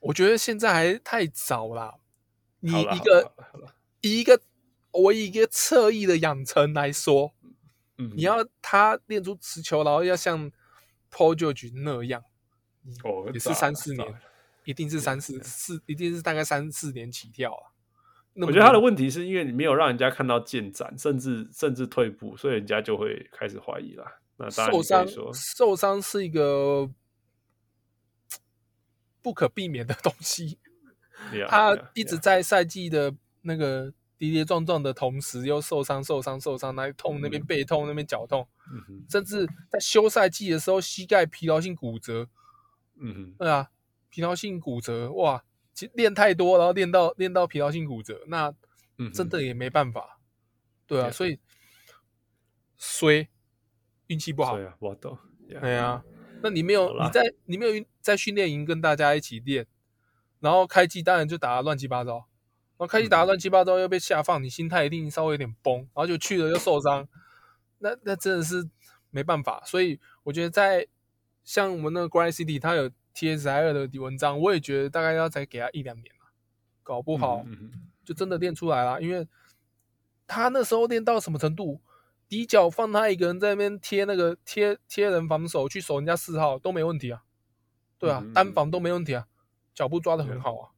[0.00, 2.00] 我觉得现在还太早了。
[2.60, 3.34] 你一个
[4.00, 4.40] 一个
[4.92, 7.34] 我以一个侧翼的养成来说，
[7.98, 10.50] 嗯、你要他练出持球，然后要像
[11.10, 12.24] Paul George 那样，
[13.04, 14.14] 哦，也是三四年，
[14.64, 17.75] 一定是三四四，一定是大概三四年起跳啊。
[18.38, 24.04] 我觉得他的问题是因为你没有让人家看到进展，甚至甚至退步，所以人家就会开始怀疑了。
[24.36, 26.90] 那当然受伤，受伤是一个
[29.22, 30.58] 不可避免的东西。
[31.48, 42.28] 他一直在赛季的那个跌跌撞撞的同时，又受伤、受伤、受伤，那痛那边背痛，那边脚痛，嗯、甚至在休赛季的时候，膝盖疲劳性骨折。
[43.00, 43.70] 嗯哼，对啊，
[44.10, 45.42] 疲劳性骨折，哇！
[45.92, 48.54] 练太多，然后练到练到疲劳性骨折，那
[49.12, 50.22] 真的也没办法，嗯、
[50.86, 51.38] 对啊，所以
[52.78, 53.28] 衰
[54.06, 56.02] 运气不好，对啊，我懂，对啊，
[56.42, 59.66] 那你没有你在你没有在训练营跟大家一起练，
[60.40, 67.06] 然后开机当然就打得乱七八糟，然后开机打得乱七八糟又被下放，你心态一定稍微有点崩，然后就去了又受伤，
[67.80, 68.66] 那那真的是
[69.10, 70.86] 没办法，所以我觉得在
[71.44, 72.90] 像我们那个 Grand City，他有。
[73.16, 76.14] TSI 的文章，我也觉得大概要再给他一两年，
[76.82, 77.46] 搞不好
[78.04, 79.00] 就真的练出来了。
[79.00, 79.26] 因为
[80.26, 81.80] 他那时候练到什么程度，
[82.28, 87.24] 底角放他一个人在那边贴那个贴贴人防守去守人家四号都没问题啊，
[87.98, 89.26] 对啊，单防都没问题啊，
[89.74, 90.70] 脚步抓的很好啊，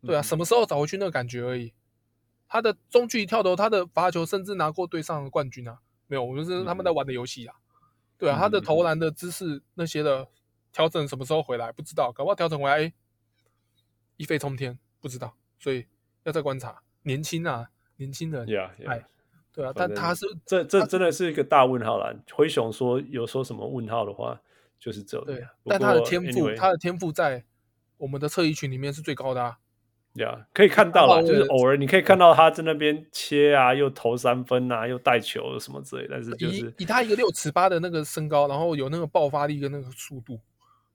[0.00, 1.74] 对啊，什么时候找回去那个感觉而已。
[2.48, 7.56] 他的中距离跳投，他的罚球甚至拿过队上的冠军啊，没有，我们是他们在玩的游戏啊，
[8.16, 10.26] 对啊，他的投篮的姿势那些的。
[10.78, 12.92] 调整什么时候回来不知道，搞不好调整回来，哎，
[14.16, 15.84] 一飞冲天，不知道，所以
[16.22, 16.80] 要再观察。
[17.02, 18.42] 年轻啊，年轻人，
[18.86, 19.04] 哎，
[19.52, 22.14] 对啊，但他是这这真的是一个大问号啦。
[22.32, 24.40] 灰熊说有说什么问号的话，
[24.78, 25.20] 就是这。
[25.24, 27.44] 对，但他的天赋，anyway, 他的天赋在
[27.96, 29.58] 我们的侧翼群里面是最高的啊。
[30.12, 40.38] 呀，yeah, 可以看到了，就是偶尔你可以看到他在那边切啊，又投三分啊，又带球什么之类，但是就是以以他一个六尺八的那个身高，然后有那个爆发力跟那个速度。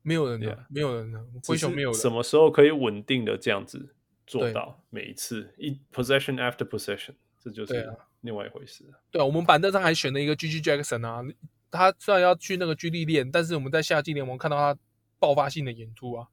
[0.03, 1.99] 没有人的.没有人的，灰熊没有人。
[1.99, 3.95] 什么时候可以稳定的这样子
[4.27, 8.85] 做到每一次对一 possession after possession，这就是另外一回事。
[9.09, 11.23] 对啊，我们板凳上还选了一个 GG Jackson 啊，
[11.71, 14.79] 他虽然要去那个 G 力练，但是我们在夏季联盟看到他
[15.17, 16.27] 爆发性的演出啊。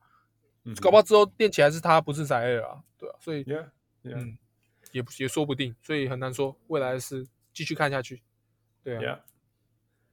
[0.65, 3.65] 嗯、搞不好之后练起来是他，不是塞尔啊，对啊，所以 yeah,
[4.05, 4.17] yeah.
[4.17, 4.37] 嗯，
[4.93, 8.21] 也也说不定，所以很难说未来是，继续看下去。
[8.83, 9.01] 对啊。
[9.01, 9.30] Yeah.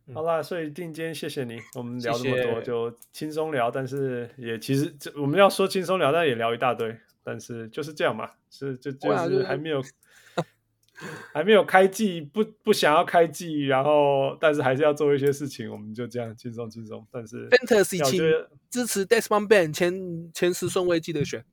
[0.08, 9.84] 嗯、好啦，所以定坚谢谢你，我们聊这么多谢谢就轻松聊，但是也其实这我们要说轻松聊，但也聊一大堆，但是就是这样嘛，是就就是还没有。
[11.32, 17.06] 还没有开季，不不想要开季，然后但是还是要做一些事情，我们就这样轻松轻松。
[17.12, 18.20] 但是 Fantasy 请
[18.68, 19.94] 支持 Desmond Bane 前
[20.34, 21.46] 前十顺位记得选，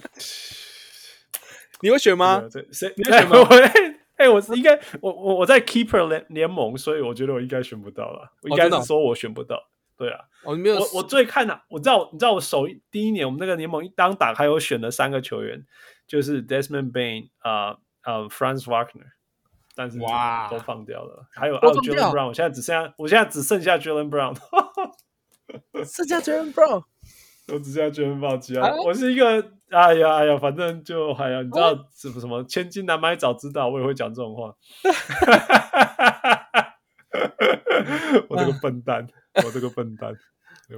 [1.82, 2.48] 你会选吗？
[2.72, 2.90] 谁？
[2.96, 3.36] 你会选吗？
[4.20, 8.30] 哎、欸，我应该我我我在 Keeper 联联盟，所以我觉得我应该选不到了。
[8.42, 9.56] 我应该是说我选不到。
[9.56, 9.62] 哦、
[9.96, 15.64] 对啊，哦、没有我我最看的、啊，我知道你知道我首第一年我们那个联盟一刚打开，我选了三个球员，
[16.06, 17.78] 就是 Desmond Bain 啊啊、呃。
[18.02, 19.12] 呃、uh,，Franz Wagner，
[19.74, 21.28] 但是哇，都放掉了。
[21.32, 24.34] 还有哦 Jaylen Brown，我现在只剩下，我现在只剩下 Jaylen Brown，
[25.84, 26.82] 剩下 Jaylen Brown，
[27.52, 28.72] 我只剩下 Jaylen Brown 其他。
[28.84, 29.24] 我是一个，
[29.70, 34.54] 哎呀哎呀，反正就哎呀，你知道什么什么，千金难买早知道，我也会讲这种话。
[38.28, 39.06] 我这个笨蛋，
[39.44, 40.14] 我这个笨蛋。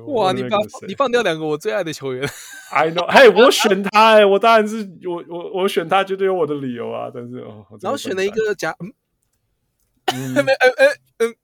[0.06, 0.32] 哇！
[0.32, 0.58] 你放
[0.88, 2.26] 你放掉两个我最爱的球员
[2.70, 7.10] ，I know，嘿，我选他，哎，我当然是我我我选他，绝对有我的理由啊。
[7.12, 8.90] 但是哦，然后选了一个假，嗯，
[10.34, 10.46] 嗯，
[11.18, 11.34] 嗯，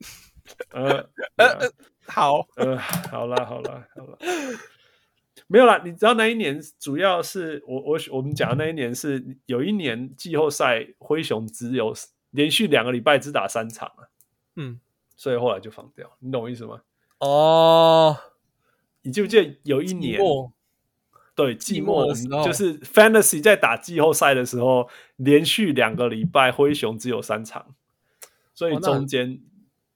[0.71, 1.07] 呃
[1.37, 1.71] 呃呃，
[2.07, 4.17] 好，呃，好了好了好了，
[5.49, 5.83] 没有啦。
[5.85, 11.93] 你知道那一年主要是我我我们讲的那一年是有一年季后赛灰熊只有
[12.31, 14.07] 连续两个礼拜只打三场啊，
[14.55, 14.79] 嗯，
[15.17, 16.83] 所以后来就放掉，你懂我意思吗？
[17.19, 18.17] 哦。
[19.03, 20.21] 你记不记得有一年，
[21.35, 27.75] 对，季末的时候，就是 Fantasy 在打季后赛的时候，连续两个礼拜灰熊只有三场，
[28.53, 29.41] 所以中间、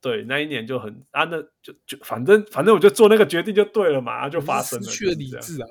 [0.02, 5.68] 对那一年就很啊，那就就反正反正我就做那个决定就对了嘛，就发生了，失去了理智啊！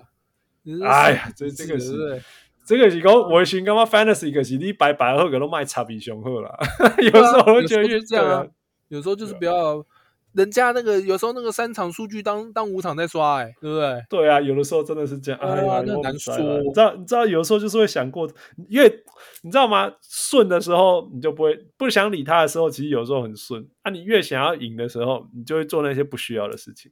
[0.90, 2.22] 哎呀，这这个是对
[2.66, 6.58] 这个是讲我寻干嘛 Fantasy 可是你白白后个都卖差比熊后了，
[6.98, 8.48] 有时候我觉得是这样、啊，
[8.88, 9.86] 有时候就是不要。
[10.34, 14.06] 人家那个有时候那个三场数据当当五场在刷哎、欸，对不对？
[14.10, 15.40] 对啊，有的时候真的是这样。
[15.42, 16.38] 哎呀，那难说。
[16.38, 18.30] 你知道，你知道，有时候就是会想过，
[18.70, 19.04] 因为
[19.42, 19.92] 你知道吗？
[20.02, 23.68] 顺的时候你就不会不想理他的时候，其实有时候很顺。
[23.82, 26.92] 啊，你越想要赢的时候，你就会做那些不需要的事情。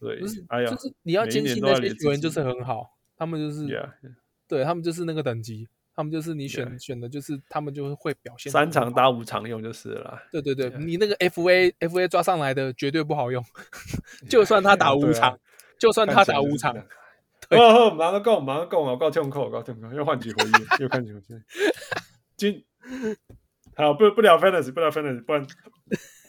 [0.00, 3.88] 对，哎呀，就是你要坚信那些球员就是很好，他们就是，yeah.
[4.48, 5.68] 对他们就是那个等级。
[5.94, 10.22] 他们就是你选.选的，就是他们就会表现三场打五场用就是了。
[10.30, 13.44] 对对对你那个 FA FA 抓上来的绝对不好用，
[14.30, 15.38] 就算他打五场，
[15.78, 16.74] 就算他打五场。
[17.50, 21.22] 哦哦，马上够，马上够，我够痛苦，我够痛苦，又唤起回忆，又看起回忆。
[22.36, 22.64] 今
[23.74, 25.46] 好不不聊 fantasy，不聊 fantasy，不然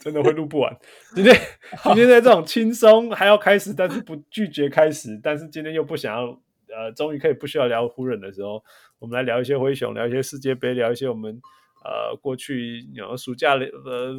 [0.00, 0.76] 真的会录不完。
[1.14, 1.34] 今天
[1.84, 6.38] 今天在这种轻松还要开始，但是不拒绝开始，但是今天又不想要。
[6.76, 8.62] 呃，终于可以不需要聊湖人的时候，
[8.98, 11.40] 我们来聊一些灰熊，聊一些世界杯，聊一些我们
[11.84, 14.12] 呃过去有暑假的呃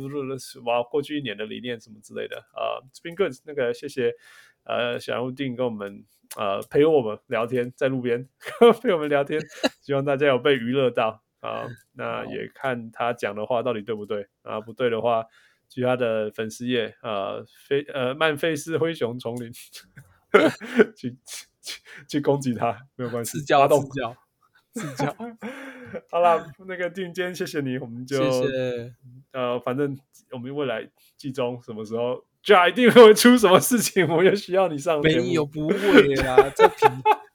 [0.65, 2.79] 哇过去一年的理念什么之类的啊。
[2.91, 4.13] It's been good，那个谢谢
[4.63, 6.05] 呃小人物定跟我们
[6.37, 8.27] 呃陪我们聊天，在路边
[8.81, 9.41] 陪我们聊天，
[9.81, 11.67] 希望大家有被娱乐到啊。
[11.93, 14.61] 那也看他讲的话到底对不对啊？
[14.61, 15.25] 不对的话，
[15.67, 19.71] 其他的粉丝页啊，菲呃曼菲斯灰熊丛林去。
[21.65, 24.15] 去， 去攻击他没有关系，自教自教
[24.73, 25.15] 自教。
[26.11, 28.93] 好了，那个定间，谢谢你，我们就谢谢。
[29.31, 29.97] 呃，反正
[30.31, 34.99] 我们未来季中什么时候，就一定会出什么事情，我也需要你上。
[35.01, 36.75] 没有，不会啊，这皮。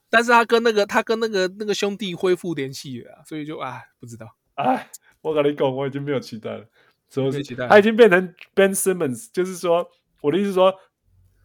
[0.09, 4.27] 但是他跟那个他跟那个那个兄弟恢复联系了，所以就啊，不知道。
[4.55, 4.89] 哎，
[5.21, 6.65] 我跟你讲，我已经没有期待了，
[7.09, 7.67] 什么期待？
[7.67, 9.89] 他已经变成 Ben Simmons，就是说，
[10.21, 10.75] 我的意思是说，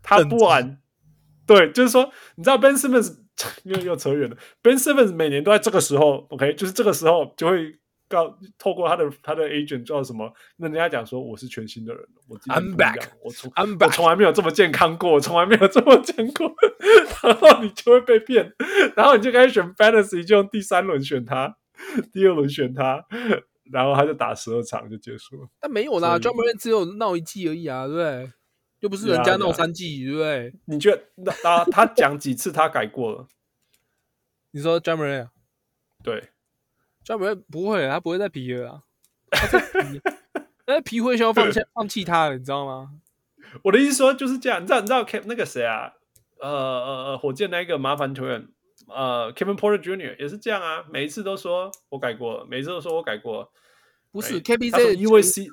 [0.03, 0.79] 他不玩。
[1.47, 3.17] 对，就是说，你知道 Ben Simmons
[3.65, 4.37] 又又扯远了。
[4.63, 7.79] Ben Simmons 每年都在这个时候，OK，就是这个时候就会
[8.09, 10.33] 告透过他的他的 agent 叫什么？
[10.57, 16.55] 那人家讲说我是全新的人，我 I'm back，我从 I'm back，我从来没有这么健康过，我从来没有这么健康过。
[17.23, 18.53] 然后你就会被骗，
[18.95, 21.57] 然后你就开始选 Fantasy，就用第三轮选他，
[22.13, 23.05] 第二轮选他，
[23.73, 25.49] 然后他就打十二场就结束了。
[25.61, 28.33] 但没有啦 Ja Morant 只有闹一季而已啊，对不对？
[28.87, 30.55] 又不是人家闹三季，对不对？
[30.67, 33.27] 你觉得那他他讲几次他改过了？
[34.53, 35.29] 你说 Ja Morant
[36.05, 36.21] 对
[37.05, 38.83] Ja Morant 不会，他不会再皮了啊！
[40.69, 42.93] 那皮会需要放弃 放弃他了，你知道吗？
[43.65, 45.95] 我的意思说就是这样，你知道你知道 K 那个谁啊？
[46.41, 48.47] 呃呃呃，火箭那个麻烦球员，
[48.87, 50.17] 呃，Kevin Porter Jr.
[50.21, 53.51] 也是这样啊，每一次都说我改过了，每一次都说我改过了。
[54.13, 55.49] 不是 KPJ USC，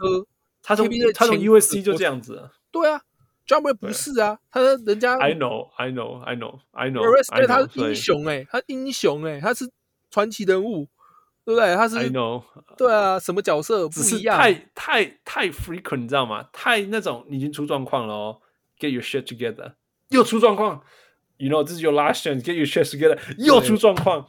[0.61, 2.51] 他从他从 USC 就这样子。
[2.71, 3.01] 对啊。
[3.47, 7.01] Ja Morant 不是啊，他人家 I know I know I know I know，
[7.35, 9.69] 对，他是英雄哎，他英雄哎，他是
[10.09, 10.87] 传奇人物，
[11.43, 11.75] 对不对？
[11.75, 12.43] 他是 I know，
[12.77, 14.37] 对啊，什么角色不一样？
[14.37, 16.47] 太太太 frequent，你知道吗？
[16.53, 18.41] 太那种已经出状况了哦
[18.79, 19.73] ，Get your shit together，
[20.09, 20.81] 又出状况
[21.37, 24.25] ，You know this is your last chance，Get your shit together，又出状况，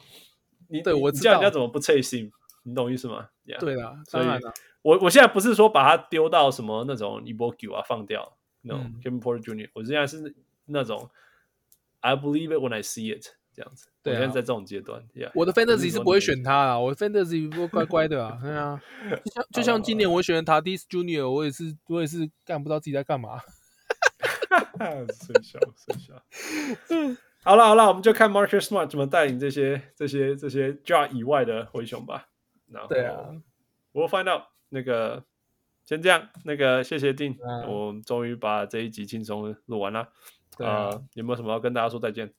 [0.67, 2.29] 你对我知道人家怎么不脆心？
[2.63, 3.27] 你懂意思吗？
[3.59, 4.53] 对啊，当然了。
[4.81, 10.35] 我我现在不是说把它丢到什么那种一波球啊放掉，No，Kevin Porter Jr.，我现在是
[10.65, 11.09] 那种
[12.01, 13.87] I believe it when I see it 这样子。
[14.03, 18.81] 我现在在这种阶段，我的 Fantasy 是不会选他啊，我的 Fantasy 不乖乖的啊，对啊，
[19.23, 23.39] 就像就像今年我选 Tatis Jr.，我也是我也是干不知道自己在干嘛。
[27.43, 32.27] 好了好了，我们就看 Marcus Smart 怎么带领这些这些这些 Jar 以外的灰熊吧。
[32.67, 33.29] 然后，对啊，
[33.91, 34.43] 我 find out。
[34.69, 35.23] 那个
[35.85, 40.01] 先这样，那个谢谢丁，嗯、我终于把这一集轻松录完了。
[40.57, 42.33] 啊、呃，有没有什么要跟大家说再见？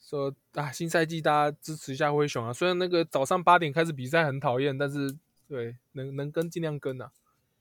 [0.00, 2.52] 说啊，新赛季大家支持一下灰熊啊！
[2.52, 5.14] 虽然那个早上八点开始比赛很讨厌，但是
[5.48, 7.10] 对能能跟尽量跟啊。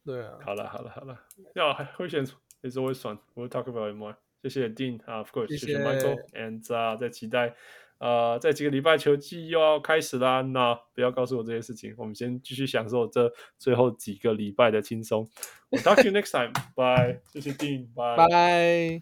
[0.06, 1.20] 对啊，好了好了好了，
[1.56, 2.24] 要灰熊
[2.62, 4.16] is always fun，we'll talk about it more。
[4.44, 7.56] 谢谢丁啊，of course，谢谢 Michael，and 啊，在期待。
[8.00, 15.28] 呃，这几个礼拜球季又要开始啦，那不要告诉我这些事情，我们先继续享受这最后几个礼拜的轻松。
[15.70, 18.28] 我 talk to you next time，bye， 谢谢 Dean，bye。
[18.30, 19.02] Bye。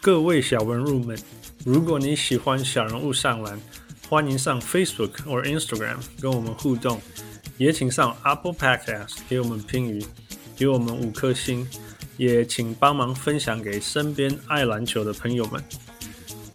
[0.00, 1.16] 各位小文入们，
[1.64, 3.60] 如果你喜欢小人物上篮，
[4.08, 7.00] 欢迎上 Facebook 或 Instagram 跟我们互动，
[7.58, 10.04] 也请上 Apple Podcast 给我们评语，
[10.56, 11.68] 给我们五颗星，
[12.16, 15.62] 也请帮忙分享给身边爱篮球的朋友们。